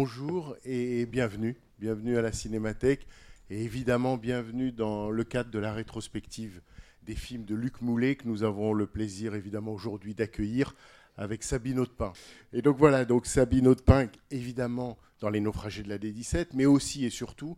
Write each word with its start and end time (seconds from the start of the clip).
Bonjour 0.00 0.54
et 0.64 1.06
bienvenue, 1.06 1.56
bienvenue 1.80 2.16
à 2.18 2.22
la 2.22 2.30
Cinémathèque 2.30 3.08
et 3.50 3.64
évidemment 3.64 4.16
bienvenue 4.16 4.70
dans 4.70 5.10
le 5.10 5.24
cadre 5.24 5.50
de 5.50 5.58
la 5.58 5.72
rétrospective 5.72 6.60
des 7.02 7.16
films 7.16 7.44
de 7.44 7.56
Luc 7.56 7.82
Moulet 7.82 8.14
que 8.14 8.28
nous 8.28 8.44
avons 8.44 8.72
le 8.72 8.86
plaisir 8.86 9.34
évidemment 9.34 9.72
aujourd'hui 9.72 10.14
d'accueillir 10.14 10.76
avec 11.16 11.42
Sabine 11.42 11.80
Audepin. 11.80 12.12
Et 12.52 12.62
donc 12.62 12.76
voilà, 12.76 13.04
donc 13.04 13.26
Sabine 13.26 13.66
Audepin, 13.66 14.06
évidemment 14.30 14.98
dans 15.18 15.30
Les 15.30 15.40
naufragés 15.40 15.82
de 15.82 15.88
la 15.88 15.98
D17, 15.98 16.50
mais 16.54 16.64
aussi 16.64 17.04
et 17.04 17.10
surtout 17.10 17.56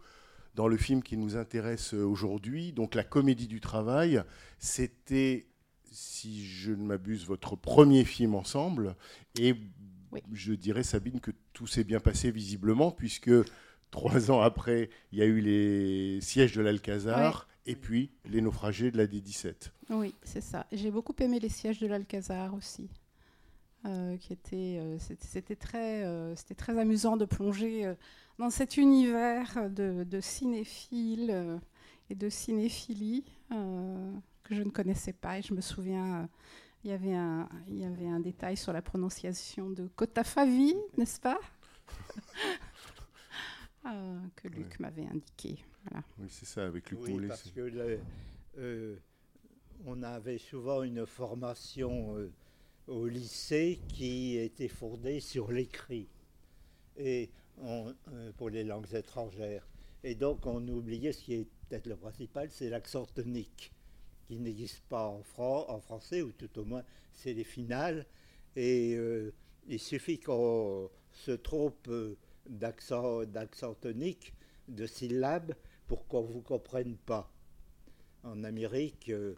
dans 0.54 0.66
le 0.66 0.78
film 0.78 1.02
qui 1.02 1.18
nous 1.18 1.36
intéresse 1.36 1.92
aujourd'hui, 1.92 2.72
donc 2.72 2.94
La 2.94 3.04
comédie 3.04 3.48
du 3.48 3.60
travail. 3.60 4.22
C'était, 4.58 5.44
si 5.92 6.46
je 6.46 6.72
ne 6.72 6.84
m'abuse, 6.84 7.26
votre 7.26 7.54
premier 7.54 8.06
film 8.06 8.34
ensemble. 8.34 8.96
Et 9.38 9.56
Oui. 10.12 10.22
je 10.32 10.52
dirais, 10.52 10.82
Sabine, 10.82 11.20
que 11.20 11.30
tout 11.52 11.66
s'est 11.66 11.84
bien 11.84 12.00
passé 12.00 12.30
visiblement, 12.30 12.90
puisque 12.90 13.30
trois 13.90 14.30
ans 14.30 14.40
après, 14.40 14.90
il 15.12 15.18
y 15.18 15.22
a 15.22 15.26
eu 15.26 15.40
les 15.40 16.20
sièges 16.20 16.52
de 16.56 16.60
l'Alcazar. 16.62 17.46
Et 17.66 17.76
puis 17.76 18.10
les 18.24 18.40
naufragés 18.40 18.90
de 18.90 18.96
la 18.96 19.06
D17. 19.06 19.70
Oui, 19.90 20.14
c'est 20.24 20.40
ça. 20.40 20.66
J'ai 20.72 20.90
beaucoup 20.90 21.14
aimé 21.20 21.38
les 21.38 21.50
sièges 21.50 21.78
de 21.78 21.86
l'Alcazar 21.86 22.54
aussi. 22.54 22.88
euh, 23.86 24.16
qui 24.18 24.32
était, 24.34 24.78
euh, 24.78 24.98
c'était, 24.98 25.26
c'était 25.26 25.56
très, 25.56 26.04
euh, 26.04 26.34
c'était 26.36 26.54
très 26.54 26.78
amusant 26.78 27.16
de 27.16 27.24
plonger 27.24 27.94
dans 28.38 28.50
cet 28.50 28.76
univers 28.76 29.70
de, 29.70 30.04
de 30.04 30.20
cinéphiles 30.20 31.60
et 32.10 32.14
de 32.14 32.28
cinéphilie 32.28 33.24
que 33.50 34.54
je 34.54 34.62
ne 34.62 34.70
connaissais 34.70 35.12
pas. 35.12 35.38
Et 35.38 35.42
je 35.42 35.54
me 35.54 35.60
souviens, 35.60 36.28
il 36.84 36.90
y 36.90 36.92
avait 36.92 37.14
un, 37.14 37.48
il 37.68 37.78
y 37.78 37.84
avait 37.84 38.06
un 38.08 38.20
détail 38.20 38.56
sur 38.56 38.72
la 38.72 38.82
prononciation 38.82 39.70
de 39.70 39.86
Kotafavi, 39.88 40.74
n'est-ce 40.96 41.20
pas? 41.20 41.38
Euh, 43.86 44.18
Que 44.36 44.48
Luc 44.48 44.78
m'avait 44.80 45.06
indiqué. 45.06 45.58
Voilà. 45.84 46.04
Oui, 46.18 46.26
c'est 46.30 46.46
ça, 46.46 46.66
avec 46.66 46.90
Luc 46.90 47.00
Oui, 47.02 47.12
Moulet. 47.12 47.28
parce 47.28 47.50
que 47.50 47.60
le- 47.60 48.00
euh, 48.58 48.96
on 49.86 50.02
avait 50.02 50.38
souvent 50.38 50.82
une 50.82 51.06
formation 51.06 52.16
euh, 52.16 52.30
au 52.86 53.06
lycée 53.06 53.80
qui 53.88 54.36
était 54.36 54.68
fondée 54.68 55.20
sur 55.20 55.50
l'écrit 55.52 56.08
et 56.98 57.30
on- 57.62 57.94
euh, 58.12 58.32
pour 58.36 58.50
les 58.50 58.64
langues 58.64 58.92
étrangères. 58.94 59.66
Et 60.02 60.14
donc 60.14 60.44
on 60.46 60.66
oubliait 60.68 61.12
ce 61.12 61.22
qui 61.24 61.34
est 61.34 61.48
peut-être 61.68 61.86
le 61.86 61.96
principal, 61.96 62.50
c'est 62.50 62.68
l'accent 62.68 63.06
tonique 63.06 63.72
qui 64.30 64.38
n'existe 64.38 64.82
pas 64.88 65.08
en, 65.08 65.24
fran- 65.24 65.68
en 65.68 65.80
français, 65.80 66.22
ou 66.22 66.30
tout 66.30 66.56
au 66.58 66.64
moins 66.64 66.84
c'est 67.12 67.32
les 67.32 67.44
finales. 67.44 68.06
Et 68.54 68.94
euh, 68.94 69.32
il 69.66 69.80
suffit 69.80 70.20
qu'on 70.20 70.88
se 71.10 71.32
trompe 71.32 71.88
euh, 71.88 72.16
d'accent, 72.46 73.74
tonique, 73.80 74.32
de 74.68 74.86
syllabes, 74.86 75.54
pour 75.88 76.06
qu'on 76.06 76.22
ne 76.22 76.32
vous 76.32 76.42
comprenne 76.42 76.96
pas. 76.96 77.32
En 78.22 78.44
Amérique, 78.44 79.08
euh, 79.08 79.34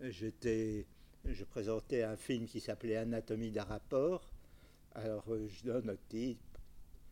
j'étais, 0.00 0.86
je 1.24 1.44
présentais 1.44 2.04
un 2.04 2.16
film 2.16 2.46
qui 2.46 2.60
s'appelait 2.60 2.96
Anatomie 2.96 3.50
d'un 3.50 3.64
rapport. 3.64 4.30
Alors 4.94 5.24
je 5.26 5.64
donne 5.64 5.86
le 5.88 5.98
titre, 6.08 6.40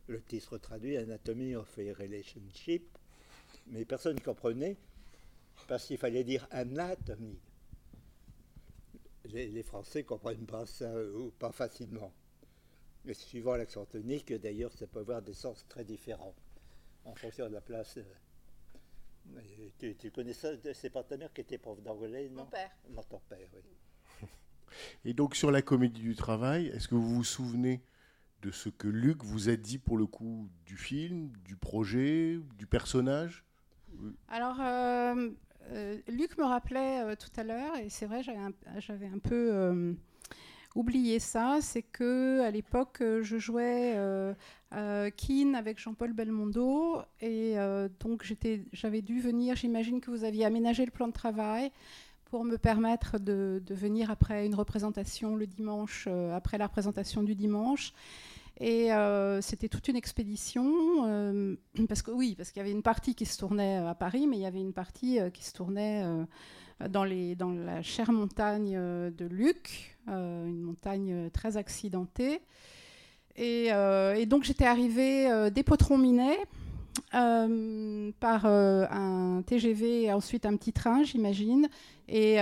le 0.07 0.21
titre 0.21 0.57
traduit 0.57 0.95
Anatomy 0.95 1.55
of 1.55 1.77
a 1.77 1.93
Relationship, 1.93 2.97
mais 3.67 3.83
personne 3.83 4.15
ne 4.15 4.21
comprenait 4.21 4.77
parce 5.67 5.85
qu'il 5.85 5.97
fallait 5.97 6.23
dire 6.23 6.47
anatomie. 6.51 7.39
Les, 9.25 9.47
les 9.47 9.63
Français 9.63 9.99
ne 9.99 10.07
comprennent 10.07 10.45
pas 10.45 10.65
ça 10.65 10.91
ou 11.15 11.31
pas 11.31 11.51
facilement. 11.51 12.13
Et 13.05 13.13
suivant 13.13 13.55
l'accent 13.55 13.85
tonique, 13.85 14.33
d'ailleurs, 14.33 14.73
ça 14.73 14.87
peut 14.87 14.99
avoir 14.99 15.21
des 15.21 15.33
sens 15.33 15.65
très 15.67 15.83
différents 15.83 16.35
en 17.05 17.15
fonction 17.15 17.47
de 17.47 17.53
la 17.53 17.61
place. 17.61 17.97
euh. 17.97 19.39
Et 19.39 19.73
Tu, 19.79 19.95
tu 19.95 20.11
connais 20.11 20.33
ça, 20.33 20.55
de 20.55 20.73
ces 20.73 20.89
partenaires 20.89 21.31
qui 21.33 21.41
étaient 21.41 21.57
profs 21.57 21.81
d'anglais, 21.81 22.29
non 22.29 22.45
père. 22.45 22.71
Non, 22.89 23.03
ton 23.03 23.19
père, 23.29 23.47
oui. 23.53 23.61
Et 25.05 25.13
donc 25.13 25.35
sur 25.35 25.51
la 25.51 25.61
comédie 25.61 26.01
du 26.01 26.15
travail, 26.15 26.67
est-ce 26.67 26.87
que 26.87 26.95
vous 26.95 27.15
vous 27.15 27.23
souvenez 27.23 27.81
de 28.41 28.51
ce 28.51 28.69
que 28.69 28.87
Luc 28.87 29.23
vous 29.23 29.49
a 29.49 29.55
dit 29.55 29.77
pour 29.77 29.97
le 29.97 30.05
coup 30.05 30.49
du 30.65 30.77
film, 30.77 31.31
du 31.45 31.55
projet, 31.55 32.39
du 32.57 32.67
personnage? 32.67 33.45
Alors, 34.27 34.59
euh, 34.59 35.31
euh, 35.71 35.97
Luc 36.07 36.37
me 36.37 36.43
rappelait 36.43 37.01
euh, 37.01 37.15
tout 37.15 37.29
à 37.39 37.43
l'heure, 37.43 37.75
et 37.77 37.89
c'est 37.89 38.05
vrai, 38.05 38.21
j'avais 38.23 39.07
un, 39.07 39.19
peu 39.19 39.49
euh, 39.51 39.93
oublié 40.75 41.19
ça, 41.19 41.59
c'est 41.61 41.81
que 41.81 42.41
à 42.41 42.51
l'époque, 42.51 42.97
je 42.99 43.37
jouais 43.37 43.95
Keane 44.71 45.55
avec 45.55 45.79
Jean-Paul 45.79 46.13
Belmondo, 46.13 47.01
et 47.21 47.55
donc 47.99 48.31
j'avais 48.73 49.01
dû 49.01 49.19
venir, 49.19 49.55
j'imagine 49.55 50.01
que 50.01 50.11
vous 50.11 50.23
aviez 50.23 50.45
aménagé 50.45 50.85
le 50.85 50.91
plan 50.91 51.07
de 51.07 51.13
travail 51.13 51.71
pour 52.25 52.43
me 52.43 52.57
permettre 52.57 53.19
de, 53.19 53.61
de 53.65 53.73
venir 53.73 54.11
après 54.11 54.45
une 54.45 54.55
représentation 54.55 55.35
le 55.35 55.47
dimanche, 55.47 56.07
après 56.33 56.57
la 56.57 56.67
représentation 56.67 57.23
du 57.23 57.35
dimanche. 57.35 57.93
Et 58.59 58.91
euh, 58.91 59.39
c'était 59.41 59.69
toute 59.69 59.87
une 59.87 59.95
expédition, 59.95 60.65
euh, 61.05 61.55
parce 61.87 62.01
que 62.01 62.09
oui, 62.09 62.33
parce 62.35 62.51
qu'il 62.51 62.59
y 62.59 62.65
avait 62.65 62.71
une 62.71 62.81
partie 62.81 63.13
qui 63.13 63.25
se 63.25 63.37
tournait 63.37 63.79
euh, 63.79 63.89
à 63.89 63.93
Paris, 63.93 64.25
mais 64.25 64.37
il 64.37 64.41
y 64.41 64.47
avait 64.47 64.59
une 64.59 64.73
partie 64.73 65.19
qui 65.31 65.43
se 65.43 65.53
tournait 65.53 66.03
dans, 66.89 67.03
la 67.03 67.81
chère 67.83 68.11
montagne 68.11 68.73
de 68.75 69.25
Luc, 69.25 69.97
une 70.07 70.61
montagne 70.61 71.29
très 71.31 71.57
accidentée. 71.57 72.41
Et, 73.35 73.69
donc 74.25 74.43
j'étais 74.43 74.65
arrivée 74.65 75.51
des 75.51 75.63
Potrons-Minets 75.63 76.39
euh, 77.13 78.11
par 78.19 78.47
un 78.47 79.43
TGV 79.45 80.05
et 80.05 80.13
ensuite 80.13 80.47
un 80.47 80.55
petit 80.55 80.73
train, 80.73 81.03
j'imagine. 81.03 81.69
Et 82.07 82.37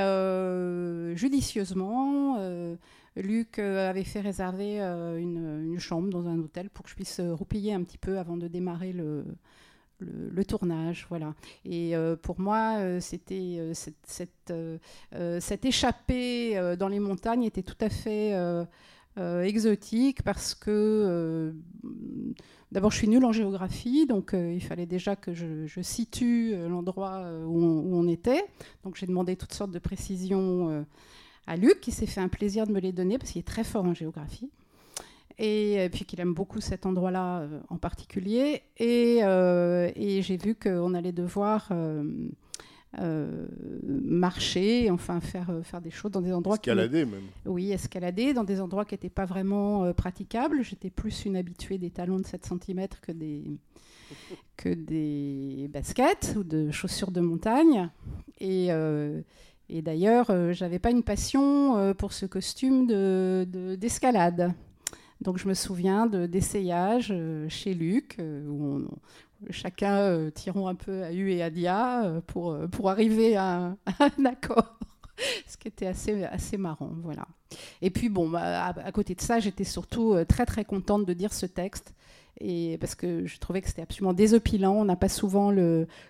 judicieusement, 1.15 2.37
Luc 3.15 3.59
euh, 3.59 3.89
avait 3.89 4.03
fait 4.03 4.19
réserver 4.19 4.81
euh, 4.81 5.17
une, 5.17 5.79
chambre 5.79 6.09
dans 6.09 6.27
un 6.27 6.39
hôtel 6.39 6.69
pour 6.69 6.83
que 6.83 6.89
je 6.89 6.95
puisse 6.95 7.19
euh, 7.19 7.33
roupiller 7.33 7.73
un 7.73 7.83
petit 7.83 7.97
peu 7.97 8.17
avant 8.17 8.37
de 8.37 8.47
démarrer 8.47 8.93
le, 8.93 9.25
tournage. 10.47 11.05
Voilà. 11.09 11.33
Et 11.63 11.93
pour 12.21 12.39
moi, 12.39 12.99
c'était 12.99 13.71
cette, 13.73 14.53
échappée 15.63 16.75
dans 16.77 16.89
les 16.89 16.99
montagnes 16.99 17.43
était 17.43 17.63
tout 17.63 17.77
à 17.79 17.89
fait 17.89 18.33
exotique 19.17 20.21
parce 20.23 20.53
que 20.53 21.55
d'abord 22.71 22.91
je 22.91 22.97
suis 22.97 23.07
nulle 23.07 23.23
en 23.23 23.31
géographie, 23.31 24.05
donc 24.05 24.33
il 24.33 24.61
fallait 24.61 24.85
déjà 24.85 25.15
que 25.15 25.33
je, 25.33 25.81
situe 25.81 26.53
l'endroit 26.67 27.25
où, 27.45 27.63
on- 27.63 28.07
était. 28.09 28.45
Donc 28.83 28.97
j'ai 28.97 29.07
demandé 29.07 29.37
toutes 29.37 29.53
sortes 29.53 29.71
de 29.71 29.79
précisions 29.79 30.85
à 31.47 31.55
Luc, 31.55 31.79
qui 31.81 31.91
s'est 31.91 32.05
fait 32.05 32.21
un 32.21 32.27
plaisir 32.27 32.67
de 32.67 32.71
me 32.71 32.79
les 32.79 32.91
donner 32.91 33.17
parce 33.17 33.31
qu'il 33.31 33.39
est 33.39 33.43
très 33.43 33.63
fort 33.63 33.85
en 33.85 33.93
géographie. 33.93 34.49
Et 35.37 35.79
euh, 35.79 35.89
puis 35.89 36.05
qu'il 36.05 36.19
aime 36.21 36.33
beaucoup 36.33 36.61
cet 36.61 36.85
endroit-là 36.85 37.41
euh, 37.41 37.59
en 37.69 37.77
particulier. 37.77 38.61
Et, 38.77 39.19
euh, 39.23 39.91
et 39.95 40.21
j'ai 40.21 40.37
vu 40.37 40.55
qu'on 40.55 40.93
allait 40.93 41.11
devoir 41.11 41.67
euh, 41.71 43.45
marcher, 43.83 44.89
enfin 44.89 45.19
faire, 45.19 45.51
faire 45.63 45.81
des 45.81 45.91
choses 45.91 46.11
dans 46.11 46.21
des 46.21 46.31
endroits 46.31 46.57
qui 46.57 46.69
Escalader 46.69 47.03
même. 47.05 47.23
oui, 47.45 47.71
escalader 47.71 48.33
dans 48.33 48.45
des 48.45 48.61
endroits 48.61 48.85
qui 48.85 48.93
n'étaient 48.93 49.09
pas 49.09 49.25
vraiment 49.25 49.91
praticables. 49.93 50.63
J'étais 50.63 50.89
plus 50.89 51.25
une 51.25 51.35
habituée 51.35 51.77
des 51.77 51.89
talons 51.89 52.19
de 52.19 52.25
7 52.25 52.45
cm 52.45 52.87
que 53.01 53.11
des, 53.11 53.43
que 54.55 54.69
des 54.69 55.67
baskets 55.69 56.35
ou 56.37 56.45
de 56.45 56.71
chaussures 56.71 57.11
de 57.11 57.19
montagne. 57.19 57.89
Et, 58.39 58.69
et 59.69 59.81
d'ailleurs, 59.81 60.29
euh, 60.29 60.53
j'avais 60.53 60.79
pas 60.79 60.91
une 60.91 61.03
passion 61.03 61.77
euh, 61.77 61.93
pour 61.93 62.13
ce 62.13 62.25
costume 62.25 62.85
de- 62.87 63.47
de- 63.51 63.75
d'escalade. 63.75 64.53
Donc 65.21 65.37
je 65.37 65.47
me 65.47 65.53
souviens 65.53 66.05
de- 66.05 66.25
d'essayages 66.27 67.09
euh, 67.11 67.47
chez 67.49 67.73
Luc, 67.73 68.17
euh, 68.19 68.47
où 68.47 68.85
chacun 69.49 70.29
tirant 70.33 70.67
un 70.67 70.75
peu 70.75 71.03
à 71.03 71.11
U 71.11 71.31
et 71.31 71.41
à 71.43 71.49
Dia 71.49 72.21
pour, 72.27 72.57
pour 72.71 72.89
arriver 72.89 73.35
à, 73.37 73.75
un 73.99 74.25
accord. 74.25 74.77
ce 75.47 75.57
qui 75.57 75.67
était 75.67 75.87
assez, 75.87 76.23
assez 76.25 76.57
marrant. 76.57 76.91
Voilà. 77.03 77.25
Et 77.81 77.89
puis, 77.89 78.09
bon, 78.09 78.29
bah, 78.29 78.65
à, 78.67 78.91
côté 78.91 79.13
de 79.15 79.21
ça, 79.21 79.39
j'étais 79.39 79.63
surtout 79.63 80.15
très, 80.27 80.45
très 80.45 80.65
contente 80.65 81.05
de 81.05 81.13
dire 81.13 81.33
ce 81.33 81.45
texte. 81.45 81.93
Et 82.41 82.77
parce 82.79 82.95
que 82.95 83.25
je 83.25 83.39
trouvais 83.39 83.61
que 83.61 83.67
c'était 83.67 83.81
absolument 83.81 84.13
désopilant. 84.13 84.73
On 84.73 84.85
n'a 84.85 84.95
pas 84.95 85.09
souvent 85.09 85.51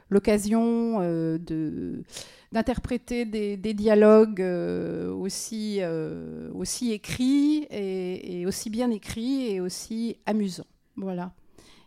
l'occasion 0.10 1.00
euh, 1.02 1.38
de 1.38 2.04
d'interpréter 2.52 3.26
des, 3.26 3.74
dialogues 3.74 4.42
euh, 4.42 5.12
aussi, 5.12 5.80
euh, 5.82 6.50
aussi 6.54 6.94
écrits 6.94 7.68
et, 7.70 8.46
aussi 8.46 8.70
bien 8.70 8.92
écrits 8.92 9.52
et 9.52 9.60
aussi 9.60 10.18
amusants. 10.26 10.68
Voilà. 10.96 11.34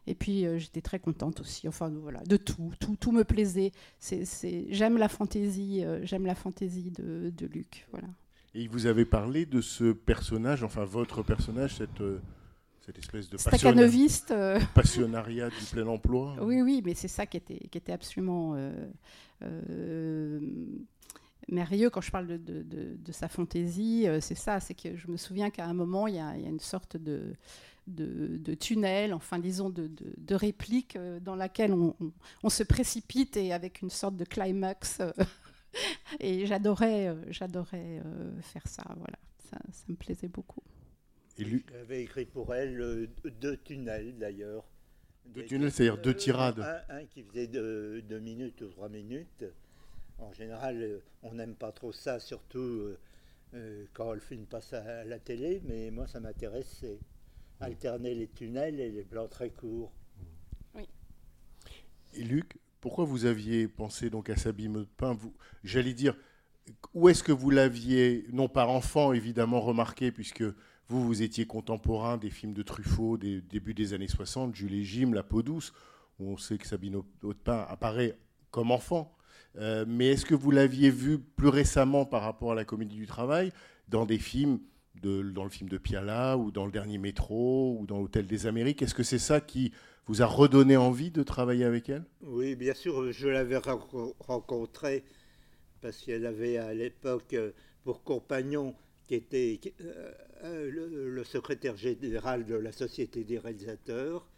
Et 0.07 0.15
puis 0.15 0.47
j'étais 0.59 0.83
très 0.83 0.99
contente 0.99 1.41
aussi. 1.41 1.69
Enfin 1.69 1.91
voilà, 2.03 2.23
de 2.25 2.37
tout, 2.37 2.71
tout, 2.81 2.97
tout 3.01 3.13
me 3.13 3.25
plaisait. 3.25 3.73
J'aime 4.69 4.99
la 4.99 5.09
fantaisie, 5.09 5.85
j'aime 6.03 6.27
la 6.27 6.35
fantaisie 6.35 6.91
de, 6.91 7.33
de 7.37 7.47
Luc. 7.47 7.87
Voilà. 7.91 8.09
Et 8.55 8.69
vous 8.69 8.87
avez 8.87 9.05
parlé 9.05 9.47
de 9.47 9.61
ce 9.61 9.93
personnage, 9.93 10.63
enfin 10.65 10.85
votre 10.85 11.23
personnage, 11.23 11.77
cette, 11.77 12.03
cette 12.89 12.99
espèce 13.01 13.29
de 13.29 13.37
Staccanoviste. 13.37 14.31
euh, 14.31 14.59
passionnariat 14.75 15.51
du 15.51 15.65
plein 15.71 15.87
emploi. 15.87 16.37
Oui, 16.41 16.63
oui, 16.63 16.81
mais 16.85 16.95
c'est 16.95 17.07
ça 17.09 17.27
qui 17.27 17.37
était, 17.37 17.59
qui 17.71 17.77
était 17.77 17.93
absolument 17.93 18.55
euh, 18.57 18.73
euh, 19.43 20.41
merveilleux 21.49 21.91
quand 21.91 22.01
je 22.01 22.11
parle 22.11 22.27
de, 22.29 22.37
de- 22.39 22.63
de- 22.63 22.97
de 22.97 23.13
sa 23.13 23.29
fantaisie. 23.29 24.07
c'est 24.23 24.35
ça, 24.35 24.59
c'est 24.61 24.73
que 24.73 24.97
je 24.97 25.07
me 25.09 25.19
souviens 25.19 25.51
qu'à 25.51 25.67
un 25.67 25.75
moment, 25.75 26.07
il 26.07 26.15
y 26.15 26.19
a, 26.19 26.35
il 26.37 26.43
y 26.43 26.47
a 26.47 26.49
une 26.49 26.61
sorte 26.61 26.97
de, 26.97 27.35
de, 27.87 28.55
tunnel, 28.55 29.13
enfin 29.13 29.39
disons 29.39 29.69
de, 29.69 29.91
réplique 30.35 30.97
dans 31.21 31.37
laquelle 31.37 31.75
on, 31.75 31.95
on- 32.01 32.13
on 32.43 32.49
se 32.49 32.63
précipite 32.63 33.37
et 33.37 33.53
avec 33.53 33.83
une 33.83 33.91
sorte 33.91 34.17
de 34.17 34.25
climax. 34.25 35.03
et 36.21 36.47
j'adorais, 36.47 37.15
j'adorais 37.29 38.01
faire 38.41 38.67
ça. 38.67 38.85
Voilà, 38.97 39.19
ça, 39.51 39.59
ça 39.73 39.85
me 39.89 39.95
plaisait 39.95 40.29
beaucoup. 40.29 40.63
Luc, 41.45 41.67
J'avais 41.73 42.03
écrit 42.03 42.25
pour 42.27 42.55
elle 42.55 42.81
euh, 42.81 43.07
deux 43.41 43.57
tunnels 43.59 44.19
d'ailleurs. 44.19 44.65
Deux 45.27 45.45
tunnels, 45.45 45.71
c'est-à-dire 45.71 45.99
deux 45.99 46.11
euh, 46.11 46.15
tirades. 46.15 46.61
Un, 46.61 46.97
un 46.97 47.05
qui 47.05 47.23
faisait 47.23 47.47
deux, 47.47 48.03
deux 48.03 48.19
minutes 48.19 48.61
ou 48.63 48.69
trois 48.69 48.89
minutes. 48.89 49.45
En 50.19 50.33
général, 50.33 50.83
euh, 50.83 50.99
on 51.23 51.35
n'aime 51.35 51.55
pas 51.55 51.73
trop 51.73 51.93
ça, 51.93 52.19
surtout 52.19 52.59
euh, 52.59 52.99
euh, 53.55 53.85
quand 53.93 54.13
le 54.13 54.21
film 54.21 54.47
passe 54.47 54.73
à 54.73 55.05
la 55.05 55.19
télé, 55.19 55.63
mais 55.65 55.91
moi 55.91 56.07
ça 56.07 56.21
m'intéressait. 56.21 56.99
Alterner 57.61 58.15
les 58.15 58.29
tunnels 58.29 58.79
et 58.79 58.91
les 58.91 59.03
plans 59.03 59.27
très 59.27 59.51
courts. 59.51 59.93
et 62.15 62.23
Luc, 62.23 62.59
pourquoi 62.81 63.05
vous 63.05 63.25
aviez 63.25 63.67
pensé 63.67 64.11
donc 64.11 64.31
à 64.31 64.37
Sabine 64.37 64.73
Maudepin 64.73 65.15
vous, 65.15 65.35
J'allais 65.65 65.93
dire, 65.93 66.17
où 66.95 67.09
est-ce 67.09 67.25
que 67.25 67.33
vous 67.33 67.51
l'aviez, 67.51 68.27
non 68.33 68.49
par 68.49 68.71
enfant 68.71 69.13
évidemment, 69.13 69.61
remarqué, 69.61 70.13
puisque 70.13 70.45
vous, 70.89 71.05
vous 71.05 71.23
étiez 71.23 71.47
contemporain 71.47 72.17
des 72.17 72.31
films 72.31 72.55
de 72.55 72.63
Truffaut 72.63 73.19
des 73.19 73.41
début 73.43 73.75
des 73.75 73.93
années 73.93 74.09
60, 74.09 74.55
Jules 74.55 74.75
et 74.75 74.85
Jim, 74.85 75.13
La 75.13 75.23
peau 75.23 75.43
douce, 75.43 75.73
où 76.19 76.31
on 76.31 76.37
sait 76.37 76.59
que 76.59 76.67
Sabine 76.67 77.03
Maudepin 77.23 77.67
apparaît 77.69 78.19
comme 78.51 78.71
enfant. 78.71 79.13
Euh, 79.57 79.85
mais 79.87 80.09
est-ce 80.09 80.25
que 80.25 80.35
vous 80.35 80.51
l'aviez 80.51 80.91
vu 80.91 81.19
plus 81.19 81.49
récemment 81.49 82.05
par 82.07 82.23
rapport 82.23 82.53
à 82.53 82.55
la 82.55 82.65
comédie 82.65 82.97
du 82.97 83.07
travail 83.07 83.53
dans 83.89 84.07
des 84.07 84.19
films, 84.19 84.61
dans 85.03 85.45
le 85.45 85.51
film 85.51 85.69
de 85.69 85.79
Piala 85.79 86.37
ou 86.39 86.51
dans 86.51 86.67
le 86.67 86.73
dernier 86.73 86.99
Métro 86.99 87.77
ou 87.79 87.87
dans 87.87 87.99
l'Hôtel 87.99 88.27
des 88.27 88.47
Amériques? 88.47 88.83
Est-ce 88.83 88.95
que 88.95 89.03
c'est 89.03 89.19
ça 89.19 89.41
qui 89.41 89.73
vous 90.07 90.23
a 90.23 90.27
redonné 90.27 90.77
envie 90.77 91.11
de 91.11 91.23
travailler 91.23 91.65
avec 91.65 91.89
elle? 91.89 92.05
Oui, 92.23 92.57
bien 92.57 92.75
sûr, 92.75 93.13
je 93.13 93.29
l'avais 93.29 93.59
renco- 93.59 94.15
rencontrée 94.21 95.05
parce 95.81 95.99
qu'elle 95.99 96.27
avait 96.27 96.57
à 96.57 96.73
l'époque 96.75 97.35
euh, 97.35 97.53
pour 97.85 98.03
compagnon 98.03 98.75
qui 99.09 99.17
était 99.17 99.59
qui- 99.61 99.75
euh, 99.81 100.13
euh, 100.45 100.71
le, 100.71 101.11
le 101.11 101.25
secrétaire 101.25 101.77
général 101.77 102.47
de 102.47 102.55
la 102.55 102.71
Société 102.73 103.25
des 103.25 103.39
réalisateurs 103.39 104.29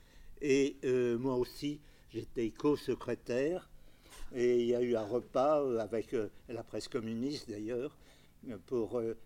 et 0.41 0.77
euh, 0.85 1.19
moi 1.19 1.37
aussi 1.37 1.81
j'étais 2.11 2.51
co-secrétaire 2.51 3.69
et 4.35 4.61
il 4.61 4.67
y 4.67 4.75
a 4.75 4.81
eu 4.83 4.97
un 4.97 5.05
repas 5.05 5.81
avec 5.81 6.15
euh, 6.15 6.31
la 6.49 6.63
presse 6.65 6.89
communiste 6.89 7.51
d'ailleurs 7.51 7.99
pour 8.67 9.03
et, 9.03 9.17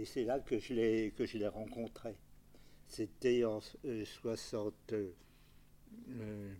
et 0.00 0.04
c'est 0.04 0.24
là 0.24 0.40
que 0.40 0.58
je 0.58 0.74
l'ai 0.74 1.12
que 1.16 1.24
je 1.24 1.38
l'ai 1.38 1.48
rencontrée. 1.48 2.16
C'était 2.88 3.44
en 3.44 3.60
euh, 3.86 4.04
60 4.04 4.74
euh, 4.92 5.12
euh, 6.10 6.52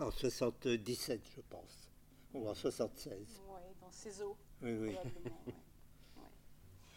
en 0.00 0.10
77, 0.10 1.20
je 1.36 1.40
pense. 1.50 1.90
Ou 2.32 2.48
en 2.48 2.54
76. 2.54 3.40
dans 3.80 3.90
ses 3.92 4.22
eaux, 4.22 4.36
Oui, 4.62 4.72
oui. 4.72 4.96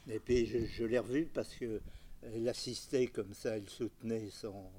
Et 0.09 0.19
puis 0.19 0.45
je, 0.45 0.65
je 0.65 0.83
l'ai 0.85 0.99
revue 0.99 1.25
parce 1.33 1.53
que 1.53 1.81
elle 2.23 2.47
assistait 2.49 3.07
comme 3.07 3.33
ça, 3.33 3.57
elle 3.57 3.69
soutenait 3.69 4.29
son, 4.31 4.69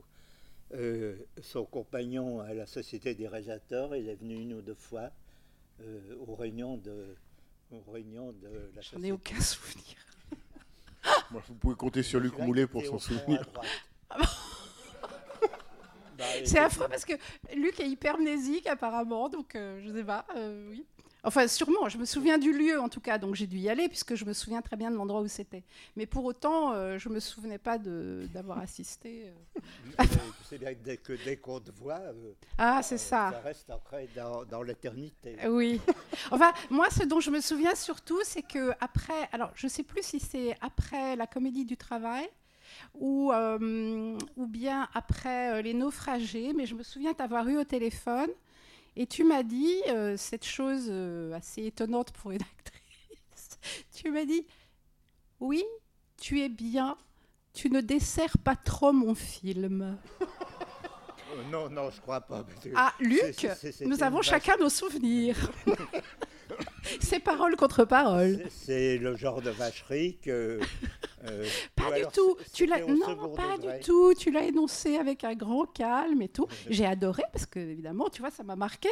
euh, 0.75 1.16
son 1.42 1.64
compagnon 1.64 2.40
à 2.40 2.52
la 2.54 2.66
Société 2.66 3.14
des 3.14 3.28
réalisateurs. 3.28 3.94
Il 3.96 4.08
est 4.08 4.14
venu 4.16 4.34
une 4.40 4.54
ou 4.54 4.62
deux 4.62 4.75
fois 4.75 5.10
euh, 5.80 6.16
aux 6.26 6.34
réunions 6.34 6.76
de, 6.78 7.14
aux 7.70 7.90
réunions 7.90 8.32
de 8.32 8.48
la 8.75 8.80
J'en 8.80 8.90
Société. 8.90 9.06
ai 9.08 9.12
aucun 9.12 9.40
souvenir. 9.40 9.96
Moi, 11.30 11.42
Vous 11.48 11.54
pouvez 11.54 11.76
compter 11.76 12.02
sur 12.02 12.20
Luc 12.20 12.36
Moulet 12.38 12.66
pour 12.66 12.82
à 12.82 12.98
souvenir. 12.98 13.42
droite. 13.52 13.66
Bah, 16.19 16.25
C'est 16.44 16.58
affreux 16.58 16.88
parce 16.88 17.04
que 17.04 17.12
Luc 17.54 17.78
est 17.78 17.88
hypermnésique 17.88 18.66
apparemment, 18.66 19.28
donc 19.28 19.54
euh, 19.54 19.80
je 19.84 19.92
sais 19.92 20.02
pas, 20.02 20.26
euh, 20.34 20.69
oui. 20.69 20.84
Enfin, 21.28 21.46
sûrement, 21.46 21.90
je 21.90 21.98
me 21.98 22.06
souviens 22.06 22.38
du 22.38 22.54
lieu 22.56 22.80
en 22.80 22.88
tout 22.88 23.00
cas, 23.02 23.19
donc 23.19 23.34
j'ai 23.34 23.46
dû 23.46 23.58
y 23.58 23.69
aller 23.69 23.86
puisque 23.86 24.14
je 24.14 24.25
me 24.25 24.32
souviens 24.32 24.62
très 24.62 24.76
bien 24.76 24.90
de 24.90 24.96
l'endroit 24.96 25.20
où 25.20 25.28
c'était. 25.28 25.62
Mais 25.94 26.06
pour 26.06 26.25
autant, 26.25 26.72
euh, 26.72 26.96
je 26.96 27.10
me 27.10 27.20
souvenais 27.20 27.58
pas 27.58 27.76
d'avoir 27.76 28.60
assisté. 28.60 29.26
euh. 29.26 29.60
Euh, 30.00 30.56
bien 30.58 30.72
que 30.72 30.82
dès 30.82 30.96
que 30.96 31.12
dès 31.26 31.36
qu'on 31.36 31.60
te 31.60 31.70
voit, 31.70 32.00
euh, 32.00 32.32
Ah, 32.56 32.80
c'est 32.82 32.96
ça. 32.96 33.30
ça 33.30 33.40
reste 33.40 33.69
ancré 33.69 34.08
dans, 34.16 34.46
dans 34.46 34.62
l'éternité. 34.62 35.36
Oui. 35.48 35.82
Enfin, 36.30 36.50
moi, 36.70 36.88
ce 36.88 37.04
dont 37.04 37.20
je 37.20 37.30
me 37.30 37.40
souviens 37.42 37.75
surtout, 37.75 38.20
c'est 38.25 38.40
que 38.40 38.72
après, 38.80 39.28
alors 39.32 39.50
je 39.54 39.69
sais 39.69 39.82
plus 39.82 40.02
si 40.02 40.20
c'est 40.20 40.56
après 40.62 41.14
la 41.14 41.26
comédie 41.26 41.66
du 41.66 41.76
travail 41.76 42.26
ou, 42.94 43.32
ou 44.36 44.46
bien 44.46 44.88
après 44.94 45.62
les 45.62 45.75
naufragés, 45.75 46.54
mais 46.54 46.64
je 46.64 46.75
me 46.75 46.82
souviens 46.82 47.12
t'avoir 47.12 47.46
eu 47.48 47.58
au 47.58 47.64
téléphone 47.64 48.30
et 48.98 49.06
tu 49.06 49.24
m'as 49.24 49.42
dit 49.42 49.74
euh, 49.88 50.16
cette 50.18 50.44
chose 50.44 50.88
euh, 50.90 51.32
assez 51.32 51.64
étonnante 51.64 52.10
pour 52.12 52.32
une 52.32 52.42
actrice. 52.58 53.58
tu 53.94 54.10
m'as 54.10 54.24
dit 54.26 54.44
oui, 55.40 55.64
tu 56.20 56.40
es 56.42 56.49
bien. 56.49 56.96
Tu 57.54 57.70
ne 57.70 57.80
desserres 57.80 58.37
pas 58.38 58.54
trop 58.56 58.92
mon 58.92 59.14
film. 59.14 59.99
Euh, 60.20 60.25
non, 61.50 61.68
non, 61.70 61.90
je 61.90 62.00
crois 62.00 62.20
pas. 62.20 62.44
Ah, 62.75 62.92
Luc, 63.00 63.46
nous 63.82 64.02
avons 64.02 64.18
vache- 64.18 64.26
chacun 64.30 64.56
nos 64.58 64.68
souvenirs. 64.68 65.37
C'est 67.00 67.20
parole 67.20 67.56
contre 67.56 67.84
parole. 67.84 68.46
C'est 68.50 68.99
le 68.99 69.16
genre 69.16 69.42
de 69.42 69.50
vacherie 69.50 70.18
que. 70.23 70.61
Euh, 71.25 71.46
Pas 71.75 71.90
du 71.98 72.04
tout. 72.12 72.37
Tu 72.52 72.66
l'as 72.66 72.80
non, 72.80 73.28
pas 73.34 73.56
du 73.58 73.68
tout. 73.84 74.14
Tu 74.14 74.30
l'as 74.30 74.44
énoncé 74.44 74.96
avec 74.96 75.25
un 75.25 75.34
grand 75.34 75.66
calme 75.66 76.22
et 76.22 76.28
tout. 76.28 76.46
J'ai 76.70 76.87
adoré 76.87 77.22
parce 77.32 77.46
que 77.46 77.58
évidemment, 77.58 78.08
tu 78.08 78.20
vois, 78.20 78.30
ça 78.30 78.42
m'a 78.42 78.56
marqué. 78.56 78.88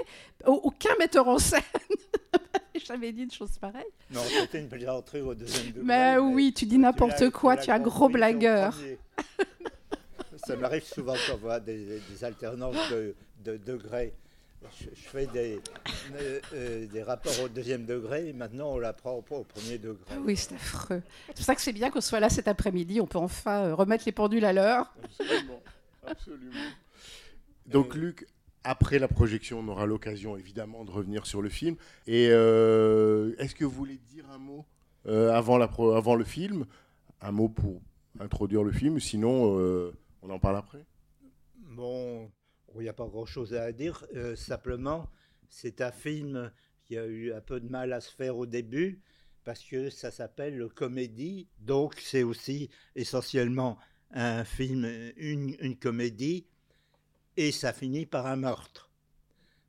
Au- 0.46 0.60
Aucun 0.64 0.94
metteur 0.98 1.28
en 1.28 1.38
scène 1.38 1.62
j'avais 2.86 3.10
dit 3.12 3.22
une 3.22 3.30
chose 3.30 3.56
pareille. 3.58 3.86
Non, 4.10 4.20
c'était 4.28 4.60
une 4.60 4.68
plaisanterie 4.68 5.20
au 5.22 5.34
deuxième 5.34 5.68
degré. 5.68 5.82
Mais 5.82 6.18
oui, 6.18 6.52
tu 6.52 6.66
dis 6.66 6.78
n'importe 6.78 7.30
quoi, 7.30 7.56
tu 7.56 7.70
es 7.70 7.72
un 7.72 7.78
gros 7.80 8.08
blagueur. 8.08 8.76
Ça 10.46 10.54
m'arrive 10.56 10.84
souvent 10.84 11.14
qu'on 11.28 11.36
voit 11.38 11.58
des, 11.60 12.00
des 12.10 12.24
alternances 12.24 12.76
de, 12.90 13.14
de 13.44 13.56
degrés. 13.56 14.12
Je, 14.80 14.86
je 14.94 15.08
fais 15.08 15.26
des, 15.26 15.60
euh, 16.14 16.40
euh, 16.54 16.86
des 16.86 17.02
rapports 17.02 17.32
au 17.44 17.48
deuxième 17.48 17.84
degré 17.86 18.28
et 18.28 18.32
maintenant 18.32 18.72
on 18.72 18.78
l'apprend 18.78 19.12
au, 19.12 19.34
au 19.34 19.44
premier 19.44 19.78
degré. 19.78 20.04
Ah 20.10 20.16
oui, 20.24 20.36
c'est 20.36 20.54
affreux. 20.54 21.02
C'est 21.28 21.36
pour 21.36 21.44
ça 21.44 21.54
que 21.54 21.60
c'est 21.60 21.72
bien 21.72 21.90
qu'on 21.90 22.00
soit 22.00 22.20
là 22.20 22.28
cet 22.28 22.48
après-midi. 22.48 23.00
On 23.00 23.06
peut 23.06 23.18
enfin 23.18 23.66
euh, 23.66 23.74
remettre 23.74 24.04
les 24.06 24.12
pendules 24.12 24.44
à 24.44 24.52
l'heure. 24.52 24.92
Absolument. 25.04 25.62
Absolument. 26.06 26.52
Donc, 27.66 27.94
Luc, 27.94 28.26
après 28.64 28.98
la 28.98 29.08
projection, 29.08 29.60
on 29.60 29.68
aura 29.68 29.86
l'occasion 29.86 30.36
évidemment 30.36 30.84
de 30.84 30.90
revenir 30.90 31.26
sur 31.26 31.42
le 31.42 31.48
film. 31.48 31.76
Et 32.06 32.28
euh, 32.30 33.34
est-ce 33.38 33.54
que 33.54 33.64
vous 33.64 33.70
voulez 33.70 33.98
dire 34.10 34.24
un 34.30 34.38
mot 34.38 34.64
euh, 35.06 35.32
avant, 35.32 35.58
la 35.58 35.68
pro- 35.68 35.92
avant 35.92 36.14
le 36.16 36.24
film? 36.24 36.64
Un 37.20 37.30
mot 37.32 37.48
pour 37.48 37.80
introduire 38.20 38.62
le 38.62 38.72
film 38.72 38.98
Sinon, 39.00 39.58
euh, 39.58 39.92
on 40.22 40.30
en 40.30 40.38
parle 40.38 40.56
après 40.56 40.84
Bon, 41.70 42.30
il 42.80 42.84
n'y 42.84 42.88
a 42.88 42.94
pas 42.94 43.06
grand-chose 43.06 43.54
à 43.54 43.72
dire. 43.72 44.06
euh, 44.14 44.36
simplement, 44.36 45.10
c'est 45.48 45.80
un 45.80 45.92
film 45.92 46.52
qui 46.84 46.96
a 46.96 47.06
eu 47.06 47.32
un 47.32 47.40
peu 47.40 47.60
de 47.60 47.68
mal 47.68 47.92
à 47.92 48.00
se 48.00 48.12
faire 48.12 48.36
au 48.36 48.46
début 48.46 49.02
parce 49.46 49.62
que 49.62 49.90
ça 49.90 50.10
s'appelle 50.10 50.56
le 50.56 50.68
comédie. 50.68 51.48
Donc, 51.60 52.00
c'est 52.00 52.24
aussi 52.24 52.68
essentiellement 52.96 53.78
un 54.10 54.44
film, 54.44 54.84
une, 55.16 55.76
comédie, 55.76 56.46
et 57.36 57.52
ça 57.52 57.72
finit 57.72 58.06
par 58.06 58.26
un 58.26 58.34
meurtre. 58.34 58.90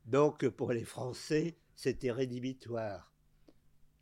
Donc, 0.06 0.48
pour 0.50 0.72
les 0.72 0.84
Français, 0.84 1.58
c'était 1.76 2.12
rédhibitoire. 2.12 3.14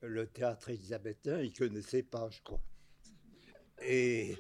le 0.02 0.28
théâtre 0.28 0.70
élisabétain, 0.70 1.42
il 1.42 1.50
ne 1.50 1.68
connaissait 1.68 2.04
pas, 2.04 2.30
je 2.30 2.42
crois. 2.42 2.62
Et 3.82 4.38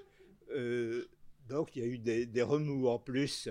euh, 0.51 1.05
donc, 1.49 1.75
il 1.75 1.81
y 1.81 1.85
a 1.85 1.87
eu 1.87 1.97
des 1.97 2.41
remous. 2.43 2.87
En 2.87 2.99
plus, 2.99 3.49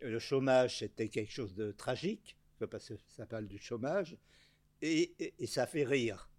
le 0.00 0.18
chômage, 0.18 0.78
c'était 0.78 1.08
quelque 1.08 1.32
chose 1.32 1.54
de 1.54 1.72
tragique, 1.72 2.36
parce 2.70 2.88
que 2.88 2.94
ça 3.08 3.26
parle 3.26 3.46
du 3.46 3.58
chômage, 3.58 4.16
et, 4.82 5.34
ça 5.46 5.66
fait 5.66 5.84
rire. 5.84 6.30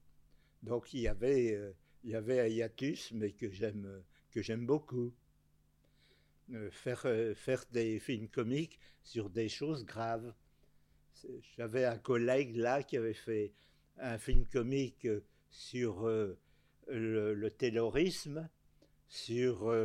Donc, 0.63 0.93
il 0.93 1.01
y 1.01 1.07
avait, 1.07 1.55
euh, 1.55 1.71
il 2.03 2.11
y 2.11 2.15
avait 2.15 2.39
un 2.39 2.47
hiatus, 2.47 3.11
mais 3.11 3.31
que 3.31 3.49
j'aime, 3.49 4.03
que 4.31 4.41
j'aime 4.41 4.65
beaucoup. 4.65 5.13
Euh, 6.51 6.71
faire, 6.71 7.03
euh, 7.05 7.35
faire 7.35 7.63
des 7.71 7.99
films 7.99 8.27
comiques 8.27 8.79
sur 9.03 9.29
des 9.29 9.49
choses 9.49 9.85
graves. 9.85 10.33
J'avais 11.57 11.85
un 11.85 11.97
collègue 11.97 12.55
là 12.55 12.81
qui 12.81 12.97
avait 12.97 13.13
fait 13.13 13.53
un 13.97 14.17
film 14.17 14.45
comique 14.47 15.07
sur 15.49 16.07
le, 16.07 16.37
le 17.33 17.51
terrorisme, 17.51 18.49
sur, 19.09 19.75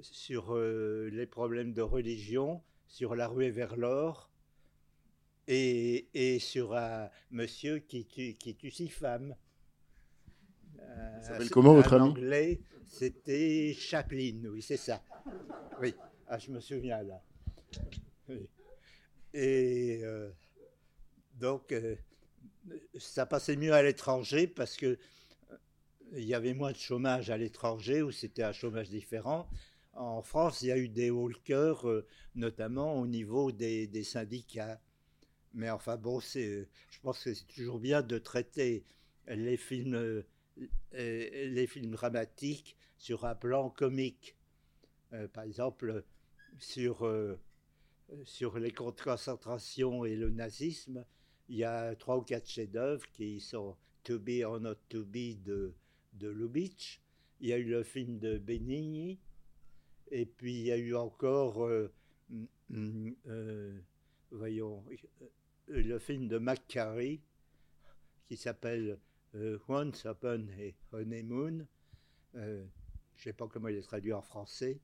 sur 0.00 0.56
les 0.56 1.26
problèmes 1.26 1.72
de 1.72 1.82
religion, 1.82 2.62
sur 2.90 3.14
la 3.14 3.28
ruée 3.28 3.50
vers 3.50 3.76
l'or, 3.76 4.30
et, 5.46 6.08
et 6.12 6.38
sur 6.38 6.76
un 6.76 7.08
monsieur 7.30 7.78
qui 7.78 8.04
tue, 8.04 8.34
qui 8.34 8.54
tue 8.56 8.70
six 8.70 8.88
femmes. 8.88 9.34
Euh, 10.80 11.22
s'appelle 11.22 11.50
comment, 11.50 11.72
votre 11.72 11.94
ami 11.94 12.10
anglais, 12.10 12.60
c'était 12.86 13.72
Chaplin, 13.74 14.42
oui, 14.50 14.60
c'est 14.60 14.76
ça. 14.76 15.02
Oui, 15.80 15.94
ah, 16.26 16.38
je 16.38 16.50
me 16.50 16.60
souviens 16.60 17.02
là. 17.02 17.22
Oui. 18.28 18.48
Et 19.32 20.00
euh, 20.02 20.30
donc, 21.34 21.72
euh, 21.72 21.94
ça 22.98 23.24
passait 23.24 23.56
mieux 23.56 23.72
à 23.72 23.82
l'étranger 23.82 24.48
parce 24.48 24.76
que 24.76 24.86
euh, 24.86 25.56
il 26.12 26.24
y 26.24 26.34
avait 26.34 26.54
moins 26.54 26.72
de 26.72 26.76
chômage 26.76 27.30
à 27.30 27.36
l'étranger 27.36 28.02
où 28.02 28.10
c'était 28.10 28.42
un 28.42 28.52
chômage 28.52 28.88
différent. 28.88 29.48
En 29.92 30.22
France, 30.22 30.62
il 30.62 30.68
y 30.68 30.72
a 30.72 30.78
eu 30.78 30.88
des 30.88 31.10
walkers, 31.10 31.88
euh, 31.88 32.06
notamment 32.34 32.98
au 32.98 33.06
niveau 33.06 33.52
des, 33.52 34.04
syndicats. 34.04 34.80
Mais 35.52 35.70
enfin 35.70 35.96
bon, 35.96 36.20
je 36.20 36.66
pense 37.02 37.24
que 37.24 37.34
c'est 37.34 37.46
toujours 37.46 37.80
bien 37.80 38.02
de 38.02 38.18
traiter 38.18 38.84
les 39.26 39.56
films, 39.56 39.94
euh, 39.94 40.22
les 40.92 41.66
films 41.66 41.90
dramatiques 41.92 42.76
sur 42.98 43.24
un 43.24 43.34
plan 43.34 43.70
comique. 43.70 44.36
Euh, 45.12 45.26
par 45.26 45.44
exemple, 45.44 46.04
sur, 46.58 47.04
euh, 47.04 47.40
sur 48.24 48.58
les 48.58 48.70
camps 48.70 48.92
de 48.92 49.00
concentration 49.00 50.04
et 50.04 50.14
le 50.14 50.30
nazisme, 50.30 51.04
il 51.48 51.56
y 51.56 51.64
a 51.64 51.96
trois 51.96 52.18
ou 52.18 52.22
quatre 52.22 52.48
chefs-d'œuvre 52.48 53.06
qui 53.12 53.40
sont 53.40 53.76
To 54.04 54.18
Be 54.18 54.42
or 54.44 54.60
Not 54.60 54.76
To 54.88 55.04
Be 55.04 55.42
de, 55.42 55.74
de 56.12 56.28
Lubitsch. 56.28 57.00
Il 57.40 57.48
y 57.48 57.52
a 57.52 57.58
eu 57.58 57.64
le 57.64 57.82
film 57.82 58.18
de 58.18 58.38
Benigni. 58.38 59.18
Et 60.10 60.26
puis 60.26 60.54
il 60.54 60.66
y 60.66 60.72
a 60.72 60.76
eu 60.76 60.94
encore, 60.94 61.64
euh, 61.64 61.92
mm, 62.30 62.44
mm, 62.70 63.16
euh, 63.28 63.80
voyons, 64.32 64.84
euh, 64.90 65.26
le 65.68 65.98
film 65.98 66.28
de 66.28 66.38
McCarry 66.38 67.20
qui 68.26 68.36
s'appelle 68.36 68.98
Once 69.68 70.04
Upon 70.04 70.48
a 70.58 70.96
Honeymoon. 70.96 71.66
Je 72.34 72.40
ne 72.40 72.66
sais 73.16 73.32
pas 73.32 73.46
comment 73.46 73.68
il 73.68 73.76
est 73.76 73.82
traduit 73.82 74.12
en 74.12 74.22
français. 74.22 74.80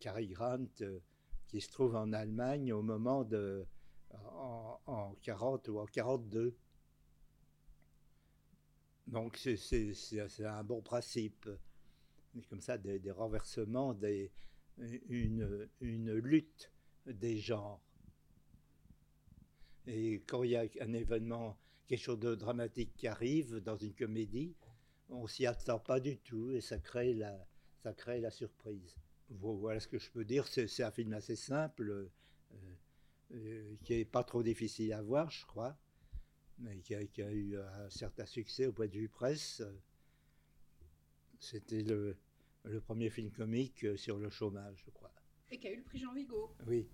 Cary 0.00 0.28
Grant, 0.28 0.66
qui 1.46 1.60
se 1.60 1.70
trouve 1.70 1.94
en 1.94 2.12
Allemagne 2.12 2.72
au 2.72 2.82
moment 2.82 3.22
de. 3.22 3.64
en, 4.12 4.80
en 4.86 5.14
40 5.22 5.68
ou 5.68 5.78
en 5.78 5.86
42. 5.86 6.56
Donc 9.06 9.36
c'est 9.36 10.44
un 10.44 10.64
bon 10.64 10.82
principe. 10.82 11.48
Comme 12.48 12.60
ça, 12.60 12.78
des, 12.78 13.10
renversements, 13.10 13.94
des, 13.94 14.30
une, 15.08 15.68
une 15.80 16.12
lutte 16.14 16.70
des 17.06 17.38
genres. 17.38 17.80
Et 19.86 20.22
quand 20.26 20.42
il 20.42 20.50
y 20.50 20.56
a 20.56 20.64
un 20.80 20.92
événement, 20.92 21.58
quelque 21.86 22.00
chose 22.02 22.18
de 22.20 22.34
dramatique 22.34 22.92
qui 22.96 23.06
arrive 23.06 23.56
dans 23.56 23.76
une 23.76 23.94
comédie, 23.94 24.54
on 25.08 25.26
s'y 25.26 25.46
attend 25.46 25.78
pas 25.78 26.00
du 26.00 26.18
tout 26.18 26.52
et 26.52 26.60
ça 26.60 26.78
crée 26.78 27.14
la, 27.14 27.46
ça 27.82 27.92
crée 27.92 28.20
la 28.20 28.30
surprise. 28.30 28.94
Vo- 29.30 29.56
Voilà 29.56 29.80
ce 29.80 29.88
que 29.88 29.98
je 29.98 30.10
peux 30.10 30.24
dire. 30.24 30.46
C'est 30.46 30.82
un 30.82 30.90
film 30.90 31.12
assez 31.14 31.36
simple, 31.36 31.90
euh, 31.90 32.10
euh, 33.32 33.74
qui 33.84 33.94
est 33.94 34.04
pas 34.04 34.24
trop 34.24 34.42
difficile 34.42 34.92
à 34.92 35.02
voir, 35.02 35.30
je 35.30 35.44
crois, 35.46 35.76
mais 36.58 36.78
qui 36.80 36.94
a, 36.94 37.04
qui 37.06 37.22
a 37.22 37.32
eu 37.32 37.58
un 37.58 37.90
certain 37.90 38.26
succès 38.26 38.66
au 38.66 38.72
point 38.72 38.88
de 38.88 38.92
vue 38.98 39.08
presse. 39.08 39.62
C'était 41.40 41.82
le, 41.82 42.16
le 42.64 42.80
premier 42.80 43.10
film 43.10 43.30
comique 43.30 43.84
euh, 43.84 43.96
sur 43.96 44.18
le 44.18 44.28
chômage, 44.30 44.82
je 44.84 44.90
crois. 44.90 45.10
Et 45.50 45.58
qui 45.58 45.66
a 45.66 45.72
eu 45.72 45.76
le 45.76 45.82
prix 45.82 45.98
Jean 45.98 46.12
Vigo. 46.12 46.54
Oui. 46.66 46.86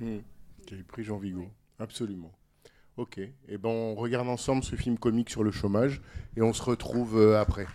Hmm. 0.00 0.20
J'ai 0.68 0.76
eu 0.76 0.84
pris 0.84 1.04
Jean 1.04 1.18
Vigo. 1.18 1.46
Absolument. 1.78 2.32
Ok. 2.96 3.18
Et 3.18 3.58
ben 3.58 3.68
on 3.68 3.94
regarde 3.94 4.28
ensemble 4.28 4.64
ce 4.64 4.76
film 4.76 4.98
comique 4.98 5.30
sur 5.30 5.44
le 5.44 5.50
chômage 5.50 6.02
et 6.36 6.42
on 6.42 6.52
se 6.52 6.62
retrouve 6.62 7.18
euh, 7.18 7.40
après. 7.40 7.66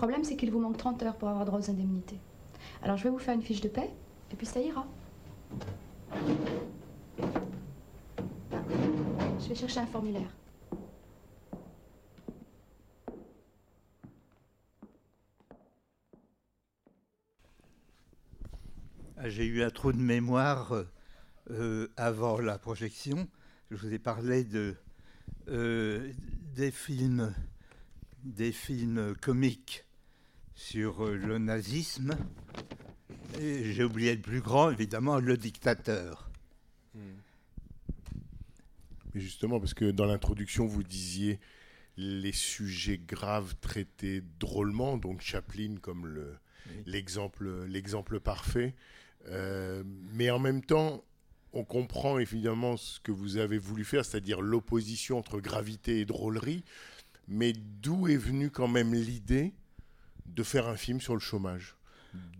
Problème, 0.00 0.24
c'est 0.24 0.34
qu'il 0.34 0.50
vous 0.50 0.60
manque 0.60 0.78
30 0.78 1.02
heures 1.02 1.16
pour 1.16 1.28
avoir 1.28 1.44
droit 1.44 1.58
aux 1.58 1.70
indemnités. 1.70 2.18
Alors 2.82 2.96
je 2.96 3.04
vais 3.04 3.10
vous 3.10 3.18
faire 3.18 3.34
une 3.34 3.42
fiche 3.42 3.60
de 3.60 3.68
paie, 3.68 3.90
et 4.32 4.34
puis 4.34 4.46
ça 4.46 4.58
ira. 4.58 4.86
Je 9.38 9.46
vais 9.46 9.54
chercher 9.54 9.80
un 9.80 9.86
formulaire. 9.86 10.30
Ah, 19.18 19.28
J'ai 19.28 19.44
eu 19.44 19.62
un 19.62 19.68
trou 19.68 19.92
de 19.92 19.98
mémoire 19.98 20.72
euh, 20.72 20.88
euh, 21.50 21.88
avant 21.98 22.40
la 22.40 22.58
projection. 22.58 23.28
Je 23.70 23.76
vous 23.76 23.92
ai 23.92 23.98
parlé 23.98 24.46
euh, 25.48 26.10
des, 26.54 26.70
films, 26.70 27.34
des 28.24 28.50
films 28.50 29.14
comiques 29.20 29.84
sur 30.64 31.06
euh, 31.06 31.16
le 31.16 31.38
nazisme. 31.38 32.14
Et 33.40 33.72
j'ai 33.72 33.82
oublié 33.84 34.14
le 34.14 34.20
plus 34.20 34.40
grand, 34.42 34.70
évidemment, 34.70 35.18
le 35.18 35.36
dictateur. 35.36 36.30
Mais 39.14 39.20
justement, 39.20 39.58
parce 39.58 39.74
que 39.74 39.90
dans 39.90 40.04
l'introduction, 40.04 40.66
vous 40.66 40.82
disiez 40.82 41.40
les 41.96 42.32
sujets 42.32 42.98
graves 42.98 43.54
traités 43.60 44.22
drôlement, 44.38 44.96
donc 44.98 45.20
Chaplin 45.22 45.76
comme 45.80 46.06
le- 46.06 46.36
Oui. 46.68 46.82
l'exemple 46.86 47.64
l'exemple 47.66 48.20
parfait. 48.20 48.74
Euh, 49.28 49.82
mais 50.12 50.30
en 50.30 50.38
même 50.38 50.62
temps, 50.62 51.02
on 51.52 51.64
comprend 51.64 52.18
évidemment 52.18 52.76
ce 52.76 53.00
que 53.00 53.10
vous 53.10 53.38
avez 53.38 53.58
voulu 53.58 53.84
faire, 53.84 54.04
c'est-à-dire 54.04 54.40
l'opposition 54.40 55.18
entre 55.18 55.40
gravité 55.40 56.00
et 56.00 56.04
drôlerie. 56.04 56.62
Mais 57.26 57.52
d'où 57.54 58.06
est 58.08 58.16
venue 58.16 58.50
quand 58.50 58.68
même 58.68 58.94
l'idée 58.94 59.52
de 60.34 60.42
faire 60.42 60.68
un 60.68 60.76
film 60.76 61.00
sur 61.00 61.14
le 61.14 61.20
chômage 61.20 61.76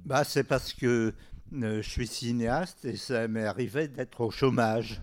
Bah, 0.04 0.24
c'est 0.24 0.44
parce 0.44 0.72
que 0.72 1.14
euh, 1.52 1.82
je 1.82 1.88
suis 1.88 2.06
cinéaste 2.06 2.84
et 2.84 2.96
ça 2.96 3.26
m'est 3.28 3.44
arrivé 3.44 3.88
d'être 3.88 4.20
au 4.20 4.30
chômage. 4.30 5.02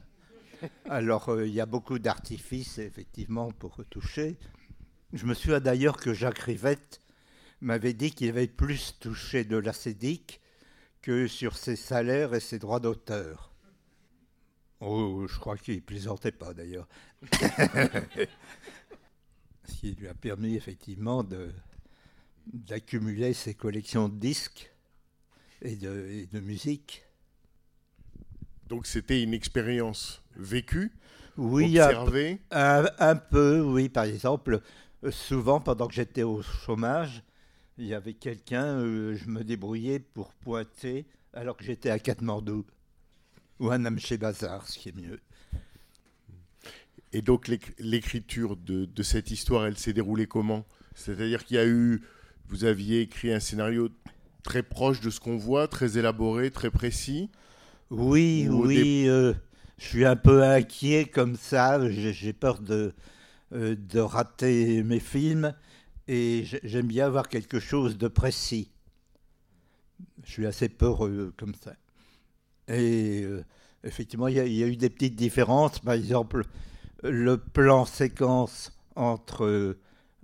Alors, 0.90 1.30
euh, 1.30 1.46
il 1.46 1.54
y 1.54 1.62
a 1.62 1.66
beaucoup 1.66 2.00
d'artifices, 2.00 2.78
effectivement, 2.80 3.52
pour 3.52 3.76
retoucher. 3.76 4.38
Je 5.14 5.26
me 5.26 5.34
souviens 5.34 5.60
d'ailleurs 5.60 5.98
que 5.98 6.14
Jacques 6.14 6.40
Rivette 6.40 7.02
m'avait 7.62 7.94
dit 7.94 8.12
qu'il 8.12 8.30
avait 8.30 8.48
plus 8.48 8.98
touché 9.00 9.44
de 9.44 9.58
l'acédique 9.58 10.42
que 11.02 11.28
sur 11.28 11.58
ses 11.58 11.76
salaires 11.76 12.34
et 12.34 12.40
ses 12.40 12.60
droits 12.60 12.80
d'auteur. 12.80 13.54
Oh, 14.80 15.26
je 15.28 15.40
crois 15.40 15.58
qu'il 15.58 15.82
plaisantait 15.82 16.32
pas 16.32 16.54
d'ailleurs. 16.54 16.88
Ce 19.66 19.74
qui 19.80 19.96
lui 19.96 20.08
a 20.08 20.14
permis 20.14 20.56
effectivement 20.56 21.24
de, 21.24 21.52
d'accumuler 22.54 23.34
ses 23.34 23.54
collections 23.54 24.10
de 24.10 24.16
disques 24.20 24.72
et 25.62 25.76
de, 25.76 26.08
et 26.10 26.26
de 26.28 26.40
musique. 26.40 27.04
Donc 28.68 28.86
c'était 28.86 29.22
une 29.24 29.34
expérience 29.34 30.22
vécue, 30.36 30.92
Oui, 31.38 31.80
observée. 31.80 32.40
un- 32.52 32.86
un 33.00 33.16
peu, 33.16 33.62
oui. 33.62 33.90
Par 33.90 34.04
exemple, 34.06 34.62
euh, 35.04 35.12
souvent 35.12 35.60
pendant 35.62 35.88
que 35.88 35.94
j'étais 35.94 36.24
au 36.24 36.42
chômage, 36.42 37.24
il 37.78 37.86
y 37.86 37.94
avait 37.94 38.14
quelqu'un, 38.14 38.80
euh, 38.80 39.16
je 39.16 39.28
me 39.30 39.44
débrouillais 39.44 40.00
pour 40.00 40.34
pointer 40.34 41.06
alors 41.34 41.56
que 41.56 41.64
j'étais 41.64 41.90
à 41.92 42.00
Katmandou 42.00 42.66
ou 43.60 43.70
à 43.70 43.78
Namche 43.78 44.14
Bazar, 44.14 44.68
ce 44.68 44.78
qui 44.80 44.90
est 44.90 44.96
mieux. 44.96 45.20
Et 47.14 47.22
donc 47.22 47.48
l'éc- 47.48 47.74
l'écriture 47.80 48.58
de, 48.58 48.86
de 48.86 49.04
cette 49.04 49.32
histoire, 49.32 49.66
elle 49.66 49.78
s'est 49.78 49.94
déroulée 49.94 50.28
comment? 50.28 50.66
C'est-à-dire 50.96 51.46
qu'il 51.46 51.56
y 51.56 51.60
a 51.60 51.66
eu, 51.68 52.02
vous 52.50 52.66
aviez 52.66 53.02
écrit 53.02 53.32
un 53.34 53.40
scénario 53.40 53.90
très 54.44 54.64
proche 54.64 55.02
de 55.02 55.10
ce 55.10 55.20
qu'on 55.20 55.38
voit, 55.38 55.68
très 55.68 55.98
élaboré, 55.98 56.52
très 56.52 56.72
précis. 56.72 57.30
Oui, 57.90 58.48
Ou 58.48 58.68
oui, 58.68 59.06
euh, 59.08 59.34
je 59.78 59.86
suis 59.86 60.06
un 60.06 60.16
peu 60.16 60.44
inquiet 60.44 61.06
comme 61.06 61.36
ça. 61.36 61.90
J'ai 61.90 62.34
peur 62.34 62.60
de, 62.60 62.94
euh, 63.54 63.76
de 63.78 64.00
rater 64.00 64.84
mes 64.84 65.00
films 65.00 65.54
et 66.08 66.44
j'ai- 66.46 66.62
j'aime 66.64 66.88
bien 66.88 67.08
avoir 67.08 67.30
quelque 67.30 67.60
chose 67.60 67.98
de 67.98 68.08
précis. 68.08 68.72
Je 70.24 70.32
suis 70.32 70.46
assez 70.46 70.70
peureux 70.70 71.34
comme 71.38 71.56
ça. 71.56 71.74
Et 72.70 73.24
euh, 73.24 73.44
effectivement, 73.84 74.28
il 74.28 74.36
y, 74.36 74.40
a- 74.40 74.46
il 74.46 74.54
y 74.54 74.64
a 74.64 74.68
eu 74.68 74.78
des 74.78 74.90
petites 74.90 75.16
différences. 75.16 75.80
Par 75.80 75.94
exemple, 75.96 76.46
le 77.04 77.38
plan 77.38 77.86
séquence 77.86 78.72
entre 78.96 79.78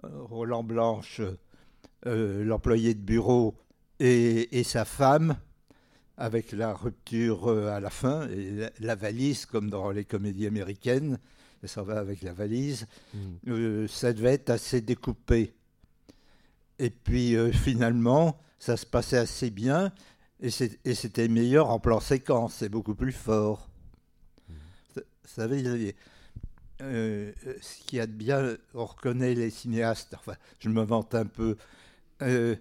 Roland 0.03 0.63
Blanche, 0.63 1.21
euh, 2.05 2.43
l'employé 2.43 2.93
de 2.93 3.01
bureau, 3.01 3.55
et, 3.99 4.59
et 4.59 4.63
sa 4.63 4.85
femme 4.85 5.37
avec 6.17 6.51
la 6.51 6.73
rupture 6.73 7.49
euh, 7.49 7.69
à 7.75 7.79
la 7.79 7.89
fin, 7.89 8.27
et 8.29 8.51
la, 8.51 8.69
la 8.79 8.95
valise, 8.95 9.45
comme 9.45 9.69
dans 9.69 9.91
les 9.91 10.05
comédies 10.05 10.47
américaines, 10.47 11.19
ça 11.65 11.81
va 11.81 11.99
avec 11.99 12.21
la 12.23 12.33
valise, 12.33 12.87
euh, 13.47 13.87
ça 13.87 14.11
devait 14.11 14.33
être 14.33 14.49
assez 14.49 14.81
découpé. 14.81 15.53
Et 16.77 16.89
puis 16.89 17.35
euh, 17.35 17.51
finalement, 17.51 18.37
ça 18.59 18.75
se 18.75 18.85
passait 18.85 19.17
assez 19.17 19.49
bien, 19.49 19.93
et 20.41 20.49
c'était 20.49 21.27
meilleur 21.29 21.69
en 21.69 21.79
plan 21.79 22.01
séquence, 22.01 22.55
c'est 22.55 22.67
beaucoup 22.69 22.95
plus 22.95 23.13
fort. 23.13 23.69
Vous 24.95 25.01
savez, 25.23 25.95
euh, 26.81 27.31
ce 27.61 27.83
qu'il 27.85 27.99
y 27.99 28.01
a 28.01 28.07
de 28.07 28.11
bien, 28.11 28.57
on 28.73 28.85
reconnaît 28.85 29.33
les 29.33 29.49
cinéastes, 29.49 30.13
enfin, 30.15 30.35
je 30.59 30.67
me 30.67 30.83
vante 30.83 31.15
un 31.15 31.25
peu. 31.25 31.55
Euh, 32.21 32.55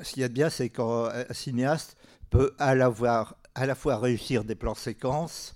ce 0.00 0.12
qu'il 0.12 0.20
y 0.20 0.24
a 0.24 0.28
de 0.28 0.34
bien, 0.34 0.50
c'est 0.50 0.68
qu'un 0.70 1.04
un 1.28 1.32
cinéaste 1.32 1.96
peut 2.30 2.54
à 2.58 2.74
la, 2.74 2.88
voir- 2.88 3.36
à 3.54 3.66
la 3.66 3.74
fois 3.74 3.98
réussir 3.98 4.44
des 4.44 4.54
plans 4.54 4.74
séquences 4.74 5.54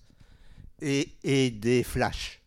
et, 0.81 1.13
et 1.23 1.51
des 1.51 1.83
flashs. 1.83 2.41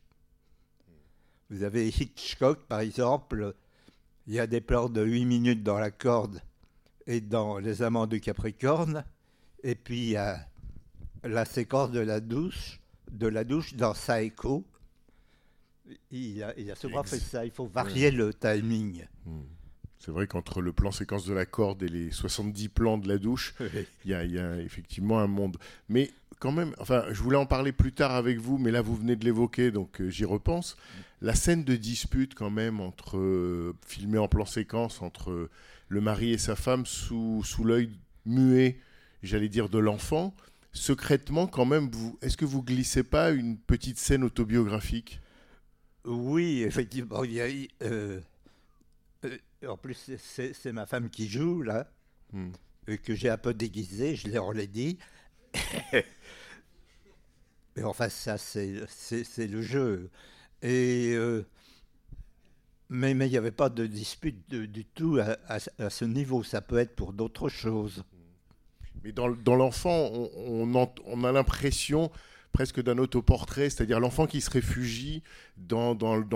Vous 1.49 1.63
avez 1.63 1.87
Hitchcock, 1.89 2.65
par 2.67 2.79
exemple, 2.79 3.53
il 4.25 4.33
y 4.33 4.39
a 4.39 4.47
des 4.47 4.61
plans 4.61 4.89
de 4.89 5.03
8 5.03 5.25
minutes 5.25 5.63
dans 5.63 5.77
la 5.77 5.91
corde 5.91 6.41
et 7.05 7.21
dans 7.21 7.59
Les 7.59 7.81
Amants 7.81 8.07
du 8.07 8.21
Capricorne, 8.21 9.03
et 9.61 9.75
puis 9.75 9.97
il 9.99 10.09
y 10.11 10.15
a 10.17 10.47
la 11.23 11.45
séquence 11.45 11.91
de 11.91 11.99
la 11.99 12.19
douche, 12.21 12.79
de 13.11 13.27
la 13.27 13.43
douche 13.43 13.75
dans 13.75 13.93
Psycho. 13.93 14.63
Il 16.11 16.41
a, 16.41 16.57
il 16.57 16.71
a 16.71 16.75
souvent 16.75 17.01
Ex- 17.01 17.09
fait 17.11 17.19
ça, 17.19 17.45
il 17.45 17.51
faut 17.51 17.67
varier 17.67 18.09
le 18.09 18.33
timing. 18.33 19.05
C'est 20.03 20.11
vrai 20.11 20.27
qu'entre 20.27 20.61
le 20.61 20.73
plan 20.73 20.91
séquence 20.91 21.25
de 21.25 21.33
la 21.33 21.45
corde 21.45 21.81
et 21.81 21.87
les 21.87 22.11
70 22.11 22.67
plans 22.67 22.97
de 22.97 23.07
la 23.07 23.17
douche, 23.17 23.53
il 24.03 24.11
y, 24.11 24.13
a- 24.13 24.25
il 24.25 24.33
y 24.33 24.39
a 24.39 24.57
effectivement 24.57 25.19
un 25.19 25.27
monde. 25.27 25.55
Mais 25.87 26.11
quand 26.39 26.51
même, 26.51 26.75
enfin, 26.79 27.05
je 27.11 27.21
voulais 27.21 27.37
en 27.37 27.45
parler 27.45 27.71
plus 27.71 27.93
tard 27.93 28.11
avec 28.11 28.37
vous, 28.37 28.57
mais 28.57 28.69
là, 28.71 28.81
vous 28.81 28.97
venez 28.97 29.15
de 29.15 29.23
l'évoquer, 29.23 29.71
donc 29.71 30.01
euh, 30.01 30.09
j'y 30.09 30.25
repense. 30.25 30.75
La 31.21 31.35
scène 31.35 31.63
de 31.63 31.77
dispute, 31.77 32.33
quand 32.35 32.49
même, 32.49 32.81
entre 32.81 33.17
euh, 33.17 33.73
filmée 33.87 34.17
en 34.17 34.27
plan 34.27 34.45
séquence 34.45 35.01
entre 35.01 35.31
euh, 35.31 35.49
le 35.87 36.01
mari 36.01 36.33
et 36.33 36.37
sa 36.37 36.57
femme 36.57 36.85
sous, 36.85 37.41
sous 37.45 37.63
l'œil 37.63 37.89
muet, 38.25 38.77
j'allais 39.21 39.47
dire, 39.47 39.69
de 39.69 39.79
l'enfant. 39.79 40.35
Secrètement, 40.73 41.47
quand 41.47 41.65
même, 41.65 41.89
est-ce 42.21 42.35
que 42.35 42.43
vous 42.45 42.61
glissez 42.61 43.03
pas 43.03 43.31
une 43.31 43.57
petite 43.57 43.97
scène 43.99 44.25
autobiographique? 44.25 45.21
Oui, 46.03 46.63
effectivement, 46.63 47.23
il 47.23 47.31
y 47.31 47.39
a 47.39 47.47
en 49.67 49.77
plus, 49.77 50.11
c'est- 50.17 50.71
ma 50.71 50.85
femme 50.85 51.09
qui 51.09 51.27
joue, 51.27 51.61
là, 51.61 51.89
Hmm. 52.31 52.51
et 52.87 52.97
que 52.97 53.13
j'ai 53.15 53.29
un 53.29 53.37
peu 53.37 53.53
déguisé, 53.53 54.15
je 54.15 54.27
l'ai 54.27 54.37
enlaidi. 54.39 54.97
Mais 57.75 57.83
enfin, 57.83 58.09
ça, 58.09 58.37
c'est 58.37 59.47
le 59.47 59.61
jeu. 59.61 60.09
Et, 60.61 61.13
euh, 61.15 61.43
mais 62.89 63.13
mais 63.15 63.27
il 63.27 63.31
n'y 63.31 63.37
avait 63.37 63.51
pas 63.51 63.69
de 63.69 63.85
dispute 63.87 64.47
de- 64.49 64.65
du 64.65 64.85
tout 64.85 65.17
à, 65.19 65.37
à- 65.51 65.59
à 65.79 65.89
ce 65.89 66.05
niveau. 66.05 66.43
Ça 66.43 66.61
peut 66.61 66.77
être 66.77 66.95
pour 66.95 67.13
d'autres 67.13 67.49
choses. 67.49 68.03
Mais 69.03 69.11
dans, 69.11 69.29
dans 69.31 69.55
l'enfant, 69.55 70.09
on, 70.13 70.29
on 70.37 70.75
ent- 70.75 70.93
on 71.05 71.23
a 71.23 71.31
l'impression 71.31 72.11
presque 72.53 72.81
d'un 72.81 72.99
autoportrait, 72.99 73.69
c'est-à-dire 73.69 73.99
l'enfant 73.99 74.27
qui 74.27 74.39
se 74.39 74.49
réfugie 74.49 75.23
dans, 75.57 75.95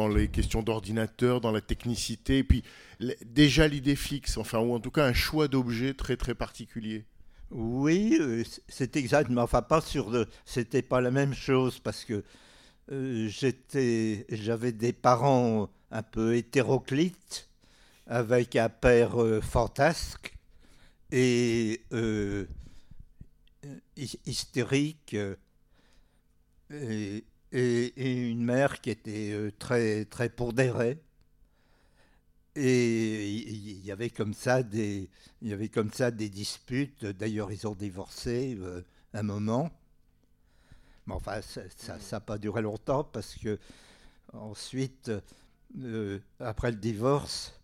les 0.10 0.28
questions 0.28 0.64
d'ordinateur, 0.64 1.40
dans 1.40 1.52
la 1.52 1.62
technicité, 1.62 2.40
et 2.40 2.44
puis 2.44 2.64
déjà 3.24 3.68
l'idée 3.68 3.96
fixe, 3.96 4.38
enfin, 4.38 4.60
ou 4.60 4.74
en 4.74 4.80
tout 4.80 4.92
cas 4.92 5.06
un 5.06 5.14
choix 5.14 5.48
d'objet 5.48 5.94
très 5.94 6.18
très 6.18 6.36
particulier. 6.36 7.06
Oui, 7.52 8.18
euh, 8.20 8.44
c'est 8.68 8.98
exact, 8.98 9.30
mais 9.30 9.40
enfin 9.40 9.62
pas 9.62 9.80
sur 9.80 10.10
le. 10.10 10.28
C'était 10.44 10.82
pas 10.82 11.00
la 11.00 11.12
même 11.12 11.34
chose 11.34 11.80
parce 11.80 12.04
que 12.04 12.24
euh, 12.92 13.30
j'avais 14.30 14.72
des 14.74 14.92
parents 14.92 15.70
un 15.92 16.04
peu 16.04 16.36
hétéroclites 16.36 17.48
avec 18.08 18.58
un 18.58 18.68
père 18.70 19.22
euh, 19.22 19.40
fantasque 19.40 20.34
et 21.12 21.82
hy- 23.96 24.20
hystérique 24.26 25.16
et, 26.72 27.24
une 28.32 28.44
mère 28.44 28.82
qui 28.82 28.90
était 28.90 29.32
euh, 29.34 29.52
très 29.58 30.06
très 30.06 30.30
pondérée. 30.30 31.00
Et 32.56 33.30
il 33.30 33.86
y 33.86 33.92
avait 33.92 34.10
comme 34.10 34.34
ça 34.34 34.64
des, 34.64 35.10
il 35.42 35.50
y 35.50 35.54
avait 35.54 35.70
comme 35.70 35.92
ça 35.92 36.12
des 36.12 36.30
disputes. 36.30 37.06
D'ailleurs, 37.06 37.52
ils 37.52 37.68
ont 37.68 37.76
divorcé 37.76 38.58
euh, 38.60 38.82
un 39.14 39.24
moment. 39.24 39.70
Mais 41.06 41.14
enfin, 41.14 41.40
ça 41.42 41.98
n'a 42.12 42.20
pas 42.20 42.38
duré 42.38 42.62
longtemps 42.62 43.04
parce 43.04 43.36
que 43.36 43.58
ensuite, 44.34 45.12
euh, 45.80 46.20
après 46.40 46.72
le 46.72 46.78
divorce, 46.78 47.60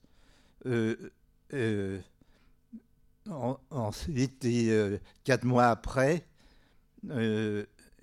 en- 3.30 3.58
ensuite, 3.70 4.46
et, 4.46 5.00
quatre 5.24 5.44
mois 5.46 5.68
après, 5.68 6.26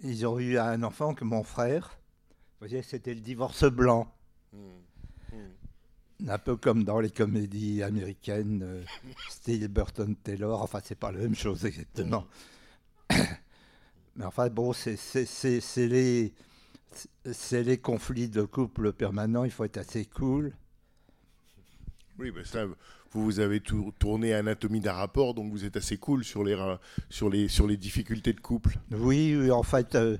ils 0.03 0.27
ont 0.27 0.39
eu 0.39 0.59
un 0.59 0.83
enfant 0.83 1.15
que 1.15 1.25
mon 1.25 1.43
frère. 1.43 1.99
Vous 2.61 2.67
voyez, 2.67 2.83
c'était 2.83 3.15
le 3.15 3.21
divorce 3.21 3.65
blanc. 3.65 4.13
Un 6.29 6.39
peu 6.39 6.57
comme 6.57 6.85
dans 6.85 7.01
les 7.01 7.11
comédies 7.11 7.83
américaines, 7.83 8.63
euh, 8.63 8.85
style 9.31 9.69
Burton 9.69 10.15
Taylor. 10.17 10.63
Enfin, 10.63 10.81
c'est 10.85 10.99
pas 10.99 11.13
la 11.13 11.21
même 11.21 11.35
chose 11.35 11.65
exactement. 11.65 12.27
Mais 14.17 14.25
enfin, 14.25 14.51
bon, 14.51 14.75
c'est 14.75 14.97
les, 15.77 16.35
les 17.53 17.79
conflits 17.79 18.29
de 18.29 18.43
couple 18.43 18.93
permanents. 18.93 19.45
Il 19.45 19.51
faut 19.51 19.65
être 19.65 19.79
assez 19.79 20.05
cool. 20.05 20.53
Oui, 22.19 22.31
ben 22.31 22.45
ça, 22.45 22.67
vous, 23.12 23.25
vous 23.25 23.40
avez 23.40 23.61
tout, 23.61 23.92
tourné 23.99 24.35
Anatomie 24.35 24.81
d'un 24.81 24.92
rapport, 24.92 25.35
donc 25.35 25.51
vous 25.51 25.64
êtes 25.64 25.77
assez 25.77 25.96
cool 25.96 26.25
sur 26.25 26.44
les, 26.44 26.57
sur 27.09 27.29
les, 27.29 27.49
sur 27.49 27.66
les 27.66 27.77
difficultés 27.77 28.33
de 28.33 28.40
couple. 28.40 28.77
Oui, 28.92 29.37
oui, 29.37 29.51
en 29.51 29.62
fait, 29.64 29.94
euh, 29.94 30.16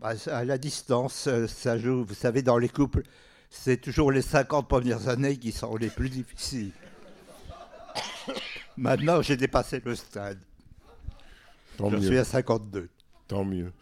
bah, 0.00 0.14
à 0.26 0.44
la 0.44 0.58
distance, 0.58 1.26
euh, 1.28 1.46
ça 1.46 1.78
joue. 1.78 2.04
Vous 2.04 2.14
savez, 2.14 2.42
dans 2.42 2.58
les 2.58 2.68
couples, 2.68 3.02
c'est 3.48 3.80
toujours 3.80 4.10
les 4.12 4.22
50 4.22 4.68
premières 4.68 5.08
années 5.08 5.36
qui 5.36 5.52
sont 5.52 5.76
les 5.76 5.88
plus 5.90 6.08
difficiles. 6.10 6.72
Maintenant, 8.76 9.22
j'ai 9.22 9.36
dépassé 9.36 9.80
le 9.84 9.94
stade. 9.94 10.38
Tant 11.76 11.90
Je 11.90 11.96
mieux. 11.96 12.02
suis 12.06 12.18
à 12.18 12.24
52. 12.24 12.88
Tant 13.30 13.44
mieux. 13.44 13.72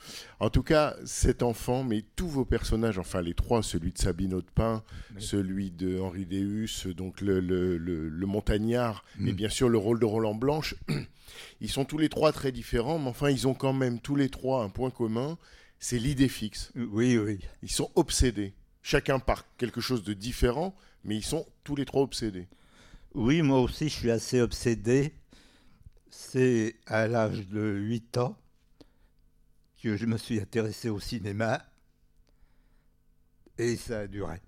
En 0.40 0.50
tout 0.50 0.62
cas, 0.62 0.94
cet 1.06 1.42
enfant, 1.42 1.82
mais 1.82 2.04
tous 2.16 2.28
vos 2.28 2.44
personnages, 2.44 2.98
enfin 2.98 3.22
les 3.22 3.32
trois, 3.32 3.62
celui 3.62 3.92
de 3.92 3.98
Sabine 3.98 4.34
Audepin, 4.34 4.82
Oui. 5.16 5.22
celui 5.22 5.70
de 5.70 5.98
Henri 5.98 6.26
Deus, 6.26 6.92
donc 6.94 7.22
le, 7.22 7.40
le- 7.40 7.78
le- 7.78 8.10
le 8.10 8.26
montagnard, 8.26 9.04
Mm. 9.18 9.28
et 9.28 9.32
bien 9.32 9.48
sûr 9.48 9.70
le 9.70 9.78
rôle 9.78 10.00
de 10.00 10.04
Roland 10.04 10.34
Blanche, 10.34 10.74
ils 11.62 11.70
sont 11.70 11.86
tous 11.86 11.96
les 11.96 12.10
trois 12.10 12.30
très 12.32 12.52
différents, 12.52 12.98
mais 12.98 13.08
enfin 13.08 13.30
ils 13.30 13.48
ont 13.48 13.54
quand 13.54 13.72
même 13.72 14.00
tous 14.00 14.16
les 14.16 14.28
trois 14.28 14.62
un 14.62 14.68
point 14.68 14.90
commun, 14.90 15.38
c'est 15.78 15.98
l'idée 15.98 16.28
fixe. 16.28 16.70
Oui, 16.76 17.16
oui. 17.16 17.38
Ils 17.62 17.70
sont 17.72 17.90
obsédés, 17.94 18.52
chacun 18.82 19.18
par 19.18 19.46
quelque 19.56 19.80
chose 19.80 20.02
de 20.04 20.12
différent, 20.12 20.74
mais 21.04 21.16
ils 21.16 21.24
sont 21.24 21.46
tous 21.64 21.74
les 21.74 21.86
trois 21.86 22.02
obsédés. 22.02 22.48
Oui, 23.14 23.40
moi 23.40 23.60
aussi, 23.62 23.88
je 23.88 23.94
suis 23.94 24.10
assez 24.10 24.42
obsédé. 24.42 25.14
C'est 26.10 26.74
à 26.86 27.06
l'âge 27.08 27.46
de 27.48 27.62
8 27.78 28.18
ans 28.18 28.36
que 29.82 29.96
je 29.96 30.06
me 30.06 30.16
suis 30.16 30.40
intéressé 30.40 30.88
au 30.88 31.00
cinéma. 31.00 31.62
Et 33.58 33.76
ça 33.76 34.00
a 34.00 34.06
duré. 34.06 34.40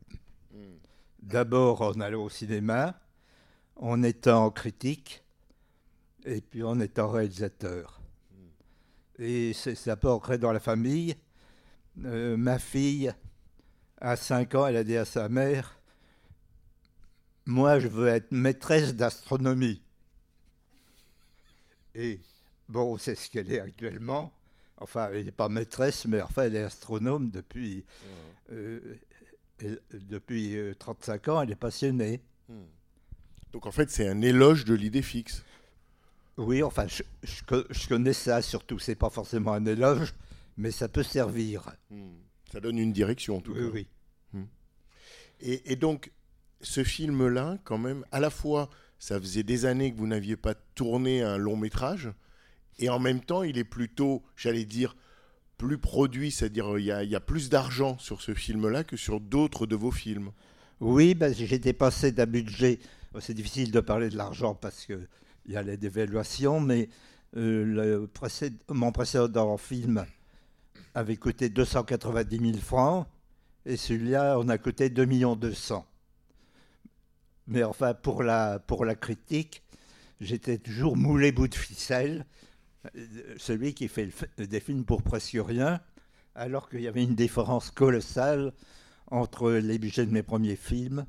D'abord 1.22 1.82
en 1.82 2.00
allant 2.00 2.24
au 2.24 2.30
cinéma, 2.30 3.00
en 3.76 4.02
étant 4.02 4.50
critique, 4.50 5.22
et 6.24 6.40
puis 6.40 6.62
en 6.62 6.80
étant 6.80 7.08
réalisateur. 7.08 8.00
Et 9.18 9.52
c'est 9.52 9.96
peu 9.96 10.08
ancré 10.08 10.38
dans 10.38 10.52
la 10.52 10.60
famille. 10.60 11.14
Euh, 12.04 12.36
ma 12.36 12.58
fille 12.58 13.12
à 13.98 14.16
5 14.16 14.54
ans, 14.54 14.66
elle 14.66 14.76
a 14.76 14.84
dit 14.84 14.96
à 14.96 15.04
sa 15.04 15.28
mère 15.28 15.78
Moi, 17.44 17.80
je 17.80 17.88
veux 17.88 18.08
être 18.08 18.32
maîtresse 18.32 18.94
d'astronomie. 18.94 19.82
Et 21.94 22.20
bon, 22.68 22.96
c'est 22.96 23.14
ce 23.14 23.28
qu'elle 23.28 23.52
est 23.52 23.60
actuellement. 23.60 24.32
Enfin, 24.80 25.10
elle 25.12 25.26
n'est 25.26 25.30
pas 25.32 25.48
maîtresse, 25.48 26.06
mais 26.06 26.20
enfin, 26.22 26.44
elle 26.44 26.56
est 26.56 26.62
astronome 26.62 27.30
depuis, 27.30 27.84
euh, 28.50 28.96
elle- 29.58 29.80
depuis 29.92 30.56
euh, 30.56 30.74
35 30.74 31.28
ans. 31.28 31.42
Elle 31.42 31.50
est 31.50 31.56
passionnée. 31.56 32.20
Donc 33.52 33.66
en 33.66 33.72
fait, 33.72 33.90
c'est 33.90 34.08
un 34.08 34.22
éloge 34.22 34.64
de 34.64 34.74
l'idée 34.74 35.02
fixe. 35.02 35.44
Oui, 36.36 36.62
enfin, 36.62 36.86
je, 36.88 37.02
je 37.22 37.42
co- 37.44 37.64
je 37.68 37.88
connais 37.88 38.12
ça 38.14 38.40
surtout. 38.42 38.78
C'est 38.78 38.94
pas 38.94 39.10
forcément 39.10 39.52
un 39.52 39.66
éloge, 39.66 40.14
mais 40.56 40.70
ça 40.70 40.88
peut 40.88 41.02
servir. 41.02 41.74
Ça 42.52 42.60
donne 42.60 42.78
une 42.78 42.92
direction 42.92 43.36
en 43.36 43.40
tout 43.40 43.52
Oui, 43.52 43.58
cas. 43.60 43.70
oui. 44.34 44.44
Et, 45.40 45.72
et 45.72 45.76
donc, 45.76 46.10
ce 46.60 46.84
film-là, 46.84 47.58
quand 47.64 47.78
même, 47.78 48.04
à 48.12 48.20
la 48.20 48.30
fois, 48.30 48.68
ça 48.98 49.18
faisait 49.20 49.42
des 49.42 49.64
années 49.64 49.92
que 49.92 49.96
vous 49.98 50.06
n'aviez 50.06 50.36
pas 50.36 50.54
tourné 50.74 51.22
un 51.22 51.38
long 51.38 51.56
métrage, 51.56 52.10
et 52.78 52.88
en 52.88 52.98
même 52.98 53.20
temps, 53.20 53.42
il 53.42 53.59
est 53.59 53.64
plutôt, 53.64 54.22
j'allais 54.37 54.64
dire, 54.64 54.96
plus 55.59 55.78
produit, 55.78 56.30
c'est-à-dire 56.30 56.78
il 56.78 56.87
y 56.87 56.92
a, 56.92 57.02
il 57.02 57.11
y 57.11 57.16
a 57.16 57.20
plus 57.20 57.50
d'argent 57.50 57.98
sur 57.98 58.22
ce 58.22 58.33
film-là 58.33 58.85
que 58.85 58.96
sur 58.96 59.20
d'autres 59.20 59.66
de 59.66 59.76
vos 59.76 59.90
films. 59.90 60.33
Oui, 60.80 61.14
ben, 61.14 61.35
j'ai 61.35 61.59
dépassé 61.59 62.12
d'un 62.12 62.26
budget. 62.26 62.78
C'est 63.18 63.35
difficile 63.35 63.70
de 63.70 63.80
parler 63.80 64.09
de 64.09 64.16
l'argent 64.16 64.54
parce 64.54 64.87
qu'il 64.87 65.06
y 65.46 65.56
a 65.56 65.62
les 65.62 65.76
dévaluations, 65.76 66.61
mais 66.61 66.88
euh, 67.37 68.06
mon 68.70 68.92
précédent 68.92 69.56
film 69.59 70.06
avait 70.94 71.16
coûté 71.16 71.50
290 71.50 72.38
000 72.38 72.59
francs 72.59 73.06
et 73.66 73.76
celui-là, 73.76 74.38
on 74.38 74.48
a 74.48 74.59
coûté 74.59 74.88
2 74.88 75.06
200 75.37 75.87
Mais 77.48 77.62
enfin, 77.62 77.94
pour 77.94 78.22
la, 78.22 78.61
critique, 78.98 79.62
j'étais 80.20 80.59
toujours 80.59 80.96
moulé 80.96 81.30
bout 81.30 81.48
de 81.48 81.54
ficelle, 81.54 82.20
euh, 82.20 82.24
celui 83.36 83.74
qui 83.74 83.88
fait 83.88 84.10
des 84.38 84.60
films 84.60 84.84
pour 84.84 85.02
presque 85.02 85.36
rien, 85.38 85.80
alors 86.34 86.68
qu'il 86.68 86.80
y 86.80 86.88
avait 86.88 87.02
une 87.02 87.14
différence 87.14 87.70
colossale 87.70 88.52
entre 89.08 89.52
les 89.52 89.78
budgets 89.78 90.06
de 90.06 90.12
mes 90.12 90.22
premiers 90.22 90.56
films 90.56 91.04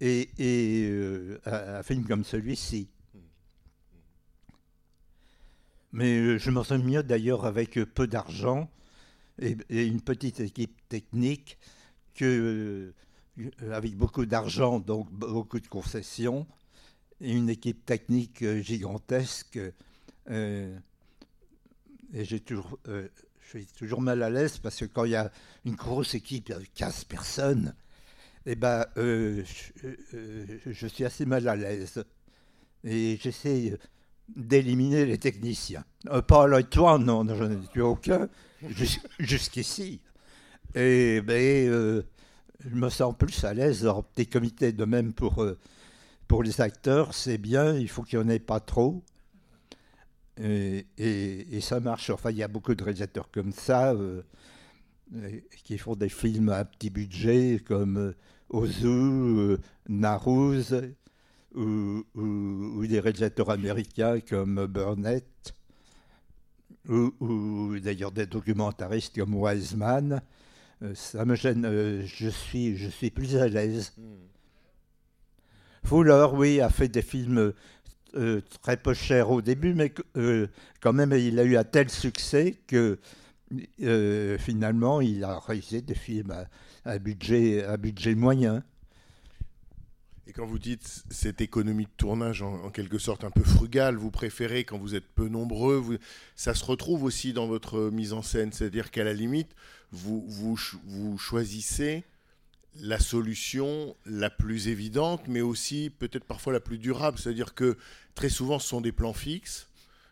et, 0.00 0.28
euh, 0.40 1.38
un, 1.44 1.82
film 1.82 2.04
comme 2.04 2.24
celui-ci. 2.24 2.88
Mais 5.92 6.18
euh, 6.18 6.38
je 6.38 6.50
m'en 6.50 6.64
sors 6.64 6.78
mieux 6.78 7.02
d'ailleurs 7.02 7.44
avec 7.44 7.78
euh, 7.78 7.86
peu 7.86 8.06
d'argent 8.06 8.68
et, 9.40 9.56
une 9.70 10.00
petite 10.00 10.40
équipe 10.40 10.76
technique 10.88 11.58
que 12.14 12.92
euh, 13.38 13.72
avec 13.72 13.96
beaucoup 13.96 14.26
d'argent, 14.26 14.80
donc 14.80 15.10
beaucoup 15.10 15.60
de 15.60 15.66
concessions, 15.66 16.46
et 17.20 17.32
une 17.32 17.48
équipe 17.48 17.84
technique 17.84 18.42
euh, 18.42 18.60
gigantesque. 18.60 19.58
euh, 20.30 20.78
et 22.14 22.24
j'ai 22.24 22.40
toujours, 22.40 22.78
euh, 22.88 23.08
je 23.40 23.58
suis 23.58 23.66
toujours 23.66 24.00
mal 24.00 24.22
à 24.22 24.30
l'aise 24.30 24.58
parce 24.58 24.76
que 24.80 24.84
quand 24.86 25.04
il 25.04 25.10
y 25.10 25.16
a 25.16 25.30
une 25.64 25.74
grosse 25.74 26.14
équipe 26.14 26.50
avec 26.50 26.72
15 26.74 27.04
personnes, 27.04 27.74
eh 28.46 28.54
ben, 28.54 28.86
euh, 28.96 29.42
je, 29.44 29.88
euh, 30.16 30.46
je 30.66 30.86
suis 30.86 31.04
assez 31.04 31.26
mal 31.26 31.46
à 31.48 31.56
l'aise. 31.56 32.04
Et 32.84 33.18
j'essaie 33.20 33.78
d'éliminer 34.34 35.06
les 35.06 35.18
techniciens. 35.18 35.84
Pas 36.28 36.44
avec 36.44 36.70
toi, 36.70 36.98
non, 36.98 37.26
j'en 37.34 37.50
ai 37.50 37.58
tué 37.72 37.80
aucun, 37.82 38.28
jus- 38.68 39.00
jusqu'ici. 39.18 40.00
Et 40.74 41.20
ben, 41.20 42.02
je 42.64 42.74
me 42.74 42.88
sens 42.90 43.14
plus 43.18 43.44
à 43.44 43.54
l'aise 43.54 43.82
dans 43.82 44.04
des 44.16 44.26
comités 44.26 44.72
de 44.72 44.84
même 44.84 45.12
pour, 45.12 45.44
pour 46.28 46.42
les 46.42 46.60
acteurs, 46.60 47.14
c'est 47.14 47.38
bien, 47.38 47.74
il 47.74 47.88
faut 47.88 48.02
qu'il 48.02 48.18
n'y 48.18 48.24
en 48.24 48.28
ait 48.28 48.38
pas 48.38 48.60
trop. 48.60 49.02
Et, 50.40 50.86
et- 50.98 51.56
et 51.56 51.60
ça 51.60 51.80
marche. 51.80 52.10
Enfin, 52.10 52.30
il 52.30 52.36
y 52.38 52.42
a 52.42 52.48
beaucoup 52.48 52.74
de 52.74 52.82
réalisateurs 52.82 53.30
comme 53.30 53.52
ça 53.52 53.92
euh, 53.92 54.22
qui 55.64 55.78
font 55.78 55.94
des 55.96 56.08
films 56.08 56.48
à 56.48 56.64
petit 56.64 56.90
budget 56.90 57.60
comme 57.64 57.96
euh, 57.98 58.12
Ozu, 58.50 58.86
euh, 58.88 59.58
Naruse 59.88 60.80
ou, 61.54 62.04
ou- 62.14 62.72
ou 62.78 62.86
des 62.86 63.00
réalisateurs 63.00 63.50
américains 63.50 64.20
comme 64.20 64.66
Burnett 64.66 65.54
ou, 66.88 67.12
ou 67.20 67.78
d'ailleurs 67.80 68.12
des 68.12 68.26
documentaristes 68.26 69.14
comme 69.18 69.34
Wiseman. 69.34 70.20
Euh, 70.82 70.94
ça 70.94 71.24
me 71.24 71.34
gêne. 71.34 72.02
je, 72.04 72.28
suis, 72.28 72.76
je 72.76 72.88
suis 72.88 73.10
plus 73.10 73.36
à 73.36 73.48
l'aise. 73.48 73.94
Fuller, 75.84 76.26
oui, 76.32 76.60
a 76.60 76.70
fait 76.70 76.88
des 76.88 77.02
films 77.02 77.52
euh, 78.16 78.40
très 78.62 78.76
peu 78.76 78.94
chers 78.94 79.30
au 79.30 79.42
début, 79.42 79.74
mais 79.74 79.92
euh, 80.16 80.46
quand 80.80 80.92
même, 80.92 81.12
il 81.12 81.38
a 81.38 81.44
eu 81.44 81.56
un 81.56 81.64
tel 81.64 81.90
succès 81.90 82.56
que 82.66 82.98
euh, 83.82 84.38
finalement, 84.38 85.00
il 85.00 85.24
a 85.24 85.38
réalisé 85.40 85.82
des 85.82 85.94
films 85.94 86.32
à, 86.84 86.98
budget, 86.98 87.64
à 87.64 87.76
budget 87.76 88.14
moyen. 88.14 88.62
Et 90.26 90.32
quand 90.32 90.46
vous 90.46 90.58
dites 90.58 91.04
cette 91.10 91.40
économie 91.40 91.84
de 91.84 91.90
tournage 91.96 92.42
en, 92.42 92.70
quelque 92.70 92.98
sorte 92.98 93.24
un 93.24 93.30
peu 93.30 93.42
frugale, 93.42 93.96
vous 93.96 94.10
préférez 94.10 94.64
quand 94.64 94.78
vous 94.78 94.94
êtes 94.94 95.06
peu 95.14 95.28
nombreux, 95.28 95.98
ça 96.36 96.54
se 96.54 96.64
retrouve 96.64 97.04
aussi 97.04 97.32
dans 97.32 97.46
votre 97.46 97.90
mise 97.90 98.12
en 98.12 98.22
scène, 98.22 98.52
c'est-à-dire 98.52 98.90
qu'à 98.90 99.04
la 99.04 99.12
limite, 99.12 99.54
vous, 99.90 100.24
vous, 100.28 100.56
vous 100.86 101.18
choisissez 101.18 102.04
la 102.80 102.98
solution 102.98 103.96
la 104.06 104.30
plus 104.30 104.68
évidente, 104.68 105.22
mais 105.28 105.40
aussi 105.40 105.90
peut-être 105.90 106.24
parfois 106.24 106.52
la 106.52 106.60
plus 106.60 106.78
durable, 106.78 107.18
c'est-à-dire 107.18 107.54
que 107.54 107.76
très 108.14 108.28
souvent 108.28 108.58
ce 108.58 108.68
sont 108.68 108.80
des 108.80 108.92
plans 108.92 109.12
fixes, 109.12 109.68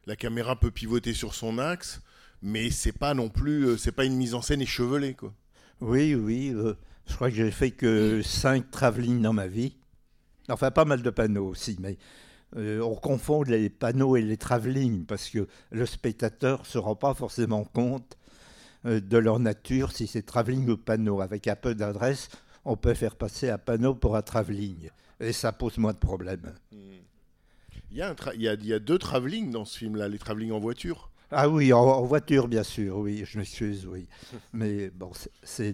la 0.07 0.17
caméra 0.17 0.59
peut 0.59 0.71
pivoter 0.71 1.15
sur 1.15 1.35
son 1.35 1.59
axe, 1.59 2.01
mais 2.43 2.71
c'est 2.71 2.93
pas 2.93 3.15
non 3.15 3.29
plus, 3.29 3.67
euh, 3.67 3.77
c'est 3.77 3.93
pas 3.93 4.05
une 4.05 4.17
mise 4.17 4.35
en 4.35 4.43
scène 4.43 4.61
échevelée, 4.61 5.15
quoi. 5.15 5.33
Oui, 5.81 6.15
oui. 6.15 6.53
euh, 6.55 6.75
je 7.07 7.15
crois 7.15 7.29
que 7.31 7.37
j'ai 7.37 7.51
fait 7.51 7.71
que 7.71 8.23
cinq 8.23 8.71
travelling 8.71 9.21
dans 9.21 9.33
ma 9.33 9.47
vie. 9.47 9.77
Enfin, 10.49 10.71
pas 10.71 10.85
mal 10.85 11.03
de 11.03 11.11
panneaux 11.11 11.49
aussi, 11.49 11.77
mais 11.81 11.99
euh, 12.57 12.81
on 12.81 12.95
confond 12.95 13.43
les 13.43 13.71
panneaux 13.71 14.17
et 14.17 14.23
les 14.23 14.37
travelling 14.37 15.05
parce 15.07 15.29
que 15.29 15.49
le 15.71 15.87
spectateur 15.87 16.61
ne 16.61 16.67
se 16.67 16.79
rend 16.79 16.97
pas 16.97 17.15
forcément 17.15 17.65
compte 17.65 18.19
euh, 18.85 19.01
de 19.01 19.19
leur 19.19 19.39
nature 19.39 19.93
si 19.93 20.07
c'est 20.07 20.23
travelling 20.23 20.69
ou 20.69 20.77
panneau. 20.77 21.21
Avec 21.21 21.49
un 21.49 21.57
peu 21.57 21.75
d'adresse, 21.75 22.29
on 22.65 22.77
peut 22.77 22.95
faire 22.95 23.17
passer 23.17 23.51
un 23.51 23.59
panneau 23.59 23.95
pour 23.95 24.17
un 24.17 24.23
travelling 24.23 24.91
et 25.21 25.33
ça 25.33 25.53
pose 25.53 25.79
moins 25.79 25.93
de 25.93 25.99
problèmes. 25.99 26.53
Il 27.93 27.99
y 27.99 28.03
a, 28.03 28.09
un 28.11 28.15
tra- 28.15 28.33
il 28.35 28.41
y 28.43 28.49
a, 28.49 28.55
il 28.55 28.67
y 28.67 28.73
a 28.73 28.79
deux 28.79 28.99
travelling 28.99 29.51
dans 29.51 29.65
ce 29.67 29.77
film-là, 29.79 30.09
les 30.09 30.19
travelling 30.19 30.51
en 30.53 30.59
voiture. 30.59 31.11
Ah 31.31 31.49
oui, 31.49 31.73
en, 31.73 31.81
en 31.81 32.03
voiture, 32.05 32.49
bien 32.49 32.63
sûr, 32.63 32.97
oui, 32.99 33.23
je 33.27 33.39
m'excuse, 33.39 33.87
oui. 33.87 34.07
Mais 34.53 34.91
bon, 34.91 35.13
c'est- 35.43 35.73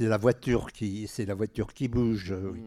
la 0.00 0.18
voiture 0.18 0.72
qui, 0.72 1.06
c'est 1.08 1.24
la 1.26 1.34
voiture 1.34 1.72
qui 1.72 1.88
bouge, 1.88 2.34
oui. 2.52 2.62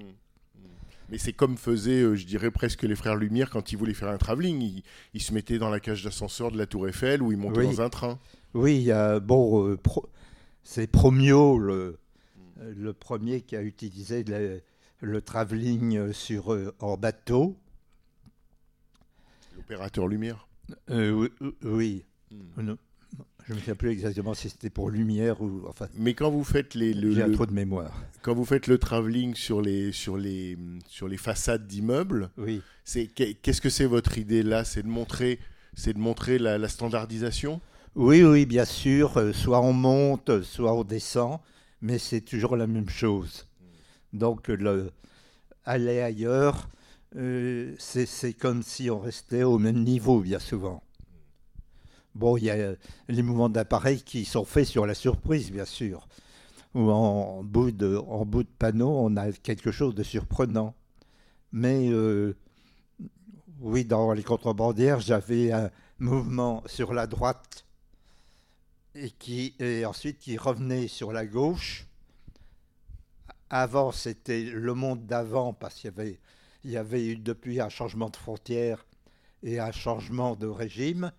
Mais 1.10 1.18
c'est 1.18 1.34
comme 1.34 1.58
faisaient, 1.58 2.02
euh, 2.04 2.16
je 2.16 2.26
dirais, 2.26 2.52
presque 2.52 2.84
les 2.84 2.96
frères 2.96 3.18
Lumière 3.18 3.50
quand 3.50 3.72
ils 3.74 3.78
voulaient 3.78 3.94
faire 3.94 4.08
un 4.10 4.18
travelling. 4.18 4.62
Ils, 4.62 4.84
ils 5.14 5.22
se 5.22 5.34
mettaient 5.34 5.58
dans 5.60 5.70
la 5.70 5.80
cage 5.82 6.04
d'ascenseur 6.06 6.52
de 6.52 6.58
la 6.58 6.66
Tour 6.66 6.88
Eiffel 6.88 7.22
ou 7.22 7.32
ils 7.34 7.38
montaient 7.38 7.60
Oui. 7.60 7.76
dans 7.76 7.82
un 7.82 7.90
train. 7.90 8.18
Oui, 8.54 8.90
bon, 9.22 9.68
euh, 9.68 9.76
Pro- 9.78 10.08
c'est 10.64 10.88
Promio, 10.88 11.58
le, 11.60 11.98
le 12.62 12.94
premier 12.94 13.42
qui 13.42 13.56
a 13.58 13.62
utilisé 13.62 14.24
le, 14.24 14.62
le 15.02 15.22
travelling 15.22 16.14
sur, 16.14 16.54
euh, 16.54 16.74
en 16.80 16.96
bateau. 16.96 17.58
Lumière. 20.08 20.48
Euh, 20.90 21.12
oui, 21.12 21.30
euh, 21.42 21.52
oui. 21.64 22.04
Non, 22.58 22.78
je 23.46 23.52
ne 23.52 23.56
me 23.56 23.60
souviens 23.60 23.76
plus 23.76 23.90
exactement 23.90 24.34
si 24.34 24.50
c'était 24.50 24.70
pour 24.70 24.90
lumière 24.90 25.42
ou. 25.42 25.64
Enfin, 25.68 25.88
Mais 25.96 26.14
quand 26.14 26.30
vous 26.32 26.44
faites 26.44 26.76
les, 26.76 26.94
le, 26.94 27.14
j'ai 27.14 27.26
le- 27.26 27.32
trou 27.34 27.46
de 27.46 27.54
mémoire. 27.54 27.92
quand 28.22 28.34
vous 28.34 28.46
faites 28.46 28.68
le 28.68 28.78
travelling 28.78 29.36
sur 29.36 29.62
les, 29.62 29.92
sur 29.92 30.16
les, 30.18 30.58
sur 30.88 31.08
les 31.08 31.18
façades 31.18 31.68
d'immeubles, 31.68 32.30
Oui. 32.38 32.62
c'est 32.86 33.08
qu'est- 33.08 33.34
qu'est-ce 33.42 33.62
que 33.62 33.70
c'est 33.70 33.86
votre 33.86 34.18
idée 34.18 34.44
là? 34.44 34.64
C'est 34.64 34.84
de 34.84 34.88
montrer, 34.88 35.40
c'est 35.74 35.94
de 35.94 36.00
montrer 36.00 36.38
la, 36.38 36.58
la 36.58 36.68
standardisation? 36.70 37.60
Oui, 37.96 38.24
oui, 38.24 38.46
bien 38.46 38.66
sûr. 38.66 39.18
euh, 39.18 39.34
Soit 39.34 39.60
on 39.62 39.74
monte, 39.74 40.42
soit 40.44 40.74
on 40.74 40.84
descend, 40.86 41.40
mais 41.82 41.98
c'est 41.98 42.22
toujours 42.22 42.56
la 42.56 42.68
même 42.68 42.88
chose. 42.90 43.48
Donc, 44.14 44.48
le, 44.48 44.92
aller 45.66 46.00
ailleurs, 46.00 46.70
euh, 47.16 47.76
c'est 47.78 48.34
comme 48.34 48.64
si 48.64 48.90
on 48.90 49.00
restait 49.00 49.44
au 49.44 49.58
même 49.58 49.84
niveau, 49.84 50.20
bien 50.22 50.40
souvent. 50.40 50.84
Bon, 52.16 52.38
il 52.38 52.46
y 52.46 52.50
a 52.50 52.56
euh, 52.56 52.76
les 53.08 53.22
mouvements 53.22 53.50
d'appareil 53.50 54.02
qui 54.02 54.26
sont 54.26 54.46
faits 54.46 54.68
sur 54.68 54.86
la 54.86 54.94
surprise, 54.94 55.52
bien 55.52 55.66
sûr. 55.66 56.08
Ou 56.74 56.90
en 56.90 57.44
bout 57.44 57.72
de, 57.72 57.98
en 57.98 58.26
bout 58.26 58.44
de 58.44 58.50
panneau, 58.50 58.90
on 58.90 59.16
a 59.18 59.32
quelque 59.32 59.72
chose 59.72 59.96
de 59.96 60.04
surprenant. 60.04 60.74
Mais 61.52 61.90
euh, 61.90 62.36
oui, 63.60 63.86
dans 63.86 64.14
les 64.14 64.24
contrebandières, 64.24 65.00
j'avais 65.00 65.52
un 65.52 65.70
mouvement 66.00 66.64
sur 66.66 66.94
la 66.94 67.08
droite 67.08 67.66
et 68.96 69.10
qui 69.10 69.56
et 69.60 69.86
ensuite 69.86 70.20
qui 70.20 70.38
revenait 70.38 70.88
sur 70.88 71.14
la 71.14 71.26
gauche 71.26 71.88
avant, 73.52 73.92
c'était 73.92 74.44
le 74.44 74.74
monde 74.74 75.06
d'avant, 75.06 75.54
parce 75.54 75.76
qu'il 75.76 75.90
y 75.90 75.94
avait, 75.94 76.20
il 76.64 76.72
y 76.72 76.78
avait 76.78 77.06
eu 77.08 77.16
depuis 77.18 77.60
un 77.60 77.70
changement 77.70 78.10
de 78.10 78.16
frontière 78.16 78.86
et 79.44 79.60
un 79.60 79.72
changement 79.72 80.36
de 80.36 80.48
régime. 80.48 81.12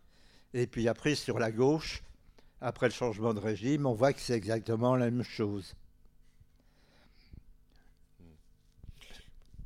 Et 0.54 0.66
puis 0.66 0.88
après, 0.88 1.14
sur 1.14 1.38
la 1.38 1.50
gauche, 1.50 2.02
après 2.60 2.86
le 2.86 2.92
changement 2.92 3.34
de 3.34 3.40
régime, 3.40 3.86
on 3.86 3.94
voit 3.94 4.12
que 4.12 4.20
c'est 4.20 4.34
exactement 4.34 4.96
la 4.96 5.10
même 5.10 5.24
chose. 5.24 5.74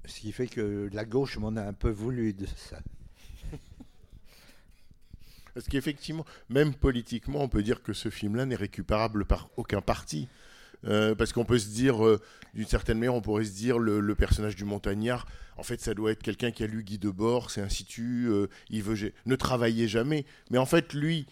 Ce 0.05 0.21
qui 0.21 0.33
fait 0.33 0.47
que 0.47 0.89
la 0.93 1.05
gauche 1.05 1.37
m'en 1.37 1.57
a 1.57 1.62
un 1.62 1.73
peu 1.73 1.91
voulu 1.91 2.33
de 2.33 2.47
ça. 2.47 2.79
Parce 5.53 5.67
qu'effectivement, 5.69 6.25
même 6.49 6.75
politiquement, 6.75 7.41
on 7.41 7.49
peut 7.49 7.62
dire 7.62 7.83
que 7.83 7.93
ce 7.93 8.11
film-là 8.11 8.47
n'est 8.47 8.57
récupérable 8.57 9.25
par 9.25 9.49
aucun 9.57 9.81
parti. 9.81 10.29
Euh, 10.85 11.15
parce 11.15 11.33
qu'on 11.33 11.45
peut 11.45 11.59
se 11.59 11.69
dire, 11.69 12.05
euh, 12.05 12.21
d'une 12.55 12.67
certaine 12.67 12.99
manière, 12.99 13.15
on 13.15 13.21
pourrait 13.21 13.45
se 13.45 13.53
dire, 13.53 13.79
le, 13.79 14.01
le 14.01 14.15
personnage 14.15 14.57
du 14.57 14.65
montagnard, 14.65 15.27
en 15.57 15.62
fait, 15.62 15.81
ça 15.81 15.95
doit 15.95 16.12
être 16.12 16.23
quelqu'un 16.23 16.51
qui 16.51 16.62
a 16.62 16.67
lu 16.67 16.85
Guy 16.85 16.99
Debord, 16.99 17.51
c'est 17.51 17.61
ainsi 17.61 17.85
suite, 17.89 18.05
euh, 18.27 18.49
il 18.71 18.83
veut 18.83 19.12
ne 19.25 19.37
travailler 19.37 19.89
jamais. 19.89 20.25
Mais 20.51 20.59
en 20.59 20.67
fait, 20.67 20.93
lui, 20.93 21.27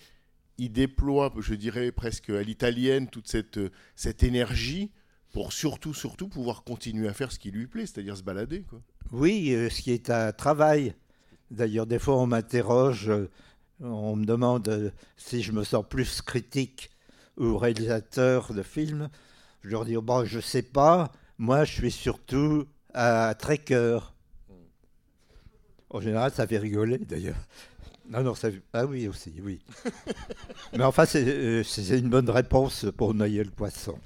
il 0.58 0.72
déploie, 0.72 1.32
je 1.38 1.54
dirais 1.54 1.92
presque 1.92 2.30
à 2.30 2.42
l'italienne, 2.42 3.08
toute 3.08 3.28
cette, 3.28 4.22
énergie 4.22 4.90
pour 5.32 5.52
surtout, 5.52 5.94
surtout 5.94 6.28
pouvoir 6.28 6.62
continuer 6.62 7.08
à 7.08 7.12
faire 7.12 7.32
ce 7.32 7.38
qui 7.38 7.50
lui 7.50 7.66
plaît, 7.66 7.86
c'est-à-dire 7.86 8.16
se 8.16 8.22
balader. 8.22 8.64
Oui, 9.12 9.48
ce 9.70 9.82
qui 9.82 9.90
est 9.90 10.08
un 10.10 10.32
travail. 10.32 10.94
D'ailleurs, 11.50 11.86
des 11.86 11.98
fois, 11.98 12.16
on 12.16 12.26
m'interroge, 12.26 13.10
on 13.80 14.14
me 14.14 14.24
demande 14.24 14.92
si 15.16 15.42
je 15.42 15.50
me 15.50 15.64
sens 15.64 15.84
plus 15.88 16.22
critique 16.22 16.90
ou 17.36 17.58
réalisateur 17.58 18.52
de 18.54 18.62
films. 18.62 19.10
Je 19.64 19.70
leur 19.70 19.84
dis, 19.84 19.96
bon, 19.96 20.24
je 20.26 20.38
sais 20.40 20.62
pas, 20.62 21.10
moi, 21.38 21.64
je 21.64 21.72
suis 21.72 21.90
surtout 21.90 22.66
un 22.94 23.34
trekker. 23.34 23.98
En 25.90 26.00
général, 26.00 26.30
ça 26.32 26.46
fait 26.46 26.58
rigoler, 26.58 26.98
d'ailleurs. 26.98 27.36
Non, 28.08 28.22
non, 28.22 28.34
ça... 28.34 28.48
Ah 28.74 28.84
oui, 28.84 29.08
aussi, 29.08 29.32
oui. 29.42 29.60
Mais 30.74 30.84
enfin, 30.84 31.06
c'est 31.06 31.24
euh, 31.26 31.64
c'est 31.64 31.98
une 31.98 32.10
bonne 32.10 32.28
réponse 32.28 32.84
pour 32.96 33.14
noyer 33.14 33.42
le 33.42 33.50
poisson. 33.50 33.98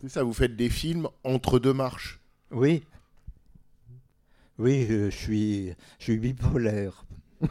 C'est 0.00 0.08
ça, 0.08 0.24
vous 0.24 0.32
faites 0.32 0.56
des 0.56 0.68
films 0.68 1.08
entre 1.22 1.60
deux 1.60 1.72
marches. 1.72 2.18
Oui. 2.50 2.82
Oui, 4.58 4.86
je 4.88 5.08
suis, 5.10 5.68
je 5.98 6.04
suis 6.04 6.18
bipolaire. 6.18 7.04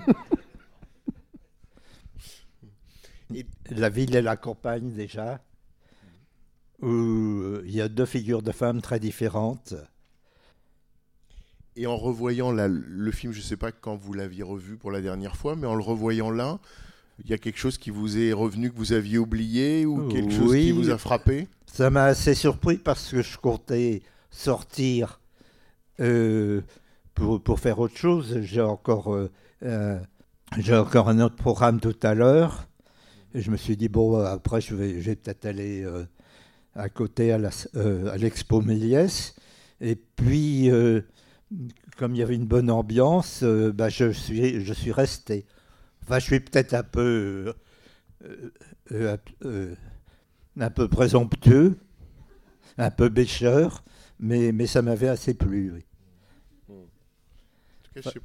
Et- 3.33 3.45
La 3.69 3.89
ville 3.89 4.15
et 4.15 4.21
la 4.21 4.35
campagne 4.37 4.91
déjà, 4.93 5.39
où 6.81 6.87
euh, 6.89 7.63
il 7.65 7.73
y 7.73 7.81
a 7.81 7.87
deux 7.87 8.05
figures 8.05 8.41
de 8.41 8.51
femmes 8.51 8.81
très 8.81 8.99
différentes. 8.99 9.73
Et 11.77 11.87
en 11.87 11.97
revoyant 11.97 12.51
la- 12.51 12.67
le 12.69 13.11
film, 13.11 13.33
je 13.33 13.39
ne 13.39 13.43
sais 13.43 13.57
pas 13.57 13.71
quand 13.71 13.95
vous 13.95 14.13
l'aviez 14.13 14.43
revu 14.43 14.77
pour 14.77 14.91
la 14.91 15.01
dernière 15.01 15.35
fois, 15.35 15.55
mais 15.55 15.67
en 15.67 15.75
le 15.75 15.83
revoyant 15.83 16.31
là, 16.31 16.59
il 17.23 17.29
y 17.29 17.33
a 17.33 17.37
quelque 17.37 17.57
chose 17.59 17.77
qui 17.77 17.89
vous 17.89 18.17
est 18.17 18.33
revenu, 18.33 18.71
que 18.71 18.77
vous 18.77 18.93
aviez 18.93 19.17
oublié, 19.17 19.85
ou 19.85 20.07
quelque 20.09 20.31
chose 20.33 20.53
qui 20.53 20.71
vous 20.71 20.89
a 20.89 20.97
frappé? 20.97 21.47
Ça 21.65 21.89
m'a 21.89 22.05
assez 22.05 22.33
surpris 22.33 22.77
parce 22.77 23.09
que 23.11 23.21
je 23.21 23.37
comptais 23.37 24.01
sortir 24.31 25.19
euh, 25.99 26.61
pour, 27.13 27.41
pour 27.41 27.59
faire 27.59 27.79
autre 27.79 27.97
chose. 27.97 28.39
J'ai 28.41 28.61
encore, 28.61 29.13
euh, 29.13 29.29
euh, 29.63 29.99
j'ai 30.57 30.75
encore 30.75 31.09
un 31.09 31.19
autre 31.19 31.35
programme 31.35 31.79
tout 31.81 31.95
à 32.03 32.13
l'heure. 32.13 32.67
Je 33.33 33.51
me 33.51 33.57
suis 33.57 33.75
dit, 33.75 33.89
bon, 33.89 34.17
après, 34.19 34.61
je 34.61 34.75
vais, 34.75 35.01
je 35.01 35.09
vais 35.09 35.15
peut-être 35.17 35.45
aller 35.45 35.85
à 36.75 36.89
côté 36.89 37.31
à 37.31 37.39
euh, 37.75 38.11
à 38.11 38.17
l'expo 38.17 38.61
Méliès. 38.61 39.35
Et 39.81 39.95
puis, 39.95 40.69
euh, 40.71 41.01
comme 41.97 42.15
il 42.15 42.19
y 42.19 42.23
avait 42.23 42.35
une 42.35 42.45
bonne 42.47 42.69
ambiance, 42.71 43.43
euh, 43.43 43.71
bah, 43.71 43.89
je, 43.89 44.11
suis, 44.11 44.61
je 44.63 44.73
suis 44.73 44.91
resté. 44.91 45.45
Enfin, 46.03 46.19
je 46.19 46.25
suis 46.25 46.39
peut-être 46.39 46.73
un 46.73 46.83
peu. 46.83 47.53
un 50.59 50.69
peu 50.69 50.87
présomptueux, 50.87 51.77
un 52.77 52.91
peu 52.91 53.09
bêcheur, 53.09 53.83
mais, 54.19 54.51
mais 54.51 54.67
ça 54.67 54.81
m'avait 54.81 55.07
assez 55.09 55.33
plu. 55.33 55.71
oui. 55.73 55.85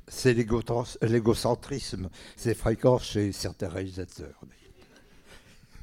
C'est 0.09 0.35
l'égo- 0.35 0.63
l'égocentrisme, 1.03 2.11
c'est 2.37 2.55
fréquent 2.55 2.99
chez 2.99 3.31
certains 3.33 3.69
réalisateurs. 3.69 4.41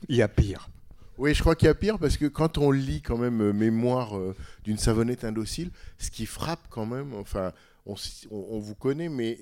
Il 0.10 0.16
y 0.18 0.22
a 0.22 0.28
pire. 0.28 0.70
Oui, 1.18 1.34
je 1.34 1.42
crois 1.42 1.56
qu'il 1.56 1.66
y 1.68 1.70
a 1.70 1.76
pire 1.76 1.98
parce 1.98 2.18
que 2.18 2.26
quand 2.26 2.58
on 2.58 2.72
lit 2.72 3.02
quand 3.02 3.18
même 3.18 3.42
euh, 3.42 3.54
Mémoire 3.54 4.18
euh, 4.18 4.36
d'une 4.64 4.78
savonnette 4.78 5.24
indocile, 5.24 5.72
ce 5.98 6.12
qui 6.12 6.26
frappe 6.28 6.68
quand 6.70 6.86
même, 6.86 7.14
enfin, 7.14 7.54
on, 7.86 7.96
on- 8.30 8.60
vous 8.60 8.76
connaît, 8.76 9.10
mais 9.10 9.40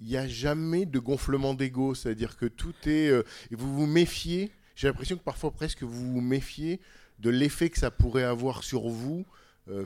il 0.00 0.08
n'y 0.08 0.16
a 0.16 0.26
jamais 0.26 0.86
de 0.86 0.98
gonflement 0.98 1.54
d'ego, 1.54 1.94
c'est-à-dire 1.94 2.36
que 2.36 2.46
tout 2.46 2.74
est... 2.86 3.08
euh, 3.10 3.22
vous 3.52 3.72
vous 3.72 3.86
méfiez, 3.86 4.50
j'ai 4.74 4.88
l'impression 4.88 5.16
que 5.16 5.22
parfois 5.22 5.52
presque 5.52 5.84
vous 5.84 6.12
vous 6.14 6.20
méfiez 6.20 6.80
de 7.20 7.30
l'effet 7.30 7.70
que 7.70 7.78
ça 7.78 7.92
pourrait 7.92 8.24
avoir 8.24 8.64
sur 8.64 8.88
vous, 8.88 9.24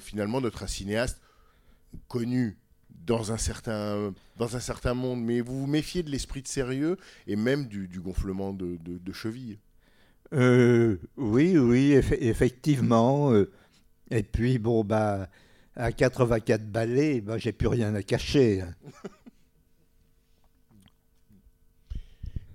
finalement, 0.00 0.40
d'être 0.40 0.62
un 0.64 0.66
cinéaste 0.66 1.20
connu 2.08 2.56
dans 3.06 3.32
un 3.32 3.36
certain, 3.36 4.12
dans 4.38 4.56
un 4.56 4.60
certain 4.60 4.94
monde, 4.94 5.22
mais 5.22 5.40
vous 5.42 5.60
vous 5.60 5.66
méfiez 5.66 6.02
de 6.02 6.10
l'esprit 6.10 6.42
de 6.42 6.48
sérieux 6.48 6.96
et 7.26 7.36
même 7.36 7.66
du, 7.68 7.86
gonflement 8.00 8.52
de 8.54 9.12
cheville. 9.12 9.58
Euh, 10.34 10.98
oui, 11.16 11.56
oui, 11.58 11.92
eff- 11.94 12.16
effectivement. 12.20 13.32
euh, 13.32 13.50
et 14.10 14.22
puis, 14.22 14.58
bon, 14.58 14.84
bah, 14.84 15.28
à 15.76 15.92
84 15.92 16.70
ballets, 16.70 17.20
bah, 17.20 17.38
j'ai 17.38 17.52
plus 17.52 17.68
rien 17.68 17.94
à 17.94 18.02
cacher. 18.02 18.62
hein. 18.62 18.74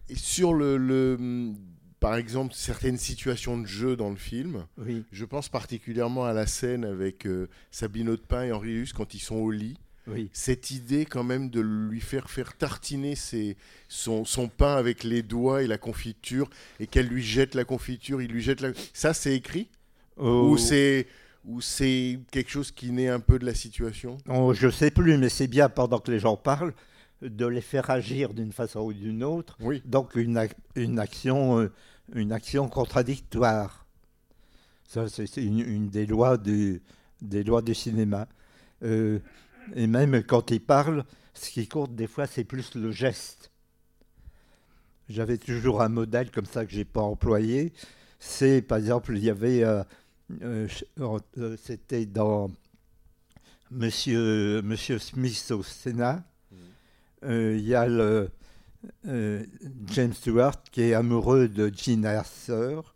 Et 0.10 0.16
sur 0.16 0.54
le, 0.54 0.78
le, 0.78 1.16
hum, 1.20 1.56
par 2.00 2.16
exemple, 2.16 2.54
certaines 2.54 2.98
situations 2.98 3.58
de 3.60 3.66
jeu 3.66 3.96
dans 3.96 4.10
le 4.10 4.16
film, 4.16 4.66
Oui, 4.78 5.06
je 5.12 5.26
pense 5.26 5.50
particulièrement 5.50 6.26
à 6.26 6.34
la 6.34 6.46
scène 6.46 6.86
avec 6.86 7.26
euh, 7.26 7.48
Sabine 7.72 8.10
Audepin 8.10 8.44
et 8.44 8.52
Henri 8.52 8.72
Hus 8.74 8.90
quand 8.96 9.14
ils 9.14 9.20
sont 9.20 9.36
au 9.38 9.52
lit. 9.52 9.78
Oui. 10.08 10.30
Cette 10.34 10.72
idée 10.72 11.06
quand 11.06 11.24
même 11.24 11.50
de 11.50 11.62
lui 11.62 12.02
faire 12.02 12.30
faire 12.30 12.56
tartiner 12.58 13.16
ses, 13.16 13.56
son, 13.88 14.26
son 14.26 14.48
pain 14.50 14.76
avec 14.76 15.04
les 15.04 15.24
doigts 15.24 15.64
et 15.64 15.68
la 15.68 15.78
confiture 15.78 16.50
et 16.80 16.88
qu'elle 16.88 17.08
lui 17.08 17.24
jette 17.24 17.56
la 17.56 17.64
confiture, 17.64 18.22
il 18.22 18.32
lui 18.32 18.42
jette 18.42 18.62
la... 18.62 18.72
Ça, 18.94 19.14
c'est 19.14 19.36
écrit? 19.36 19.70
Oh, 20.18 20.50
Ou 20.52 20.58
c'est 20.58 21.08
ou 21.46 21.60
c'est 21.60 22.20
quelque 22.32 22.50
chose 22.50 22.72
qui 22.72 22.92
naît 22.92 23.10
un 23.10 23.20
peu 23.20 23.38
de 23.38 23.46
la 23.46 23.54
situation? 23.54 24.18
Oh, 24.30 24.54
je 24.54 24.70
sais 24.70 24.92
plus, 24.92 25.18
mais 25.18 25.30
c'est 25.30 25.48
bien 25.48 25.68
pendant 25.70 26.00
que 26.00 26.12
les 26.12 26.20
gens 26.20 26.38
parlent 26.38 26.74
de 27.22 27.46
les 27.46 27.62
faire 27.62 27.90
agir 27.90 28.34
d'une 28.34 28.52
façon 28.52 28.82
ou 28.82 28.94
d'une 28.94 29.24
autre. 29.24 29.58
Oui. 29.60 29.82
Donc 29.86 30.16
une, 30.16 30.38
ac- 30.38 30.56
une, 30.76 31.00
action, 31.00 31.60
euh, 31.60 31.72
une 32.14 32.32
action 32.32 32.68
contradictoire. 32.70 33.86
Ça, 34.88 35.08
c'est 35.10 35.26
c'est 35.26 35.44
une, 35.44 35.60
une 35.60 35.90
des, 35.90 36.06
lois 36.06 36.38
du, 36.38 36.82
des 37.22 37.44
lois 37.44 37.62
du 37.62 37.74
cinéma. 37.74 38.28
Euh, 38.84 39.20
et 39.76 39.88
même 39.88 40.24
quand 40.24 40.52
il 40.52 40.62
parle, 40.62 41.06
ce 41.34 41.50
qui 41.50 41.68
compte 41.68 41.96
des 41.96 42.08
fois, 42.08 42.28
c'est 42.28 42.44
plus 42.44 42.76
le 42.76 42.92
geste. 42.92 43.52
J'avais 45.10 45.38
toujours 45.38 45.82
un 45.82 45.90
modèle 45.90 46.32
comme 46.32 46.46
ça 46.46 46.66
que 46.66 46.72
j'ai 46.72 46.86
pas 46.86 47.02
employé. 47.02 47.74
C'est, 48.20 48.62
par 48.62 48.78
exemple, 48.78 49.16
il 49.18 49.24
y 49.24 49.30
avait... 49.30 49.64
euh, 49.64 49.84
euh, 50.42 50.68
euh, 51.38 51.58
C'était 51.62 52.06
dans 52.06 52.50
Monsieur, 53.72 54.62
Monsieur 54.62 55.00
Smith 55.00 55.52
au 55.52 55.64
Sénat. 55.64 56.24
Euh, 57.26 57.56
Il 57.58 57.66
y 57.66 57.76
a 57.76 57.88
le, 57.88 58.30
James 59.88 60.14
Stewart 60.14 60.62
qui 60.72 60.82
est 60.82 60.94
amoureux 60.94 61.48
de 61.48 61.72
Jean 61.76 62.04
Arthur 62.06 62.96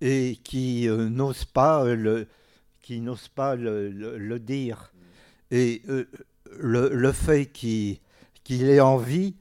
et 0.00 0.38
qui 0.42 0.88
n'ose 0.88 1.44
pas 1.44 1.84
le 1.84 2.26
qui 2.80 3.00
n'ose 3.00 3.28
pas 3.28 3.54
le, 3.54 3.90
le- 3.90 4.18
le 4.18 4.38
dire 4.40 4.91
et 5.52 5.82
euh, 5.88 6.08
le, 6.58 7.12
fait 7.12 7.46
qu'il 7.46 7.98
qu'il 8.42 8.68
ait 8.68 8.80
envie 8.80 9.36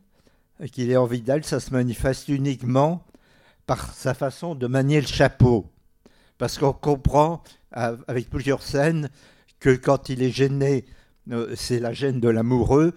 qu'il 0.72 0.92
ait 0.92 0.98
envie 0.98 1.22
d'elle 1.22 1.44
ça 1.44 1.60
se 1.60 1.72
manifeste 1.72 2.28
uniquement 2.28 3.04
par 3.66 3.94
sa 3.94 4.14
façon 4.14 4.54
de 4.54 4.68
manier 4.68 5.02
le 5.02 5.08
chapeau 5.08 5.66
parce 6.38 6.60
qu'on 6.60 6.74
comprend 6.74 7.42
avec 7.72 8.30
plusieurs 8.30 8.62
scènes 8.62 9.10
que 9.60 9.70
quand 9.70 10.10
il 10.10 10.22
est 10.22 10.32
gêné 10.32 10.86
euh, 11.32 11.54
c'est 11.56 11.80
la 11.80 11.94
gêne 11.94 12.20
de 12.20 12.30
l'amoureux 12.30 12.94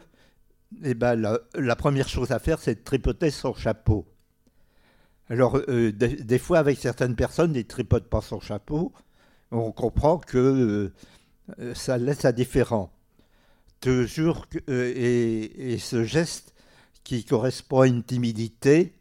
eh 0.83 0.95
ben, 0.95 1.39
la, 1.55 1.77
première 1.77 2.09
chose 2.09 2.33
à 2.33 2.41
faire, 2.41 2.59
c'est 2.59 2.75
de 2.75 2.81
tripoter 2.83 3.31
son 3.31 3.55
chapeau. 3.55 4.07
Alors, 5.29 5.57
euh, 5.69 5.93
des, 5.93 6.39
fois, 6.39 6.59
avec 6.59 6.79
certaines 6.79 7.15
personnes, 7.15 7.55
ils 7.55 7.59
ne 7.59 7.63
tripotent 7.63 8.09
pas 8.09 8.21
son 8.21 8.41
chapeau. 8.41 8.93
On 9.53 9.71
comprend 9.71 10.19
que 10.19 10.93
ça 11.75 11.97
laisse 11.97 12.25
indifférent. 12.25 12.91
Euh, 13.87 15.53
et, 15.57 15.79
ce 15.79 16.05
geste 16.05 16.55
qui 17.03 17.25
correspond 17.25 17.81
à 17.83 17.87
une 17.87 18.03
timidité, 18.03 18.95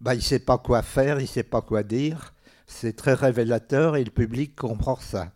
bah, 0.00 0.14
il 0.14 0.18
ne 0.18 0.22
sait 0.22 0.38
pas 0.38 0.58
quoi 0.58 0.82
faire, 0.82 1.18
il 1.18 1.22
ne 1.22 1.28
sait 1.28 1.42
pas 1.42 1.62
quoi 1.62 1.82
dire. 1.82 2.34
C'est 2.66 2.94
très 2.94 3.14
révélateur 3.14 3.96
et 3.96 4.04
le 4.04 4.10
public 4.10 4.54
comprend 4.54 4.96
ça. 4.96 5.32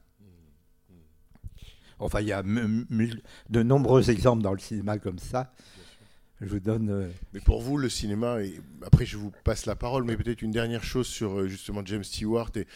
Enfin, 1.99 2.21
il 2.21 2.29
y 2.29 2.33
a 2.33 2.43
de 2.43 3.63
nombreux 3.63 4.11
exemples 4.11 4.43
dans 4.43 4.53
le 4.53 4.59
cinéma 4.59 4.99
comme 4.99 5.19
ça. 5.19 5.53
Je 6.45 6.51
vous 6.51 6.61
donne. 6.61 6.91
euh, 6.91 7.09
Mais 7.33 7.41
pour 7.41 7.63
vous, 7.63 7.77
le 7.77 7.89
cinéma, 7.89 8.43
et 8.43 8.61
après 8.85 9.07
je 9.07 9.17
vous 9.17 9.33
passe 9.45 9.67
la 9.67 9.77
parole, 9.77 10.05
mais 10.05 10.17
peut-être 10.17 10.43
une 10.43 10.51
dernière 10.51 10.85
chose 10.85 11.07
sur 11.07 11.39
euh, 11.41 11.49
justement 11.49 11.83
James 11.85 12.05
Stewart. 12.05 12.51
Et, 12.57 12.67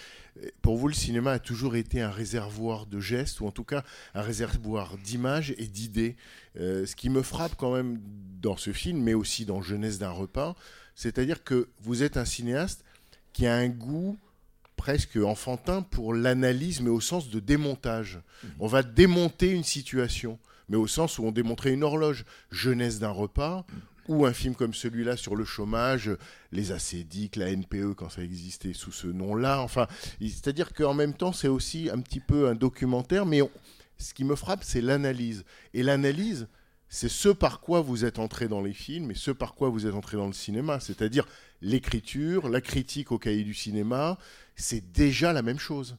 pour 0.62 0.76
vous, 0.76 0.88
le 0.88 0.94
cinéma 0.94 1.32
a 1.32 1.38
toujours 1.38 1.76
été 1.76 2.00
un 2.00 2.10
réservoir 2.10 2.86
de 2.86 3.00
gestes, 3.00 3.40
ou 3.40 3.46
en 3.46 3.50
tout 3.50 3.64
cas 3.64 3.84
un 4.14 4.22
réservoir 4.22 4.96
d'images 4.98 5.54
et 5.58 5.66
d'idées. 5.66 6.16
Euh, 6.58 6.86
ce 6.86 6.96
qui 6.96 7.10
me 7.10 7.22
frappe 7.22 7.56
quand 7.56 7.74
même 7.74 8.00
dans 8.40 8.56
ce 8.56 8.72
film, 8.72 9.02
mais 9.02 9.14
aussi 9.14 9.44
dans 9.44 9.60
Jeunesse 9.60 9.98
d'un 9.98 10.10
repas, 10.10 10.56
c'est-à-dire 10.94 11.44
que 11.44 11.68
vous 11.82 12.02
êtes 12.02 12.16
un 12.16 12.24
cinéaste 12.24 12.84
qui 13.32 13.46
a 13.46 13.54
un 13.54 13.68
goût 13.68 14.16
presque 14.76 15.16
enfantin 15.16 15.82
pour 15.82 16.14
l'analyse, 16.14 16.80
mais 16.80 16.88
au 16.88 17.00
sens 17.00 17.28
de 17.28 17.40
démontage. 17.40 18.20
On 18.60 18.68
va 18.68 18.82
démonter 18.82 19.50
une 19.50 19.64
situation, 19.64 20.38
mais 20.68 20.76
au 20.76 20.86
sens 20.86 21.18
où 21.18 21.24
on 21.24 21.32
démontrait 21.32 21.72
une 21.72 21.84
horloge. 21.84 22.24
Jeunesse 22.50 22.98
d'un 22.98 23.10
repas, 23.10 23.64
ou 24.08 24.24
un 24.24 24.32
film 24.32 24.54
comme 24.54 24.72
celui-là 24.74 25.16
sur 25.16 25.36
le 25.36 25.44
chômage, 25.44 26.10
les 26.50 26.72
acédiques, 26.72 27.36
la 27.36 27.50
NPE 27.54 27.94
quand 27.94 28.08
ça 28.08 28.22
existait 28.22 28.72
sous 28.72 28.92
ce 28.92 29.06
nom-là. 29.06 29.60
Enfin, 29.60 29.86
c'est-à-dire 30.20 30.72
qu'en 30.72 30.94
même 30.94 31.12
temps, 31.14 31.32
c'est 31.32 31.48
aussi 31.48 31.90
un 31.92 32.00
petit 32.00 32.20
peu 32.20 32.48
un 32.48 32.54
documentaire, 32.54 33.26
mais 33.26 33.40
ce 33.98 34.14
qui 34.14 34.24
me 34.24 34.34
frappe, 34.34 34.64
c'est 34.64 34.80
l'analyse. 34.80 35.44
Et 35.74 35.82
l'analyse, 35.82 36.48
c'est 36.88 37.10
ce 37.10 37.28
par 37.28 37.60
quoi 37.60 37.82
vous 37.82 38.06
êtes 38.06 38.18
entré 38.18 38.48
dans 38.48 38.62
les 38.62 38.72
films 38.72 39.10
et 39.10 39.14
ce 39.14 39.30
par 39.30 39.54
quoi 39.54 39.68
vous 39.68 39.86
êtes 39.86 39.92
entré 39.94 40.16
dans 40.16 40.26
le 40.26 40.32
cinéma. 40.32 40.80
C'est-à-dire 40.80 41.26
l'écriture, 41.60 42.48
la 42.48 42.62
critique 42.62 43.12
au 43.12 43.18
cahier 43.18 43.44
du 43.44 43.52
cinéma, 43.52 44.16
c'est 44.56 44.90
déjà 44.92 45.34
la 45.34 45.42
même 45.42 45.58
chose. 45.58 45.96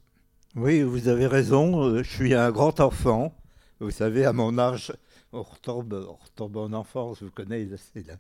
Oui, 0.56 0.82
vous 0.82 1.08
avez 1.08 1.28
raison. 1.28 1.84
euh, 1.84 2.02
Je 2.04 2.10
suis 2.10 2.34
un 2.34 2.50
grand 2.52 2.80
enfant. 2.80 3.36
Vous 3.80 3.92
savez, 3.92 4.26
à 4.26 4.34
mon 4.34 4.58
âge, 4.58 4.92
on 5.32 5.44
retombe, 5.44 5.94
on 6.08 6.16
retombe 6.16 6.58
en 6.58 6.74
enfance. 6.74 7.22
Vous 7.24 7.32
connaissez, 7.32 7.76
c'est 7.94 8.08
là. 8.08 8.16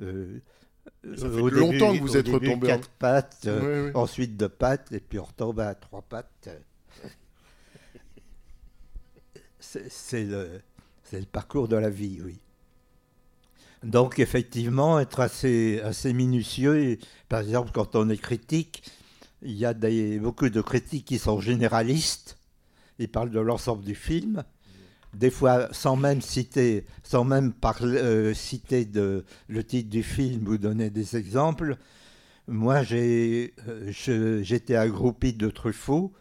Euh, 0.00 0.38
Ça 1.16 1.28
fait 1.30 1.40
au 1.40 1.50
longtemps 1.50 1.94
que 1.94 2.00
vous 2.00 2.16
êtes 2.16 2.26
début, 2.26 2.48
retombé 2.48 2.72
en- 2.72 2.76
quatre 2.76 2.88
pattes, 2.90 3.42
euh, 3.46 3.84
Oui, 3.84 3.88
oui. 3.88 3.92
ensuite 3.94 4.36
deux 4.36 4.48
pattes, 4.48 4.90
et 4.92 5.00
puis 5.00 5.18
on 5.18 5.24
retombe 5.24 5.60
à 5.60 5.74
trois 5.74 6.02
pattes. 6.02 6.48
C'est 9.60 10.24
le, 10.24 10.60
le 11.12 11.24
parcours 11.26 11.68
de 11.68 11.76
la 11.76 11.90
vie, 11.90 12.20
oui. 12.24 12.38
Donc 13.82 14.18
effectivement, 14.18 14.98
être 14.98 15.20
assez, 15.20 15.80
assez 15.82 16.12
minutieux, 16.12 16.80
et, 16.82 16.98
par 17.28 17.40
exemple 17.40 17.70
quand 17.72 17.94
on 17.94 18.08
est 18.08 18.16
critique, 18.16 18.82
il 19.42 19.52
y 19.52 19.64
a 19.66 19.74
des, 19.74 20.18
beaucoup 20.18 20.48
de 20.48 20.60
critiques 20.60 21.04
qui 21.04 21.18
sont 21.18 21.40
généralistes, 21.40 22.38
ils 22.98 23.08
parlent 23.08 23.30
de 23.30 23.38
l'ensemble 23.40 23.84
du 23.84 23.94
film, 23.94 24.42
des 25.14 25.30
fois 25.30 25.68
sans 25.72 25.96
même 25.96 26.20
citer, 26.20 26.84
sans 27.02 27.24
même 27.24 27.52
parler, 27.52 27.98
euh, 27.98 28.34
citer 28.34 28.88
le 29.48 29.64
titre 29.64 29.90
du 29.90 30.02
film 30.02 30.46
ou 30.48 30.58
donner 30.58 30.90
des 30.90 31.16
exemples. 31.16 31.76
Moi, 32.46 32.82
euh, 32.92 33.48
j'étais 34.42 34.76
un 34.76 34.88
groupie 34.88 35.34
de 35.34 35.50
Truffaut 35.50 36.12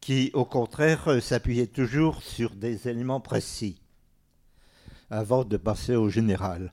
qui, 0.00 0.30
au 0.34 0.44
contraire, 0.44 1.08
euh, 1.08 1.20
s'appuyait 1.20 1.68
toujours 1.68 2.22
sur 2.22 2.50
des 2.50 2.88
éléments 2.88 3.20
précis 3.20 3.80
avant 5.10 5.44
de 5.44 5.56
passer 5.56 5.94
au 5.94 6.08
général. 6.08 6.72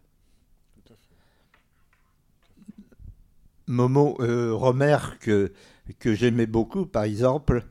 Momo 3.68 4.18
euh, 4.20 4.54
Romer, 4.54 4.98
que, 5.20 5.52
que 6.00 6.14
j'aimais 6.14 6.46
beaucoup, 6.46 6.86
par 6.86 7.04
exemple, 7.04 7.64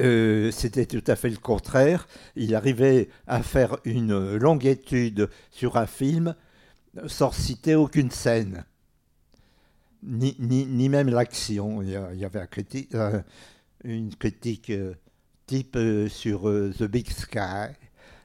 euh, 0.00 0.50
c'était 0.50 0.86
tout 0.86 1.04
à 1.06 1.16
fait 1.16 1.30
le 1.30 1.36
contraire. 1.36 2.08
Il 2.36 2.54
arrivait 2.54 3.08
à 3.26 3.42
faire 3.42 3.78
une 3.84 4.36
longue 4.36 4.66
étude 4.66 5.28
sur 5.50 5.76
un 5.76 5.86
film 5.86 6.34
sans 7.06 7.30
citer 7.30 7.74
aucune 7.74 8.10
scène, 8.10 8.64
ni, 10.02 10.34
ni, 10.38 10.66
ni 10.66 10.88
même 10.88 11.08
l'action. 11.08 11.82
Il 11.82 11.90
y 11.90 12.24
avait 12.24 12.46
critique, 12.48 12.94
euh, 12.94 13.20
une 13.84 14.14
critique 14.14 14.70
euh, 14.70 14.94
type 15.46 15.78
sur 16.08 16.42
The 16.42 16.84
Big 16.84 17.10
Sky, 17.10 17.74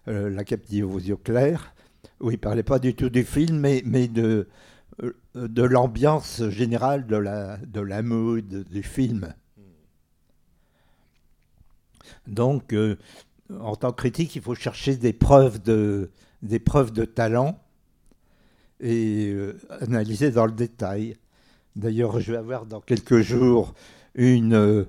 La 0.08 0.44
captive 0.44 0.94
aux 0.94 1.00
yeux 1.00 1.18
clairs, 1.18 1.74
où 2.20 2.32
il 2.32 2.38
parlait 2.38 2.64
pas 2.64 2.80
du 2.80 2.96
tout 2.96 3.10
du 3.10 3.24
film, 3.24 3.60
mais, 3.60 3.82
mais 3.86 4.08
de, 4.08 4.48
de 5.36 5.64
l'ambiance 5.64 6.48
générale 6.50 7.08
de 7.08 7.18
la, 7.18 7.58
de 7.58 7.82
la 7.82 8.02
mood 8.02 8.64
du 8.70 8.84
film. 8.84 9.34
Donc, 12.28 12.74
euh, 12.74 12.96
en 13.60 13.76
tant 13.76 13.92
que 13.92 13.98
critique, 13.98 14.36
il 14.36 14.42
faut 14.42 14.56
chercher 14.56 14.96
des 14.96 15.14
preuves 15.14 15.62
de, 15.62 16.12
des 16.42 16.60
preuves 16.60 16.92
de 16.92 17.06
talent 17.06 17.60
et 18.80 19.32
euh, 19.32 19.58
analyser 19.82 20.32
dans 20.32 20.46
le 20.46 20.52
détail. 20.52 21.18
D'ailleurs, 21.76 22.20
je 22.20 22.32
vais 22.32 22.38
avoir 22.38 22.66
dans 22.66 22.82
quelques 22.82 23.22
jours 23.22 23.74
une, 24.16 24.54
euh, 24.54 24.86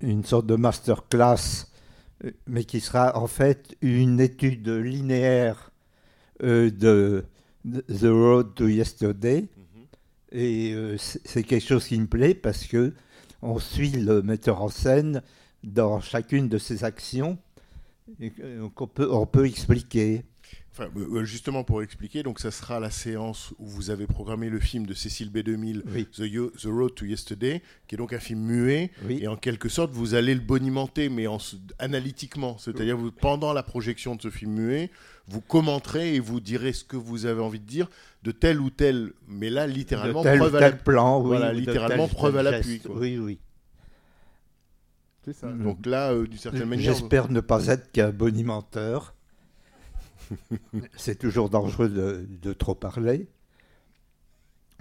une 0.00 0.24
sorte 0.24 0.46
de 0.46 0.56
masterclass, 0.56 1.66
mais 2.46 2.64
qui 2.64 2.80
sera 2.80 3.18
en 3.18 3.26
fait 3.26 3.76
une 3.80 4.20
étude 4.20 4.68
linéaire 4.68 5.70
euh, 6.42 6.70
de, 6.70 7.24
de 7.64 7.80
The 7.80 8.10
Road 8.10 8.54
to 8.54 8.68
Yesterday. 8.68 9.48
Et 10.30 10.72
euh, 10.72 10.96
c'est 10.98 11.20
c'est 11.24 11.42
quelque 11.42 11.66
chose 11.66 11.86
qui 11.86 12.00
me 12.00 12.06
plaît 12.06 12.34
parce 12.34 12.64
que 12.64 12.94
on 13.42 13.58
suit 13.58 13.90
le 13.90 14.22
metteur 14.22 14.62
en 14.62 14.68
scène 14.68 15.22
dans 15.64 16.00
chacune 16.00 16.48
de 16.48 16.58
ses 16.58 16.84
actions 16.84 17.38
et 18.20 18.30
que- 18.30 18.58
donc 18.58 18.80
on 18.80 18.86
peut, 18.86 19.08
on 19.12 19.26
peut 19.26 19.46
expliquer. 19.46 20.24
Enfin, 20.74 20.88
euh, 20.96 21.24
justement 21.24 21.64
pour 21.64 21.82
expliquer, 21.82 22.22
donc 22.22 22.40
ça 22.40 22.50
sera 22.50 22.80
la 22.80 22.90
séance 22.90 23.52
où 23.58 23.66
vous 23.66 23.90
avez 23.90 24.06
programmé 24.06 24.48
le 24.48 24.58
film 24.58 24.86
de 24.86 24.94
Cécile 24.94 25.30
B2000, 25.30 25.82
Oui. 25.94 26.06
The, 26.06 26.20
Yo- 26.20 26.50
The 26.50 26.64
Road 26.64 26.94
to 26.94 27.04
Yesterday, 27.04 27.60
qui 27.86 27.94
est 27.94 27.98
donc 27.98 28.14
un 28.14 28.18
film 28.18 28.40
muet, 28.40 28.90
Oui. 29.06 29.18
et 29.22 29.28
en 29.28 29.36
quelque 29.36 29.68
sorte 29.68 29.92
vous 29.92 30.14
allez 30.14 30.34
le 30.34 30.40
bonimenter, 30.40 31.10
mais 31.10 31.26
en, 31.26 31.36
analytiquement, 31.78 32.56
c'est-à-dire 32.58 32.98
pendant 33.20 33.52
la 33.52 33.62
projection 33.62 34.16
de 34.16 34.22
ce 34.22 34.30
film 34.30 34.52
muet, 34.52 34.90
vous 35.28 35.42
commenterez 35.42 36.14
et 36.14 36.20
vous 36.20 36.40
direz 36.40 36.72
ce 36.72 36.84
que 36.84 36.96
vous 36.96 37.26
avez 37.26 37.40
envie 37.42 37.60
de 37.60 37.66
dire 37.66 37.88
de 38.22 38.32
tel 38.32 38.58
ou 38.60 38.70
tel, 38.70 39.12
mais 39.28 39.50
là 39.50 39.66
littéralement 39.66 40.20
de 40.22 40.24
tel 40.24 40.36
ou 40.36 40.38
preuve 40.44 40.56
à 40.56 40.58
tel 40.60 40.70
la- 40.70 40.76
plan, 40.76 41.20
oui, 41.20 41.26
Voilà, 41.28 41.50
ou 41.50 41.54
de 41.54 41.58
littéralement 41.60 42.06
tel- 42.06 42.16
preuve 42.16 42.36
à 42.38 42.42
l'appui. 42.42 42.80
Oui, 42.88 43.18
oui. 43.18 43.38
C'est 45.24 45.32
ça. 45.34 45.50
Donc 45.52 45.86
là, 45.86 46.12
euh, 46.12 46.26
d'une 46.26 46.38
certaine 46.38 46.68
manière, 46.68 46.92
J'espère 46.94 47.30
ne 47.30 47.40
pas 47.40 47.66
être 47.68 47.92
qu'un 47.92 48.10
bonimenteur. 48.10 49.14
C'est 50.96 51.18
toujours 51.18 51.50
dangereux 51.50 51.88
de, 51.88 52.26
de 52.40 52.52
trop 52.52 52.74
parler. 52.74 53.28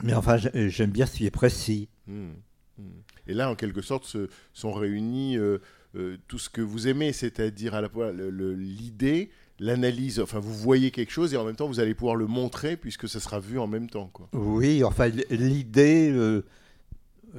Mais 0.04 0.13
enfin, 0.13 0.38
j'ai- 0.38 0.69
j'aime 0.69 0.91
bien 0.91 1.06
ce 1.06 1.17
qui 1.17 1.25
est 1.25 1.32
précis. 1.32 1.89
Hmm, 2.08 2.32
hmm. 2.77 2.84
Et 3.27 3.34
là, 3.34 3.49
en 3.51 3.56
quelque 3.56 3.82
sorte, 3.82 4.06
se 4.06 4.30
sont 4.54 4.71
réunis 4.71 5.38
euh, 5.38 5.60
euh, 5.95 6.17
tout 6.27 6.39
ce 6.39 6.49
que 6.49 6.62
vous 6.62 6.88
aimez, 6.88 7.13
c'est-à-dire 7.13 7.75
à 7.75 7.82
la 7.82 7.89
fois 7.89 8.12
l'idée, 8.12 9.30
l'analyse. 9.60 10.19
Enfin, 10.19 10.39
vous 10.39 10.54
voyez 10.54 10.89
quelque 10.91 11.12
chose 11.12 11.34
et 11.34 11.38
en 11.38 11.45
même 11.45 11.56
temps, 11.56 11.67
vous 11.67 11.80
allez 11.80 11.93
pouvoir 11.93 12.15
le 12.15 12.25
montrer 12.27 12.77
puisque 12.77 13.08
ça 13.08 13.19
sera 13.19 13.39
vu 13.39 13.60
en 13.60 13.67
même 13.67 13.89
temps. 13.89 14.08
Quoi. 14.12 14.30
Oui, 14.34 14.84
enfin, 14.84 15.10
l'idée, 15.30 16.10
euh, 16.12 16.43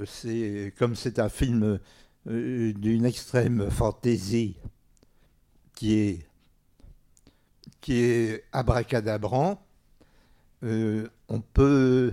c'est 0.05 0.73
comme 0.79 0.95
c'est 0.95 1.19
un 1.19 1.29
film 1.29 1.81
euh, 2.29 2.73
d'une 2.75 3.05
extrême 3.05 3.71
fantaisie 3.71 4.57
qui 5.75 5.95
est, 5.95 6.27
qui 7.81 7.95
est 7.95 8.45
abracadabrant, 8.53 9.65
euh, 10.63 11.09
on 11.29 11.41
peut. 11.41 12.13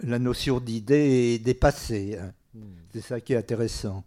La 0.00 0.18
notion 0.18 0.58
d'idée 0.60 1.34
est 1.34 1.38
dépassée. 1.38 2.18
hein. 2.18 2.32
C'est 2.92 3.00
ça 3.00 3.20
qui 3.20 3.32
est 3.32 3.36
intéressant. 3.36 4.04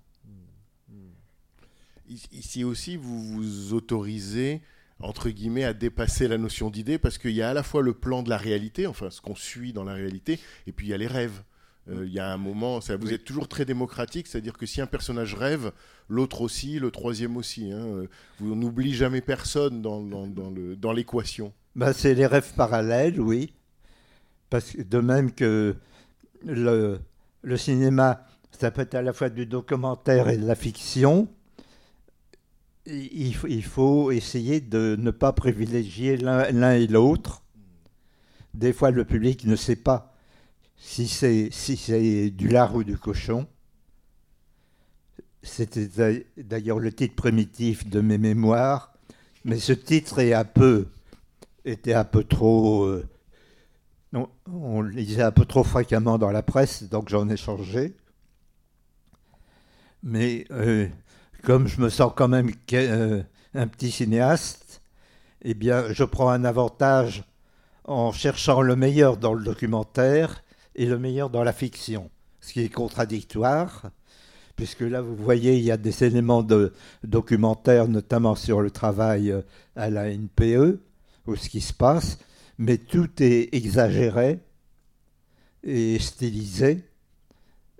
Ici- 2.09 2.27
Ici 2.31 2.63
aussi, 2.63 2.97
vous 2.97 3.21
vous 3.23 3.73
autorisez 3.73 4.61
entre 4.99 5.29
guillemets 5.29 5.63
à 5.63 5.73
dépasser 5.73 6.27
la 6.27 6.37
notion 6.37 6.69
d'idée 6.69 6.97
parce 6.97 7.17
qu'il 7.17 7.31
y 7.31 7.41
a 7.41 7.49
à 7.49 7.53
la 7.53 7.63
fois 7.63 7.81
le 7.81 7.93
plan 7.93 8.23
de 8.23 8.29
la 8.29 8.37
réalité, 8.37 8.87
enfin 8.87 9.09
ce 9.09 9.21
qu'on 9.21 9.35
suit 9.35 9.71
dans 9.73 9.83
la 9.83 9.93
réalité, 9.93 10.39
et 10.65 10.71
puis 10.71 10.87
il 10.87 10.89
y 10.89 10.93
a 10.93 10.97
les 10.97 11.07
rêves. 11.07 11.43
Euh, 11.89 12.05
Il 12.05 12.11
y 12.13 12.19
a 12.19 12.31
un 12.33 12.38
moment, 12.38 12.81
ça, 12.81 12.97
vous 12.97 13.07
Oui. 13.07 13.13
êtes 13.13 13.23
toujours 13.23 13.47
très 13.47 13.63
démocratique, 13.65 14.27
c'est-à-dire 14.27 14.53
que 14.57 14.65
si 14.65 14.81
un 14.81 14.88
personnage 14.88 15.35
rêve, 15.35 15.71
l'autre 16.09 16.41
aussi, 16.41 16.79
le 16.79 16.91
troisième 16.91 17.38
aussi. 17.38 17.71
hein. 17.71 17.79
Euh, 17.85 18.07
Vous 18.39 18.55
n'oubliez 18.55 18.93
jamais 18.93 19.21
personne 19.21 19.81
dans, 19.81 20.01
dans, 20.01 20.27
dans 20.27 20.49
le- 20.49 20.75
dans 20.75 20.91
l'équation. 20.91 21.53
Ben, 21.75 21.93
c'est 21.93 22.13
les 22.13 22.25
rêves 22.25 22.53
parallèles, 22.55 23.21
oui. 23.21 23.53
Parce 24.49 24.71
que 24.71 24.81
de 24.81 24.99
même 24.99 25.31
que 25.31 25.75
le, 26.45 26.99
le 27.41 27.57
cinéma, 27.57 28.25
ça 28.51 28.71
peut 28.71 28.81
être 28.81 28.95
à 28.95 29.01
la 29.01 29.13
fois 29.13 29.29
du 29.29 29.45
documentaire 29.45 30.29
et 30.29 30.38
de 30.38 30.45
la 30.45 30.55
fiction, 30.55 31.27
il, 32.85 33.35
il 33.49 33.63
faut- 33.63 34.11
essayer 34.11 34.61
de 34.61 34.95
ne 34.99 35.11
pas 35.11 35.33
privilégier 35.33 36.17
l'un 36.17 36.71
et 36.73 36.88
l'autre. 36.88 37.43
Des 38.53 38.73
fois, 38.73 38.91
le 38.91 39.05
public 39.05 39.45
ne 39.45 39.55
sait 39.55 39.75
pas 39.75 40.13
si 40.78 41.07
c'est 41.07 41.49
si 41.51 42.32
du 42.32 42.47
lard 42.47 42.75
ou 42.75 42.84
du 42.84 42.97
cochon. 42.97 43.47
C'était 45.41 45.88
d'a- 45.88 46.19
d'ailleurs 46.38 46.78
le 46.80 46.91
titre 46.93 47.15
primitif 47.15 47.88
de 47.88 48.01
mes 48.01 48.17
mémoires, 48.19 48.93
mais 49.45 49.57
ce 49.59 49.73
titre 49.73 50.19
était 50.19 51.93
un 51.93 52.03
peu 52.05 52.23
trop. 52.23 52.86
euh, 52.86 53.07
on 54.51 54.82
le 54.82 54.89
lisait 54.89 55.21
un 55.23 55.32
peu 55.32 55.45
trop 55.45 55.63
fréquemment 55.63 56.17
dans 56.17 56.32
la 56.32 56.43
presse, 56.43 56.84
donc 56.84 57.07
j'en 57.09 57.30
ai 57.30 57.38
changé. 57.38 57.95
Mais 60.03 60.45
euh, 60.51 60.88
comme 61.43 61.67
je 61.67 61.82
me 61.82 61.89
sens 61.89 62.11
quand 62.15 62.28
même 62.28 62.51
euh, 62.73 63.23
un 63.53 63.67
petit 63.67 63.91
cinéaste, 63.91 64.82
eh 65.43 65.53
bien, 65.53 65.91
je 65.93 66.03
prends 66.03 66.30
un 66.30 66.45
avantage 66.45 67.23
en 67.86 68.11
cherchant 68.11 68.61
le 68.61 68.75
meilleur 68.75 69.17
dans 69.17 69.34
le 69.34 69.43
documentaire 69.43 70.43
et 70.78 70.86
le 70.86 70.97
meilleur 70.99 71.30
dans 71.30 71.43
la 71.43 71.53
fiction, 71.53 72.09
ce 72.39 72.53
qui 72.53 72.61
est 72.61 72.69
contradictoire, 72.69 73.91
puisque 74.55 74.82
là, 74.82 75.01
vous 75.01 75.15
voyez, 75.15 75.57
il 75.57 75.63
y 75.63 75.71
a 75.71 75.78
des 75.78 76.03
éléments 76.03 76.43
de 76.43 76.73
documentaire, 77.03 77.88
notamment 77.88 78.36
sur 78.36 78.61
le 78.61 78.71
travail 78.71 79.32
euh, 79.32 79.41
à 79.75 79.89
la 79.89 80.09
NPE, 80.09 80.80
ou 81.25 81.36
ce 81.36 81.49
qui 81.49 81.61
se 81.61 81.73
passe, 81.73 82.19
mais 82.57 82.78
tout 82.78 83.09
est 83.19 83.53
exagéré 83.53 84.39
et 85.63 85.99
stylisé, 85.99 86.86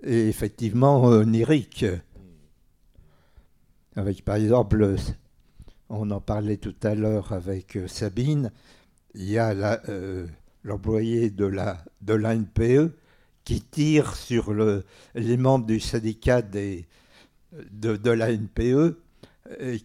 et 0.02 0.28
effectivement 0.28 1.02
onirique. 1.04 1.86
Avec, 3.96 4.24
par 4.24 4.36
exemple, 4.36 4.96
on 5.88 6.10
en 6.10 6.20
parlait 6.20 6.58
tout 6.58 6.76
à 6.82 6.94
l'heure 6.94 7.32
avec 7.32 7.76
euh, 7.76 7.88
Sabine, 7.88 8.52
il 9.14 9.30
y 9.30 9.38
a 9.38 9.54
la, 9.54 9.80
euh, 9.88 10.26
l'employé 10.68 11.30
de 11.30 11.46
la 11.46 11.84
de 12.02 12.14
l'ANPE 12.14 12.92
qui 13.44 13.60
tire 13.62 14.14
sur 14.14 14.52
le, 14.52 14.84
les 15.14 15.36
membres 15.36 15.66
du 15.66 15.80
syndicat 15.80 16.42
des, 16.42 16.86
de, 17.70 17.96
de 17.96 18.10
l'ANPE 18.10 18.96
et- 19.58 19.80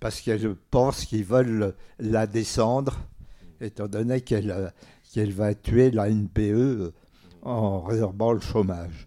parce 0.00 0.20
qu'elle 0.20 0.54
pense 0.70 1.04
qu'ils 1.04 1.24
veulent 1.24 1.74
la 2.00 2.26
descendre, 2.26 2.98
étant 3.60 3.86
donné 3.86 4.20
qu'elle 4.20 4.50
euh, 4.50 5.30
va 5.32 5.54
tuer 5.54 5.90
l'ANPE 5.92 6.92
en 7.42 7.80
résorbant 7.82 8.32
le 8.32 8.40
chômage. 8.40 9.06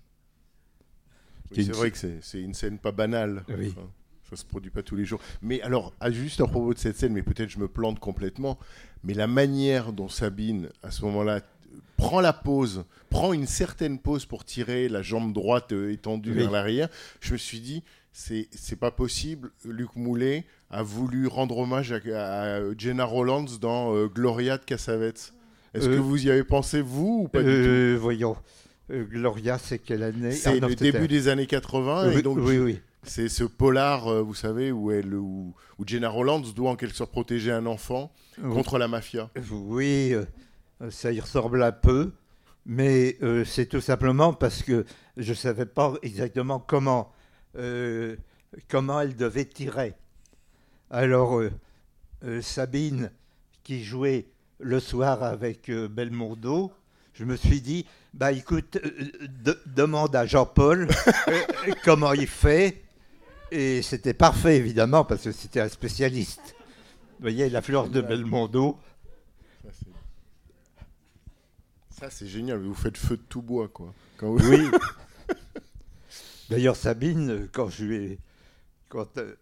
Oui, 1.52 1.66
c'est 1.66 1.74
vrai 1.74 1.92
que 1.92 1.98
c'est 1.98 2.20
c'est 2.22 2.40
une 2.42 2.54
scène 2.54 2.80
pas 2.80 2.94
banale. 2.94 3.44
Oui. 3.50 3.74
Enfin, 3.78 3.90
ça 4.32 4.42
se 4.42 4.46
produit 4.46 4.72
pas 4.72 4.82
tous 4.84 4.96
les 4.96 5.06
jours. 5.06 5.20
Mais 5.42 5.62
alors, 5.62 5.94
à- 6.00 6.12
juste 6.12 6.40
à 6.42 6.46
propos 6.48 6.74
de 6.74 6.80
cette 6.80 6.98
scène, 6.98 7.14
mais 7.14 7.22
peut-être 7.24 7.50
je 7.50 7.60
me 7.60 7.68
plante 7.68 8.00
complètement, 8.00 8.58
mais 9.04 9.14
la 9.14 9.28
manière 9.28 9.92
dont 9.94 10.08
Sabine, 10.10 10.70
à 10.84 10.92
ce 10.92 11.04
moment-là, 11.06 11.42
prend 11.98 12.22
la 12.22 12.34
pause, 12.34 12.86
prend 13.10 13.34
une 13.34 13.46
certaine 13.48 14.00
pause 14.00 14.26
pour 14.26 14.44
tirer 14.46 14.88
la 14.90 15.02
jambe 15.02 15.34
droite 15.34 15.72
euh, 15.74 15.92
étendue 15.92 16.32
Oui. 16.32 16.38
vers 16.38 16.52
l'arrière, 16.52 16.90
je 17.20 17.34
me 17.34 17.38
suis 17.38 17.60
dit, 17.60 17.84
c'est 18.14 18.48
c'est 18.52 18.76
pas 18.76 18.92
possible. 18.92 19.52
Luc 19.66 19.96
Moulet 19.96 20.46
a 20.70 20.82
voulu 20.84 21.28
rendre 21.28 21.58
hommage 21.58 21.92
à, 21.94 22.58
à 22.58 22.60
Jenna 22.78 23.06
Rollins 23.06 23.46
dans 23.60 23.94
euh, 23.96 24.08
Gloria 24.08 24.58
de 24.58 24.64
Cassavetes. 24.66 25.34
Est-ce 25.74 25.88
Euh, 25.88 25.96
que 25.96 26.02
vous 26.02 26.26
y 26.26 26.30
avez 26.32 26.44
pensé, 26.44 26.82
vous, 26.82 27.22
ou 27.24 27.28
pas 27.28 27.44
du 27.44 27.50
tout? 27.96 28.02
voyons. 28.02 28.36
Gloria, 28.90 29.58
c'est 29.58 29.80
quelle 29.80 30.04
année? 30.04 30.32
C'est 30.32 30.50
Ah, 30.50 30.60
non, 30.60 30.68
le 30.68 30.76
début 30.76 31.08
des 31.08 31.30
années 31.30 31.46
80, 31.48 32.10
Oui, 32.10 32.18
et 32.18 32.22
donc 32.22 32.40
oui, 32.42 32.58
oui. 32.58 32.80
C'est 33.04 33.30
ce 33.30 33.44
polar, 33.44 34.08
euh, 34.08 34.22
vous 34.22 34.34
savez, 34.36 34.72
où, 34.72 34.92
elle, 34.92 35.14
où, 35.16 35.54
où 35.80 35.84
Jenna 35.88 36.10
Rollins 36.10 36.42
doit 36.56 36.72
en 36.72 36.76
quelque 36.76 36.96
sorte 36.96 37.12
protéger 37.12 37.52
un 37.52 37.66
enfant 37.66 38.12
contre 38.42 38.78
la 38.78 38.88
mafia. 38.88 39.30
Oui, 39.52 40.14
euh, 40.14 40.26
ça 40.92 41.12
y 41.12 41.20
ressemble 41.20 41.64
un 41.64 41.72
peu, 41.72 42.14
mais 42.66 43.18
euh, 43.24 43.44
c'est 43.46 43.66
tout 43.66 43.82
simplement 43.82 44.34
parce 44.34 44.62
que 44.64 44.86
je 45.18 45.30
ne 45.32 45.36
savais 45.36 45.66
pas 45.66 45.94
exactement 46.04 46.60
comment, 46.60 47.12
euh, 47.58 48.16
comment 48.68 49.02
elle 49.02 49.16
devait 49.16 49.46
tirer. 49.46 49.94
Alors, 50.90 51.40
euh, 51.42 52.42
Sabine, 52.42 53.12
qui 53.64 53.84
jouait 53.84 54.28
le 54.60 54.80
soir 54.80 55.24
avec 55.24 55.72
Belmondo, 55.72 56.72
je 57.14 57.26
me 57.26 57.36
suis 57.36 57.62
dit, 57.62 57.86
bah 58.14 58.32
écoute, 58.32 58.78
euh, 58.78 59.28
de- 59.44 59.60
demande 59.66 60.16
à 60.16 60.26
Jean-Paul 60.26 60.88
euh, 61.28 61.34
comment 61.84 62.14
il 62.14 62.28
fait. 62.28 62.84
Et 63.52 63.82
c'était 63.82 64.14
parfait, 64.14 64.56
évidemment, 64.58 65.04
parce 65.04 65.24
que 65.24 65.32
c'était 65.32 65.60
un 65.60 65.68
spécialiste. 65.70 66.56
Vous 67.20 67.24
voyez, 67.24 67.50
la 67.50 67.62
fleur 67.62 67.90
de 67.90 68.00
Belmondo. 68.02 68.78
Ça, 71.90 72.10
c'est- 72.10 72.28
génial. 72.28 72.60
Vous 72.60 72.74
faites 72.74 72.98
feu 72.98 73.18
de 73.18 73.22
tout 73.22 73.42
bois, 73.42 73.68
quoi. 73.68 73.94
Quand 74.18 74.34
vous- 74.36 74.50
Oui. 74.50 74.70
D'ailleurs, 76.50 76.76
Sabine, 76.76 77.48
quand 77.52 77.70
je 77.70 77.86
lui 77.86 77.96
ai- 78.14 78.20
quand, 78.90 79.18
euh, 79.18 79.36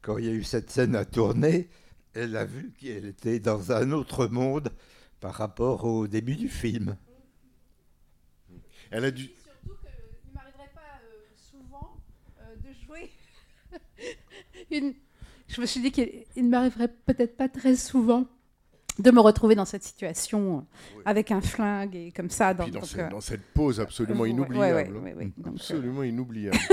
quand 0.00 0.16
il 0.18 0.24
y 0.24 0.28
a 0.28 0.32
eu 0.32 0.42
cette 0.44 0.70
scène 0.70 0.96
à 0.96 1.04
tourner, 1.04 1.68
elle 2.14 2.36
a 2.36 2.44
vu 2.46 2.72
qu'elle 2.78 3.04
était 3.06 3.40
dans 3.40 3.72
un 3.72 3.90
autre 3.92 4.26
monde 4.26 4.70
par 5.20 5.34
rapport 5.34 5.84
au 5.84 6.06
début 6.08 6.36
du 6.36 6.48
film. 6.48 6.96
Elle 8.90 9.04
a 9.04 9.10
dû. 9.10 9.24
Surtout 9.24 9.76
qu'il 9.82 9.90
ne 10.30 10.34
m'arriverait 10.34 10.70
pas 10.74 10.80
euh, 11.04 11.26
souvent 11.50 12.00
euh, 12.40 12.56
de 12.56 12.72
jouer 12.86 13.10
une... 14.78 14.94
Je 15.48 15.60
me 15.60 15.66
suis 15.66 15.80
dit 15.80 15.90
qu'il 15.92 16.08
il 16.36 16.44
ne 16.44 16.50
m'arriverait 16.50 16.88
peut-être 17.06 17.36
pas 17.36 17.48
très 17.48 17.76
souvent 17.76 18.26
de 18.98 19.10
me 19.10 19.20
retrouver 19.20 19.54
dans 19.54 19.64
cette 19.64 19.82
situation 19.82 20.58
euh, 20.58 20.60
Oui. 20.96 21.02
avec 21.06 21.30
un 21.30 21.40
flingue 21.40 21.94
et 21.96 22.12
comme 22.12 22.28
ça. 22.30 22.52
Dans, 22.54 22.64
Puis 22.64 22.72
dans, 22.72 22.80
donc, 22.80 22.88
ce- 22.88 22.98
euh, 22.98 23.08
dans 23.08 23.20
cette 23.22 23.42
pause 23.54 23.80
absolument 23.80 24.24
euh, 24.24 24.28
inoubliable. 24.28 24.92
ouais, 24.96 25.00
ouais, 25.00 25.14
ouais, 25.14 25.24
donc, 25.38 25.46
euh, 25.46 25.50
Absolument 25.56 26.02
inoubliable. 26.02 26.58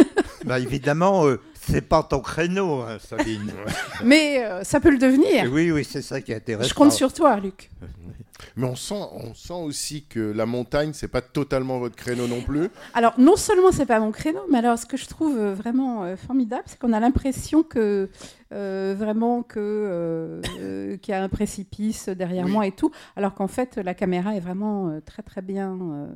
Bah, 0.45 0.57
évidemment, 0.57 1.25
euh, 1.27 1.37
c'est 1.53 1.81
pas 1.81 2.01
ton 2.01 2.21
créneau, 2.21 2.79
hein, 2.79 2.97
Sabine. 2.99 3.51
mais 4.05 4.41
euh, 4.45 4.63
ça 4.63 4.79
peut 4.79 4.89
le 4.89 4.97
devenir. 4.97 5.51
oui, 5.51 5.69
oui, 5.69 5.83
c'est 5.83 6.01
ça 6.01 6.21
qui 6.21 6.31
est 6.31 6.35
intéressant. 6.35 6.69
Je 6.69 6.73
compte 6.73 6.93
sur 6.93 7.11
toi, 7.11 7.37
Luc. 7.41 7.69
Mais 8.55 8.67
on 8.67 8.75
sent, 8.75 9.01
on 9.13 9.33
sent 9.33 9.53
aussi 9.53 10.03
que 10.05 10.19
la 10.19 10.45
montagne, 10.45 10.91
c'est 10.93 11.07
pas 11.07 11.21
totalement 11.21 11.79
votre 11.79 11.95
créneau 11.95 12.27
non 12.27 12.41
plus. 12.41 12.69
Alors, 12.93 13.13
non 13.19 13.35
seulement 13.35 13.71
c'est 13.71 13.85
pas 13.85 13.99
mon 13.99 14.11
créneau, 14.11 14.41
mais 14.51 14.59
alors 14.59 14.77
ce 14.77 14.85
que 14.85 14.97
je 14.97 15.07
trouve 15.07 15.37
euh, 15.37 15.53
vraiment 15.53 16.03
euh, 16.03 16.15
formidable, 16.15 16.63
c'est 16.65 16.79
qu'on 16.79 16.93
a 16.93 16.99
l'impression 16.99 17.63
que 17.63 18.09
euh, 18.51 18.95
vraiment 18.97 19.43
que 19.43 19.59
euh, 19.59 20.97
qu'il 20.97 21.11
y 21.11 21.15
a 21.15 21.23
un 21.23 21.29
précipice 21.29 22.09
derrière 22.09 22.45
Oui. 22.45 22.51
moi 22.51 22.67
et 22.67 22.71
tout, 22.71 22.91
alors 23.15 23.33
qu'en 23.33 23.47
fait 23.47 23.77
la 23.77 23.93
caméra 23.93 24.35
est 24.35 24.39
vraiment 24.39 24.99
très 25.05 25.21
très 25.23 25.41
bien 25.41 25.77
euh, 25.81 26.07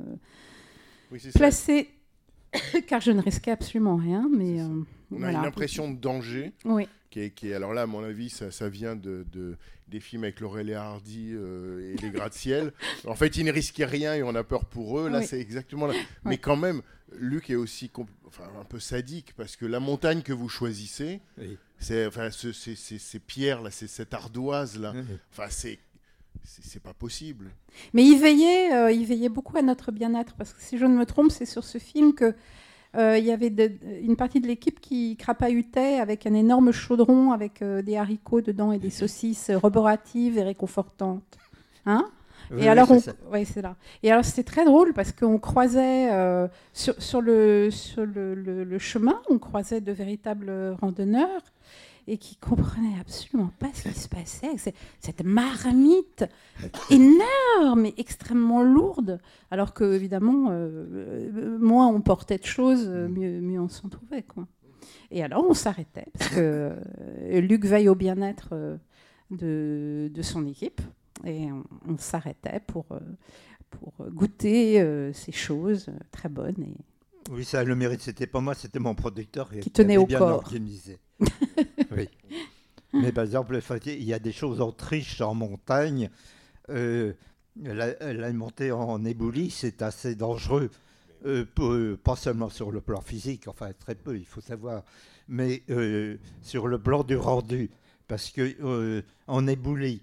Oui, 1.12 1.20
ça. 1.20 1.30
car 2.86 3.00
je 3.00 3.10
ne 3.12 3.20
risquais 3.22 3.50
absolument 3.50 3.96
rien. 3.96 4.28
Mais 4.34 4.60
euh, 4.60 4.68
On 5.10 5.22
a 5.22 5.30
une 5.30 5.36
impression 5.44 5.90
de 5.90 5.96
danger. 5.98 6.52
Oui. 6.64 6.88
Qui 7.10 7.20
est, 7.20 7.30
qui 7.30 7.48
est- 7.50 7.54
alors 7.54 7.74
là, 7.74 7.82
à 7.82 7.86
mon 7.86 8.02
avis, 8.02 8.28
ça, 8.30 8.50
ça 8.50 8.68
vient 8.68 8.96
de, 8.96 9.24
de- 9.32 9.56
des 9.88 10.00
films 10.00 10.24
avec 10.24 10.40
Laurel 10.40 10.70
et 10.70 10.74
Hardy 10.74 11.30
euh, 11.34 11.92
et 11.94 11.96
les 12.02 12.10
gratte-ciel. 12.10 12.72
En 13.06 13.14
fait, 13.14 13.36
ils 13.36 13.44
ne 13.44 13.52
risquaient 13.52 13.84
rien 13.84 14.14
et 14.14 14.22
on 14.22 14.34
a 14.34 14.42
peur 14.42 14.64
pour 14.64 14.98
eux. 14.98 15.08
Là, 15.08 15.20
Oui. 15.20 15.26
c'est 15.26 15.38
exactement 15.40 15.86
là. 15.86 15.94
Mais 16.24 16.38
quand 16.38 16.56
même, 16.56 16.80
Luc 17.16 17.50
est 17.50 17.54
aussi 17.54 17.90
enfin, 18.26 18.44
un 18.60 18.64
peu 18.64 18.80
sadique 18.80 19.34
parce 19.36 19.54
que 19.56 19.66
la 19.66 19.78
montagne 19.78 20.22
que 20.22 20.32
vous 20.32 20.48
choisissez, 20.48 21.20
Oui. 21.38 21.56
c'est 21.78 22.06
enfin, 22.06 22.30
ce- 22.30 22.52
ces- 22.52 22.74
ces 22.74 22.98
ces 22.98 23.18
pierres 23.20 23.62
là, 23.62 23.70
c'est 23.70 23.86
cette 23.86 24.14
ardoise 24.14 24.78
là. 24.80 24.92
Oui. 24.96 25.02
Enfin, 25.30 25.46
c'est 25.50 25.78
c'est 26.44 26.82
pas 26.82 26.92
possible. 26.94 27.50
Mais 27.94 28.04
il 28.04 28.18
veillait, 28.18 28.72
euh, 28.74 28.92
il 28.92 29.06
veillait 29.06 29.28
beaucoup 29.28 29.56
à 29.56 29.62
notre 29.62 29.90
bien-être, 29.92 30.34
parce 30.34 30.52
que 30.52 30.60
si 30.60 30.78
je 30.78 30.84
ne 30.84 30.96
me 30.96 31.06
trompe, 31.06 31.30
c'est 31.30 31.46
sur 31.46 31.64
ce 31.64 31.78
film 31.78 32.14
que 32.14 32.34
euh, 32.96 33.18
il 33.18 33.24
y 33.24 33.32
avait 33.32 33.50
de- 33.50 33.72
une 34.02 34.14
partie 34.16 34.40
de 34.40 34.46
l'équipe 34.46 34.80
qui 34.80 35.16
crapahutait 35.16 35.98
avec 35.98 36.26
un 36.26 36.34
énorme 36.34 36.70
chaudron 36.70 37.32
avec 37.32 37.60
euh, 37.62 37.82
des 37.82 37.96
haricots 37.96 38.40
dedans 38.40 38.70
et 38.72 38.78
des 38.78 38.90
saucisses 39.00 39.50
reboratives 39.50 40.38
et 40.38 40.42
réconfortantes. 40.42 41.38
Hein? 41.86 42.04
Oui, 42.50 42.58
et 42.58 42.60
oui, 42.62 42.68
alors, 42.68 42.90
on... 42.90 43.00
ouais, 43.32 43.44
c'est 43.46 43.62
là. 43.62 43.74
Et 44.02 44.12
alors, 44.12 44.24
c'était 44.24 44.44
très 44.44 44.64
drôle 44.66 44.92
parce 44.92 45.12
qu'on 45.12 45.38
croisait 45.38 46.12
euh, 46.12 46.46
sur, 46.74 46.94
sur 47.02 47.20
le, 47.22 47.70
sur 47.70 48.04
le, 48.04 48.34
le- 48.34 48.64
le 48.64 48.78
chemin, 48.78 49.20
on 49.30 49.38
croisait 49.38 49.80
de 49.80 49.90
véritables 49.92 50.76
randonneurs 50.80 51.40
et 52.06 52.18
qui 52.18 52.36
comprenaient 52.36 52.98
absolument 53.00 53.50
pas 53.58 53.68
ce 53.74 53.88
qui 53.88 53.94
se 53.98 54.08
passait. 54.08 54.56
cette- 55.00 55.24
marmite 55.24 56.24
énorme 56.90 57.86
et 57.86 57.94
extrêmement 57.96 58.62
lourde, 58.62 59.20
alors 59.50 59.74
que 59.74 59.94
évidemment, 59.94 60.48
euh, 60.50 60.86
euh, 61.36 61.58
moins 61.58 61.86
on 61.88 62.00
portait 62.00 62.38
de 62.38 62.44
choses, 62.44 62.86
euh, 62.88 63.08
mieux, 63.08 63.40
mieux 63.40 63.60
on 63.60 63.68
s'en 63.68 63.88
trouvait, 63.88 64.22
quoi. 64.22 64.46
Et 65.10 65.22
alors, 65.22 65.44
on 65.48 65.54
s'arrêtait 65.54 66.06
parce 66.18 66.30
que 66.30 66.72
euh, 67.30 67.40
Luc 67.40 67.64
veille 67.64 67.88
au 67.88 67.94
bien-être 67.94 68.48
euh, 68.52 68.76
de, 69.30 70.10
de 70.12 70.22
son 70.22 70.46
équipe 70.46 70.80
et 71.24 71.50
on, 71.52 71.64
on 71.88 71.96
s'arrêtait 71.98 72.60
pour, 72.66 72.84
pour 73.70 73.92
goûter 74.10 74.84
ces 75.14 75.32
choses 75.32 75.88
très 76.10 76.28
bonnes. 76.28 76.62
Et... 76.62 76.74
Oui, 77.32 77.44
ça 77.44 77.60
a 77.60 77.64
le 77.64 77.74
mérite. 77.74 78.02
C'était 78.02 78.26
pas 78.26 78.40
moi, 78.40 78.54
c'était 78.54 78.78
mon 78.78 78.94
producteur 78.94 79.48
Qui 79.60 79.70
tenait 79.70 79.94
avait 79.94 80.02
au 80.02 80.06
bien 80.06 80.18
corps. 80.18 80.36
organisé. 80.36 80.98
oui. 81.96 82.08
Mais 82.92 83.12
par 83.12 83.24
exemple, 83.24 83.58
il 83.86 84.04
y 84.04 84.14
a 84.14 84.18
des 84.18 84.32
choses 84.32 84.60
en 84.60 84.70
triche 84.72 85.20
en 85.20 85.34
montagne. 85.34 86.10
Euh, 86.70 87.12
la, 87.62 88.32
montée 88.32 88.72
en 88.72 89.04
éboulis, 89.04 89.50
c'est 89.50 89.82
assez 89.82 90.14
dangereux. 90.14 90.70
euh, 91.26 91.44
peu- 91.54 91.96
pas 92.02 92.16
seulement 92.16 92.50
sur 92.50 92.70
le 92.70 92.80
plan 92.80 93.00
physique, 93.00 93.48
enfin 93.48 93.70
très 93.78 93.94
peu, 93.94 94.16
il 94.18 94.26
faut 94.26 94.42
savoir, 94.42 94.82
mais 95.28 95.62
euh, 95.70 96.18
sur 96.42 96.66
le 96.68 96.78
plan 96.78 97.02
du 97.02 97.16
rendu, 97.16 97.70
parce 98.08 98.30
que 98.30 98.54
euh, 98.62 99.02
en 99.26 99.46
éboulis, 99.46 100.02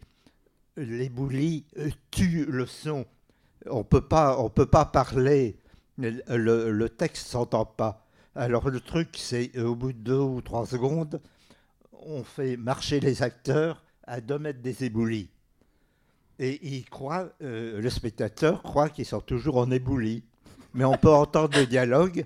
l'éboulis 0.78 1.66
euh, 1.78 1.90
tue 2.10 2.46
le 2.46 2.66
son. 2.66 3.06
On 3.70 3.84
peut 3.84 4.02
pas, 4.02 4.40
on 4.40 4.50
peut 4.50 4.66
pas 4.66 4.86
parler, 4.86 5.58
le, 5.98 6.72
le- 6.72 6.90
texte 6.90 7.28
s'entend 7.28 7.66
pas. 7.66 8.06
Alors 8.36 8.70
le 8.70 8.80
truc, 8.80 9.10
c'est 9.18 9.52
euh, 9.56 9.66
au 9.68 9.76
bout 9.76 9.94
de 9.94 10.00
deux 10.00 10.18
ou 10.20 10.42
trois 10.42 10.66
secondes, 10.66 11.22
on 12.02 12.24
fait 12.24 12.58
marcher 12.58 13.00
les 13.00 13.24
acteurs 13.24 13.84
à 14.04 14.22
deux 14.22 14.40
mètres 14.40 14.62
des 14.62 14.84
éboulis. 14.84 15.30
Et 16.40 16.60
il 16.76 16.86
croit, 16.86 17.30
euh, 17.42 17.80
le 17.80 17.90
spectateur 17.90 18.64
croit 18.64 18.90
qu'ils 18.90 19.06
sont 19.06 19.22
toujours 19.22 19.58
en 19.58 19.70
éboulis. 19.70 20.24
Mais 20.74 20.86
on 20.86 20.98
peut 20.98 21.10
entendre 21.10 21.58
le 21.60 21.66
dialogue 21.66 22.26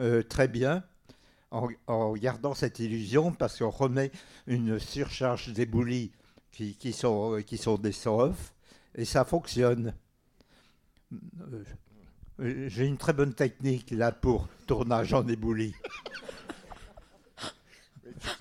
euh, 0.00 0.22
très 0.22 0.48
bien 0.48 0.84
en, 1.50 2.12
gardant 2.14 2.54
cette 2.54 2.78
illusion 2.78 3.32
parce 3.32 3.58
qu'on 3.58 3.70
remet 3.70 4.12
une 4.46 4.78
surcharge 4.78 5.52
d'éboulis 5.52 6.12
qui, 6.52 6.76
euh, 7.04 7.42
sont 7.56 7.78
des 7.78 8.06
off 8.06 8.54
et 8.94 9.04
ça 9.04 9.24
fonctionne. 9.24 9.94
Euh, 11.12 12.68
J'ai 12.68 12.86
une 12.86 12.98
très 12.98 13.12
bonne 13.12 13.34
technique 13.34 13.90
là 13.90 14.12
pour 14.12 14.48
tournage 14.66 15.12
en 15.12 15.26
éboulis. 15.26 15.74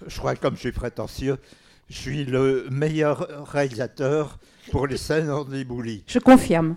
Je 0.08 0.18
crois 0.18 0.36
que 0.36 0.42
comme 0.42 0.56
je 0.56 0.60
suis 0.62 0.72
prétentieux, 0.72 1.38
je 1.90 1.98
suis 1.98 2.26
le 2.26 2.68
meilleur 2.70 3.48
réalisateur 3.50 4.40
pour 4.72 4.88
les 4.88 4.98
scènes 4.98 5.30
en 5.30 5.52
éboulis. 5.52 6.04
Je 6.08 6.20
confirme. 6.20 6.76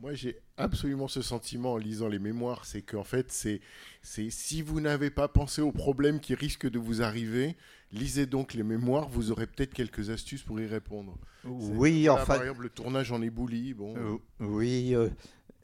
Moi, 0.00 0.12
j'ai 0.12 0.38
absolument 0.58 1.08
ce 1.08 1.22
sentiment 1.22 1.72
en 1.72 1.76
lisant 1.78 2.08
les 2.08 2.18
mémoires, 2.18 2.66
c'est 2.66 2.82
qu'en 2.82 3.04
fait, 3.04 3.32
c'est, 3.32 3.62
c'est 4.02 4.28
si 4.28 4.60
vous 4.60 4.82
n'avez 4.82 5.08
pas 5.08 5.28
pensé 5.28 5.62
aux 5.62 5.72
problèmes 5.72 6.20
qui 6.20 6.34
risquent 6.34 6.68
de 6.68 6.78
vous 6.78 7.00
arriver, 7.00 7.56
lisez 7.90 8.26
donc 8.26 8.52
les 8.52 8.64
mémoires, 8.64 9.08
vous 9.08 9.30
aurez 9.30 9.46
peut-être 9.46 9.72
quelques 9.72 10.10
astuces 10.10 10.42
pour 10.42 10.60
y 10.60 10.66
répondre. 10.66 11.16
Oui, 11.44 12.10
enfin, 12.10 12.24
Par 12.34 12.42
exemple, 12.42 12.64
le 12.64 12.68
tournage 12.68 13.12
en 13.12 13.22
éboulis, 13.22 13.72
bon. 13.72 13.94
Euh, 13.96 14.18
oui, 14.40 14.94
euh, 14.94 15.08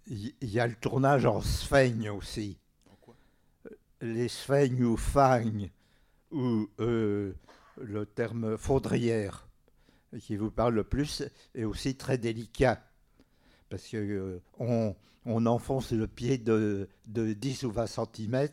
il 0.06 0.32
y, 0.40 0.46
y 0.46 0.60
a 0.60 0.66
le 0.66 0.74
tournage 0.74 1.26
en 1.26 1.42
sphaigne 1.42 2.08
aussi. 2.08 2.56
Les 4.00 4.28
sphaigne 4.28 4.84
ou 4.84 4.96
fagne, 4.96 5.70
ou 6.30 6.68
euh, 6.80 7.34
le 7.80 8.06
terme 8.06 8.56
faudrière, 8.56 9.48
qui 10.20 10.36
vous 10.36 10.50
parle 10.50 10.74
le 10.74 10.84
plus, 10.84 11.22
est 11.54 11.64
aussi 11.64 11.94
très 11.96 12.18
délicat. 12.18 12.82
Parce 13.68 13.86
que 13.86 13.96
euh, 13.96 14.42
on, 14.58 14.94
on 15.26 15.46
enfonce 15.46 15.92
le 15.92 16.06
pied 16.06 16.38
de, 16.38 16.88
de 17.06 17.32
10 17.32 17.64
ou 17.64 17.70
20 17.70 17.86
cm, 17.86 18.48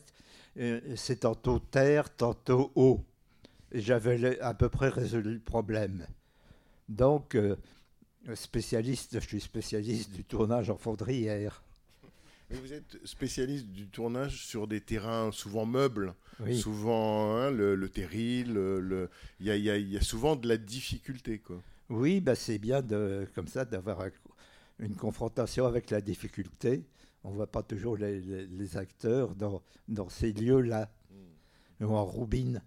c'est 0.95 1.19
tantôt 1.19 1.59
terre, 1.59 2.15
tantôt 2.15 2.71
eau. 2.75 3.05
J'avais 3.71 4.39
à 4.39 4.53
peu 4.53 4.69
près 4.69 4.89
résolu 4.89 5.33
le 5.35 5.39
problème. 5.39 6.07
Donc, 6.89 7.35
euh, 7.35 7.55
spécialiste, 8.33 9.19
je 9.19 9.27
suis 9.27 9.41
spécialiste 9.41 10.11
du 10.11 10.23
tournage 10.23 10.69
en 10.69 10.77
fondrière. 10.77 11.63
Mais 12.49 12.57
vous 12.57 12.71
êtes 12.73 12.97
spécialiste 13.05 13.67
du 13.67 13.87
tournage 13.87 14.45
sur 14.45 14.67
des 14.67 14.79
terrains 14.79 15.31
souvent 15.33 15.65
meubles, 15.65 16.13
Oui. 16.39 16.57
souvent 16.57 17.35
hein, 17.35 17.51
le, 17.51 17.75
le 17.75 17.89
terril, 17.89 18.53
le- 18.53 18.79
le- 18.79 19.09
il 19.41 19.47
y, 19.47 19.51
a, 19.51 19.55
il 19.57 19.63
y 19.63 19.69
a- 19.69 19.77
il 19.77 19.89
y 19.91 19.97
a 19.97 20.01
souvent 20.01 20.35
de 20.37 20.47
la 20.47 20.57
difficulté. 20.57 21.39
Quoi. 21.39 21.61
Oui, 21.89 22.21
bah 22.21 22.35
c'est 22.35 22.57
bien 22.57 22.81
de, 22.81 23.27
comme 23.35 23.47
ça 23.47 23.65
d'avoir 23.65 23.99
un- 24.01 24.11
une 24.79 24.95
confrontation 24.95 25.65
avec 25.65 25.89
la 25.89 25.99
difficulté. 25.99 26.85
On 27.25 27.31
ne 27.31 27.35
voit 27.35 27.47
pas 27.51 27.63
toujours 27.63 27.97
les, 27.97 28.21
les- 28.21 28.47
les 28.47 28.77
acteurs 28.77 29.35
dans, 29.35 29.61
dans 29.89 30.07
ces 30.07 30.31
lieux-là, 30.31 30.89
ou 31.81 31.93
en 31.93 32.05
roubine. 32.05 32.61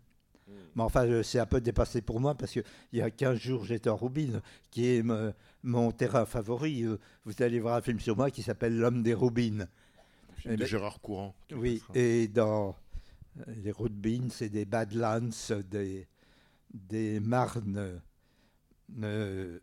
Mais 0.77 0.83
enfin, 0.83 1.23
c'est 1.23 1.39
un 1.41 1.47
peu 1.47 1.61
dépassé 1.61 2.01
pour 2.01 2.21
moi 2.21 2.35
parce 2.35 2.53
qu'il 2.53 2.65
y 2.93 3.01
a 3.01 3.11
15 3.11 3.39
jours, 3.39 3.65
j'étais 3.65 3.91
en 3.91 3.97
roubine, 3.97 4.41
qui 4.71 4.87
est 4.97 5.03
me- 5.03 5.33
mon 5.63 5.91
terrain 5.93 6.25
favori. 6.27 6.85
Euh, 6.85 6.97
Vous 7.25 7.35
allez 7.43 7.61
voir 7.61 7.77
un 7.77 7.83
film 7.83 7.99
sur 8.01 8.17
moi 8.17 8.31
qui 8.31 8.43
s'appelle 8.43 8.77
L'homme 8.79 9.03
des 9.03 9.15
roubines. 9.15 9.67
Film 10.37 10.55
Eh 10.55 10.57
de 10.57 10.63
ben- 10.63 10.69
Gérard 10.69 11.01
Courant. 11.01 11.35
Oui, 11.53 11.83
et 11.95 12.29
dans 12.29 12.75
euh, 13.41 13.53
les 13.63 13.73
roubines, 13.73 14.31
c'est 14.31 14.49
des 14.49 14.65
badlands, 14.65 15.29
des, 15.71 16.07
des 16.73 17.21
marnes 17.21 18.01
euh, 19.03 19.59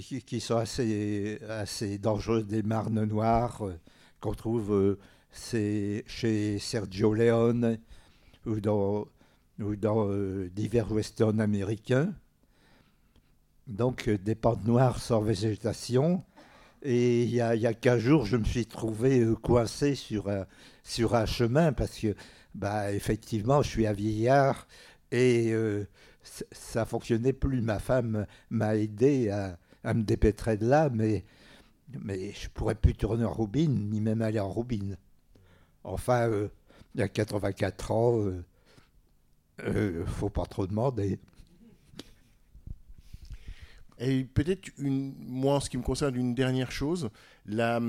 qui, 0.00 0.22
qui 0.22 0.40
sont 0.40 0.56
assez, 0.56 1.38
assez 1.48 1.98
dangereuses, 1.98 2.46
des 2.46 2.62
marnes 2.62 3.04
noires 3.04 3.62
euh, 3.66 3.78
qu'on 4.20 4.34
trouve 4.34 4.72
euh, 4.72 4.98
c'est 5.30 6.04
chez 6.06 6.58
Sergio 6.58 7.12
Leone 7.12 7.78
ou 8.46 8.60
dans, 8.60 9.06
ou 9.60 9.76
dans 9.76 10.08
euh, 10.08 10.50
divers 10.54 10.90
westerns 10.92 11.40
américains. 11.40 12.12
Donc 13.66 14.08
euh, 14.08 14.18
des 14.18 14.34
pentes 14.34 14.64
noires 14.64 14.98
sans 15.00 15.20
végétation. 15.20 16.22
Et 16.82 17.24
il 17.24 17.30
y 17.30 17.40
a, 17.40 17.54
y 17.56 17.66
a 17.66 17.74
15 17.74 17.98
jours, 17.98 18.26
je 18.26 18.36
me 18.36 18.44
suis 18.44 18.66
trouvé 18.66 19.20
euh, 19.20 19.34
coincé 19.34 19.94
sur 19.94 20.28
un, 20.28 20.46
sur 20.82 21.14
un 21.14 21.26
chemin 21.26 21.72
parce 21.72 21.98
que, 21.98 22.14
bah, 22.54 22.92
effectivement, 22.92 23.62
je 23.62 23.68
suis 23.68 23.86
un 23.86 23.92
vieillard 23.92 24.66
et 25.10 25.54
ça 26.52 26.84
fonctionnait 26.84 27.32
plus. 27.32 27.60
Ma 27.60 27.78
femme 27.78 28.26
m'a 28.50 28.76
aidé 28.76 29.30
à, 29.30 29.58
à 29.84 29.94
me 29.94 30.02
dépêtrer 30.02 30.56
de 30.56 30.66
là, 30.66 30.90
mais, 30.92 31.24
mais 32.00 32.32
je 32.32 32.48
pourrais 32.50 32.74
plus 32.74 32.94
tourner 32.94 33.24
en 33.24 33.32
roubine, 33.32 33.88
ni 33.90 34.00
même 34.00 34.20
aller 34.20 34.40
en 34.40 34.48
roubine. 34.48 34.96
Enfin, 35.84 36.28
il 36.94 37.00
y 37.00 37.02
a 37.02 37.08
84 37.08 37.90
ans, 37.92 38.32
euh, 39.62 40.04
faut 40.06 40.30
pas 40.30 40.44
trop 40.46 40.66
demander. 40.66 41.18
Et 43.98 44.24
peut-être, 44.24 44.68
une, 44.78 45.14
moi, 45.18 45.54
en 45.54 45.60
ce 45.60 45.70
qui 45.70 45.78
me 45.78 45.82
concerne, 45.82 46.14
une 46.16 46.34
dernière 46.34 46.70
chose, 46.70 47.08
la, 47.46 47.80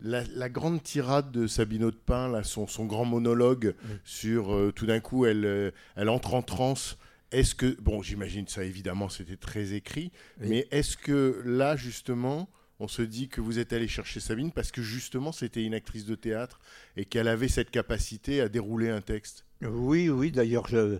la, 0.00 0.22
la 0.24 0.48
grande 0.48 0.82
tirade 0.82 1.32
de 1.32 1.46
Sabine 1.48 1.84
Audepin, 1.84 2.28
là, 2.28 2.44
son, 2.44 2.66
son 2.68 2.86
grand 2.86 3.04
monologue 3.04 3.74
Oui. 3.84 3.96
sur 4.04 4.54
euh, 4.54 4.72
tout 4.72 4.86
d'un 4.86 5.00
coup, 5.00 5.26
elle, 5.26 5.44
euh, 5.44 5.70
elle 5.96 6.08
entre 6.08 6.34
en 6.34 6.42
transe. 6.42 6.98
Est-ce 7.32 7.54
que, 7.56 7.80
bon, 7.80 8.00
j'imagine 8.02 8.46
ça 8.46 8.64
évidemment, 8.64 9.08
c'était 9.08 9.36
très 9.36 9.72
écrit, 9.72 10.12
Oui. 10.40 10.46
mais 10.50 10.68
est-ce 10.70 10.96
que 10.96 11.42
là, 11.44 11.74
justement, 11.76 12.48
on 12.78 12.86
se 12.88 13.02
dit 13.02 13.28
que 13.28 13.40
vous 13.40 13.58
êtes 13.58 13.72
allé 13.72 13.88
chercher 13.88 14.20
Sabine 14.20 14.52
parce 14.52 14.70
que 14.70 14.82
justement, 14.82 15.32
c'était 15.32 15.64
une 15.64 15.74
actrice 15.74 16.06
de 16.06 16.14
théâtre 16.14 16.60
et 16.96 17.04
qu'elle 17.04 17.28
avait 17.28 17.48
cette 17.48 17.70
capacité 17.72 18.40
à 18.40 18.48
dérouler 18.48 18.88
un 18.88 19.00
texte? 19.00 19.44
Oui, 19.62 20.08
oui, 20.08 20.30
d'ailleurs, 20.30 20.66
je, 20.68 20.98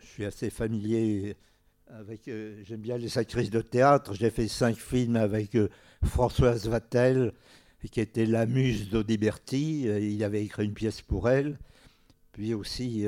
suis 0.00 0.24
assez 0.24 0.50
familier 0.50 1.36
avec. 1.88 2.28
euh, 2.28 2.62
J'aime 2.64 2.80
bien 2.80 2.98
les 2.98 3.18
actrices 3.18 3.50
de 3.50 3.60
théâtre. 3.60 4.14
J'ai 4.14 4.30
fait 4.30 4.48
cinq 4.48 4.76
films 4.76 5.16
avec 5.16 5.54
euh, 5.54 5.68
Françoise 6.04 6.68
Vatel, 6.68 7.32
qui 7.90 8.00
était 8.00 8.26
la 8.26 8.46
muse 8.46 8.90
d'Audiberti. 8.90 9.88
Euh, 9.88 10.00
Il 10.00 10.24
avait 10.24 10.44
écrit 10.44 10.64
une 10.64 10.74
pièce 10.74 11.02
pour 11.02 11.28
elle. 11.28 11.58
Puis 12.32 12.54
aussi 12.54 13.06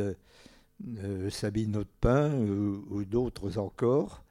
Sabine 1.31 1.77
Audepin 1.77 2.31
euh, 2.31 2.81
ou 2.91 3.05
d'autres 3.05 3.59
encore. 3.59 4.25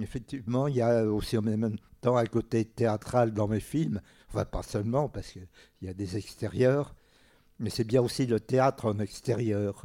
Effectivement, 0.00 0.68
il 0.68 0.76
y 0.76 0.82
a 0.82 1.04
aussi 1.04 1.36
en 1.36 1.42
même 1.42 1.76
temps 2.00 2.16
un 2.16 2.26
côté 2.26 2.64
théâtral 2.64 3.32
dans 3.32 3.48
mes 3.48 3.60
films. 3.60 4.00
Enfin, 4.28 4.44
pas 4.44 4.62
seulement, 4.62 5.08
parce 5.08 5.32
qu'il 5.32 5.46
y 5.82 5.88
a 5.88 5.94
des 5.94 6.16
extérieurs. 6.16 6.94
Mais 7.60 7.68
c'est 7.68 7.84
bien 7.84 8.00
aussi 8.00 8.26
le 8.26 8.40
théâtre 8.40 8.86
en 8.86 8.98
extérieur, 9.00 9.84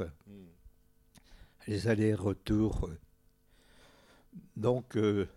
les 1.66 1.88
allers-retours. 1.88 2.88
Donc, 4.56 4.96
euh, 4.96 5.28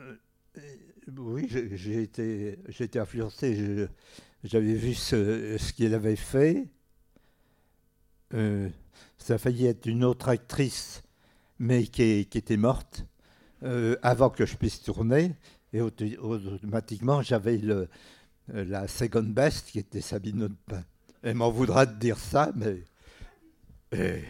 euh, 0.00 0.16
oui, 1.18 1.46
j'ai 1.74 2.02
été, 2.02 2.58
j'ai 2.68 2.84
été 2.84 2.98
influencé. 2.98 3.88
J'avais 4.42 4.74
vu 4.74 4.94
ce, 4.94 5.58
ce 5.58 5.72
qu'il 5.74 5.92
avait 5.92 6.16
fait. 6.16 6.66
Euh, 8.32 8.70
ça 9.18 9.34
a 9.34 9.38
failli 9.38 9.66
être 9.66 9.84
une 9.84 10.02
autre 10.02 10.30
actrice, 10.30 11.02
mais 11.58 11.84
qui, 11.84 12.02
était 12.02 12.56
morte 12.56 13.04
euh, 13.64 13.96
avant 14.02 14.30
que 14.30 14.46
je 14.46 14.56
puisse 14.56 14.82
tourner. 14.82 15.36
Et 15.74 15.82
auto- 15.82 16.06
automatiquement, 16.22 17.20
j'avais 17.20 17.58
le, 17.58 17.88
la 18.52 18.86
second 18.88 19.22
best 19.22 19.68
qui 19.70 19.78
était 19.78 20.00
Sabine 20.00 20.44
Audepin. 20.44 20.84
Elle 21.22 21.36
m'en 21.36 21.50
voudra 21.50 21.86
de 21.86 21.98
dire 21.98 22.18
ça, 22.18 22.52
mais 22.54 22.82
euh, 23.94 24.20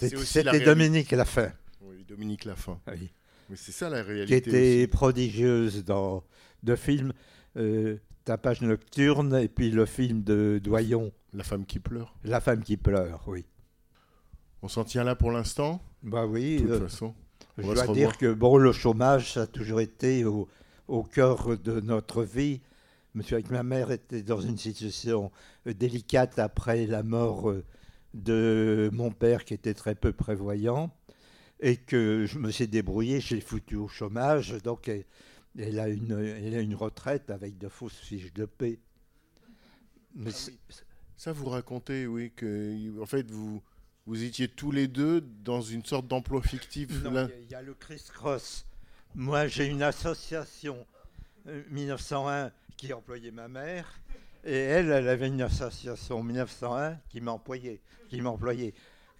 la 0.00 0.08
c'était. 0.24 0.60
Dominique 0.60 1.10
Lafin, 1.12 1.52
Oui, 1.82 2.04
Dominique 2.08 2.44
Lafin. 2.44 2.78
oui, 2.88 3.10
Mais 3.48 3.56
c'est 3.56 3.72
ça 3.72 3.88
la 3.88 4.02
qui 4.02 4.08
réalité. 4.10 4.36
était 4.36 4.78
aussi. 4.82 4.86
prodigieuse 4.88 5.84
dans 5.84 6.22
deux 6.62 6.76
films, 6.76 7.12
euh, 7.56 7.96
Tapage 8.24 8.60
nocturne 8.60 9.34
et 9.36 9.48
puis 9.48 9.70
le 9.70 9.86
film 9.86 10.22
de 10.22 10.60
Doyon, 10.62 11.10
La 11.32 11.42
femme 11.42 11.64
qui 11.64 11.78
pleure. 11.80 12.14
La 12.24 12.40
femme 12.40 12.62
qui 12.62 12.76
pleure, 12.76 13.24
oui. 13.26 13.44
On 14.62 14.68
s'en 14.68 14.84
tient 14.84 15.04
là 15.04 15.16
pour 15.16 15.30
l'instant 15.32 15.82
Bah 16.02 16.22
De 16.26 16.26
oui, 16.28 16.58
toute 16.60 16.70
euh, 16.70 16.80
façon. 16.80 17.14
on 17.56 17.62
je 17.62 17.72
dois 17.74 17.86
dire 17.94 18.18
que 18.18 18.32
bon, 18.32 18.58
le 18.58 18.72
chômage, 18.72 19.32
ça 19.32 19.42
a 19.42 19.46
toujours 19.46 19.80
été 19.80 20.24
au, 20.26 20.48
au 20.86 21.02
cœur 21.02 21.56
de 21.58 21.80
notre 21.80 22.22
vie. 22.24 22.60
Monsieur, 23.14 23.36
avec 23.36 23.50
ma 23.50 23.62
mère 23.62 23.90
était 23.90 24.22
dans 24.22 24.40
une 24.40 24.56
situation 24.58 25.32
euh, 25.66 25.74
délicate 25.74 26.38
après 26.38 26.86
la 26.86 27.02
mort 27.02 27.50
euh, 27.50 27.64
de 28.14 28.88
mon 28.92 29.10
père 29.10 29.44
qui 29.44 29.54
était 29.54 29.74
très 29.74 29.94
peu 29.94 30.12
prévoyant 30.12 30.94
et 31.60 31.76
que 31.76 32.24
je 32.26 32.38
me 32.38 32.50
suis 32.50 32.68
débrouillé, 32.68 33.20
j'ai 33.20 33.40
foutu 33.40 33.76
au 33.76 33.88
chômage, 33.88 34.54
donc 34.62 34.88
elle, 34.88 35.04
elle 35.58 35.78
a, 35.78 35.88
une, 35.88 36.12
elle 36.18 36.54
a 36.54 36.60
une 36.60 36.74
retraite 36.74 37.30
avec 37.30 37.58
de 37.58 37.68
fausses 37.68 37.98
fiches 37.98 38.32
de 38.32 38.46
paix. 38.46 38.78
Mais 40.14 40.30
Ah 40.32 40.72
Ça, 41.16 41.32
vous 41.32 41.46
racontez, 41.46 42.06
oui, 42.06 42.32
que 42.34 43.00
en 43.00 43.06
fait, 43.06 43.30
vous, 43.30 43.60
vous 44.06 44.22
étiez 44.22 44.48
tous 44.48 44.70
les 44.72 44.88
deux 44.88 45.20
dans 45.20 45.60
une 45.60 45.84
sorte 45.84 46.08
d'emploi 46.08 46.42
fictif. 46.42 46.90
Là. 47.04 47.10
il 47.10 47.14
y 47.14 47.18
a- 47.18 47.28
il 47.46 47.50
y, 47.50 47.54
a 47.54 47.62
le 47.62 47.74
criss-cross. 47.74 48.66
Moi, 49.14 49.46
j'ai 49.48 49.66
une 49.66 49.82
association 49.82 50.86
euh, 51.46 51.62
1901 51.70 52.52
qui 52.80 52.94
employait 52.94 53.30
ma 53.30 53.46
mère, 53.46 54.00
et 54.42 54.56
elle, 54.56 54.90
elle 54.90 55.08
avait 55.08 55.28
une 55.28 55.42
association 55.42 56.22
1901 56.22 56.98
qui 57.10 57.20
m'employait. 57.20 57.82
Qui 58.08 58.22
m'employait. 58.22 58.72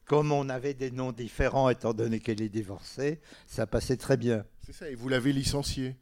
Comme 0.07 0.33
on 0.33 0.49
avait 0.49 0.73
des 0.73 0.91
noms 0.91 1.13
différents, 1.13 1.69
étant 1.69 1.93
donné 1.93 2.21
qu'elle 2.21 2.41
est 2.41 2.49
divorcée, 2.49 3.21
ça 3.47 3.67
passait 3.67 3.99
très 3.99 4.17
bien. 4.17 4.47
C'est 4.65 4.73
ça, 4.73 4.89
et 4.89 4.95
vous 4.95 5.11
l'avez 5.11 5.35
licenciée 5.35 5.95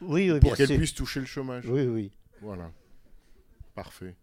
Oui, 0.00 0.30
oui, 0.30 0.38
pour 0.38 0.54
qu'elle 0.54 0.76
puisse 0.76 0.94
toucher 0.94 1.18
le 1.18 1.26
chômage. 1.26 1.66
Oui, 1.66 1.86
oui. 1.86 2.12
Voilà. 2.40 2.70
Parfait. 3.74 4.14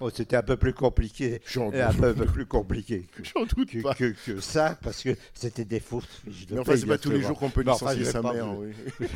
Oh, 0.00 0.10
C'était 0.10 0.36
un 0.36 0.42
peu 0.42 0.56
plus 0.56 0.72
compliqué. 0.74 1.40
Un 1.56 1.92
peu, 1.92 2.14
doute, 2.14 2.30
plus 2.32 2.46
compliqué 2.46 3.06
que, 3.12 3.24
j'en 3.24 3.44
doute 3.46 3.68
que- 3.70 3.82
pas. 3.82 3.94
que- 3.94 4.14
que 4.24 4.40
ça, 4.40 4.78
parce 4.80 5.02
que 5.02 5.16
c'était 5.34 5.64
des 5.64 5.80
fausses 5.80 6.04
fiches 6.24 6.46
de 6.46 6.54
Mais 6.54 6.60
enfin, 6.60 6.76
c'est 6.76 6.86
pas 6.86 6.98
tous 6.98 7.10
les 7.10 7.20
jours 7.22 7.38
qu'on 7.38 7.50
peut 7.50 7.62
licencier 7.62 8.04
sa 8.04 8.22
mère. 8.22 8.56
oui. 8.58 8.72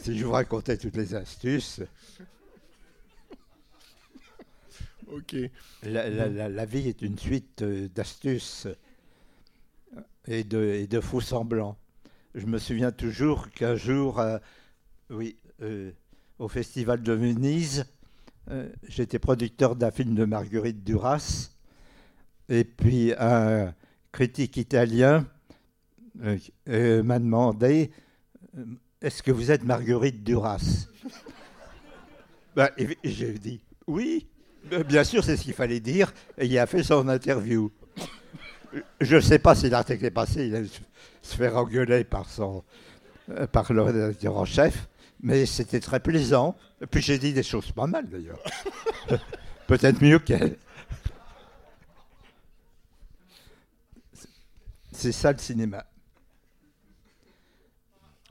Si 0.00 0.18
je 0.18 0.24
vous 0.24 0.32
racontais 0.32 0.76
toutes 0.76 0.96
les 0.96 1.14
astuces, 1.14 1.80
Ok. 5.10 5.36
la, 5.82 6.08
la- 6.10 6.28
la- 6.28 6.48
la 6.48 6.64
vie 6.66 6.88
est 6.88 7.02
une 7.02 7.18
suite 7.18 7.62
euh, 7.62 7.88
d'astuces 7.88 8.66
et 10.26 10.44
de, 10.44 10.62
et 10.62 10.86
de 10.86 11.00
faux 11.00 11.20
semblants. 11.20 11.76
Je 12.34 12.46
me 12.46 12.58
souviens 12.58 12.90
toujours 12.92 13.50
qu'un 13.50 13.76
jour, 13.76 14.18
euh, 14.20 14.38
oui, 15.10 15.36
euh, 15.62 15.90
au 16.38 16.48
Festival 16.48 17.02
de 17.02 17.12
Venise, 17.12 17.86
euh, 18.50 18.68
j'étais 18.88 19.18
producteur 19.18 19.74
d'un 19.74 19.90
film 19.90 20.14
de 20.14 20.24
Marguerite 20.26 20.84
Duras, 20.84 21.50
et 22.50 22.64
puis 22.64 23.14
un 23.18 23.72
critique 24.12 24.58
italien 24.58 25.26
euh, 26.68 27.02
m'a 27.02 27.18
demandé 27.18 27.90
euh, 28.58 28.64
Est-ce 29.00 29.22
que 29.22 29.30
vous 29.30 29.50
êtes 29.50 29.64
Marguerite 29.64 30.22
Duras? 30.22 30.88
Ben, 32.54 32.68
J'ai 33.02 33.32
dit 33.32 33.60
Oui, 33.88 34.28
bien 34.86 35.02
sûr, 35.02 35.24
c'est 35.24 35.36
ce 35.36 35.42
qu'il 35.42 35.54
fallait 35.54 35.80
dire, 35.80 36.12
et 36.38 36.46
il 36.46 36.56
a 36.58 36.66
fait 36.66 36.84
son 36.84 37.08
interview. 37.08 37.72
Je 39.00 39.16
ne 39.16 39.20
sais 39.20 39.40
pas 39.40 39.56
si 39.56 39.68
l'article 39.70 40.04
est 40.04 40.10
passé, 40.12 40.46
il 40.46 40.54
a 40.54 40.62
dû 40.62 40.68
se 41.22 41.34
faire 41.34 41.56
engueuler 41.56 42.04
par, 42.04 42.30
son, 42.30 42.62
par 43.50 43.72
le 43.72 43.82
rédacteur 43.82 44.36
en 44.36 44.44
chef, 44.44 44.86
mais 45.20 45.46
c'était 45.46 45.80
très 45.80 46.00
plaisant. 46.00 46.56
Et 46.80 46.86
puis 46.86 47.00
j'ai 47.02 47.18
dit 47.18 47.32
des 47.32 47.42
choses 47.42 47.70
pas 47.72 47.86
mal 47.86 48.08
d'ailleurs. 48.08 48.38
Peut-être 49.66 50.02
mieux 50.02 50.18
qu'elle. 50.18 50.58
C'est 54.92 55.12
ça 55.12 55.32
le 55.32 55.38
cinéma. 55.38 55.84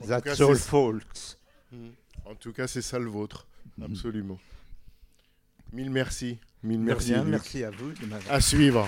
En 0.01 0.07
That's 0.07 0.37
cas, 0.37 0.45
all, 0.45 0.55
folks. 0.55 1.37
En 2.25 2.35
tout 2.35 2.53
cas, 2.53 2.67
c'est 2.67 2.81
ça 2.81 2.99
le 2.99 3.09
vôtre. 3.09 3.47
Mhm. 3.77 3.85
Absolument. 3.85 4.39
Mille 5.71 5.89
merci. 5.91 6.37
Mille 6.61 6.79
Merci, 6.79 7.13
à 7.63 7.69
vous. 7.71 7.91
de 7.91 8.29
À 8.29 8.39
suivre. 8.39 8.87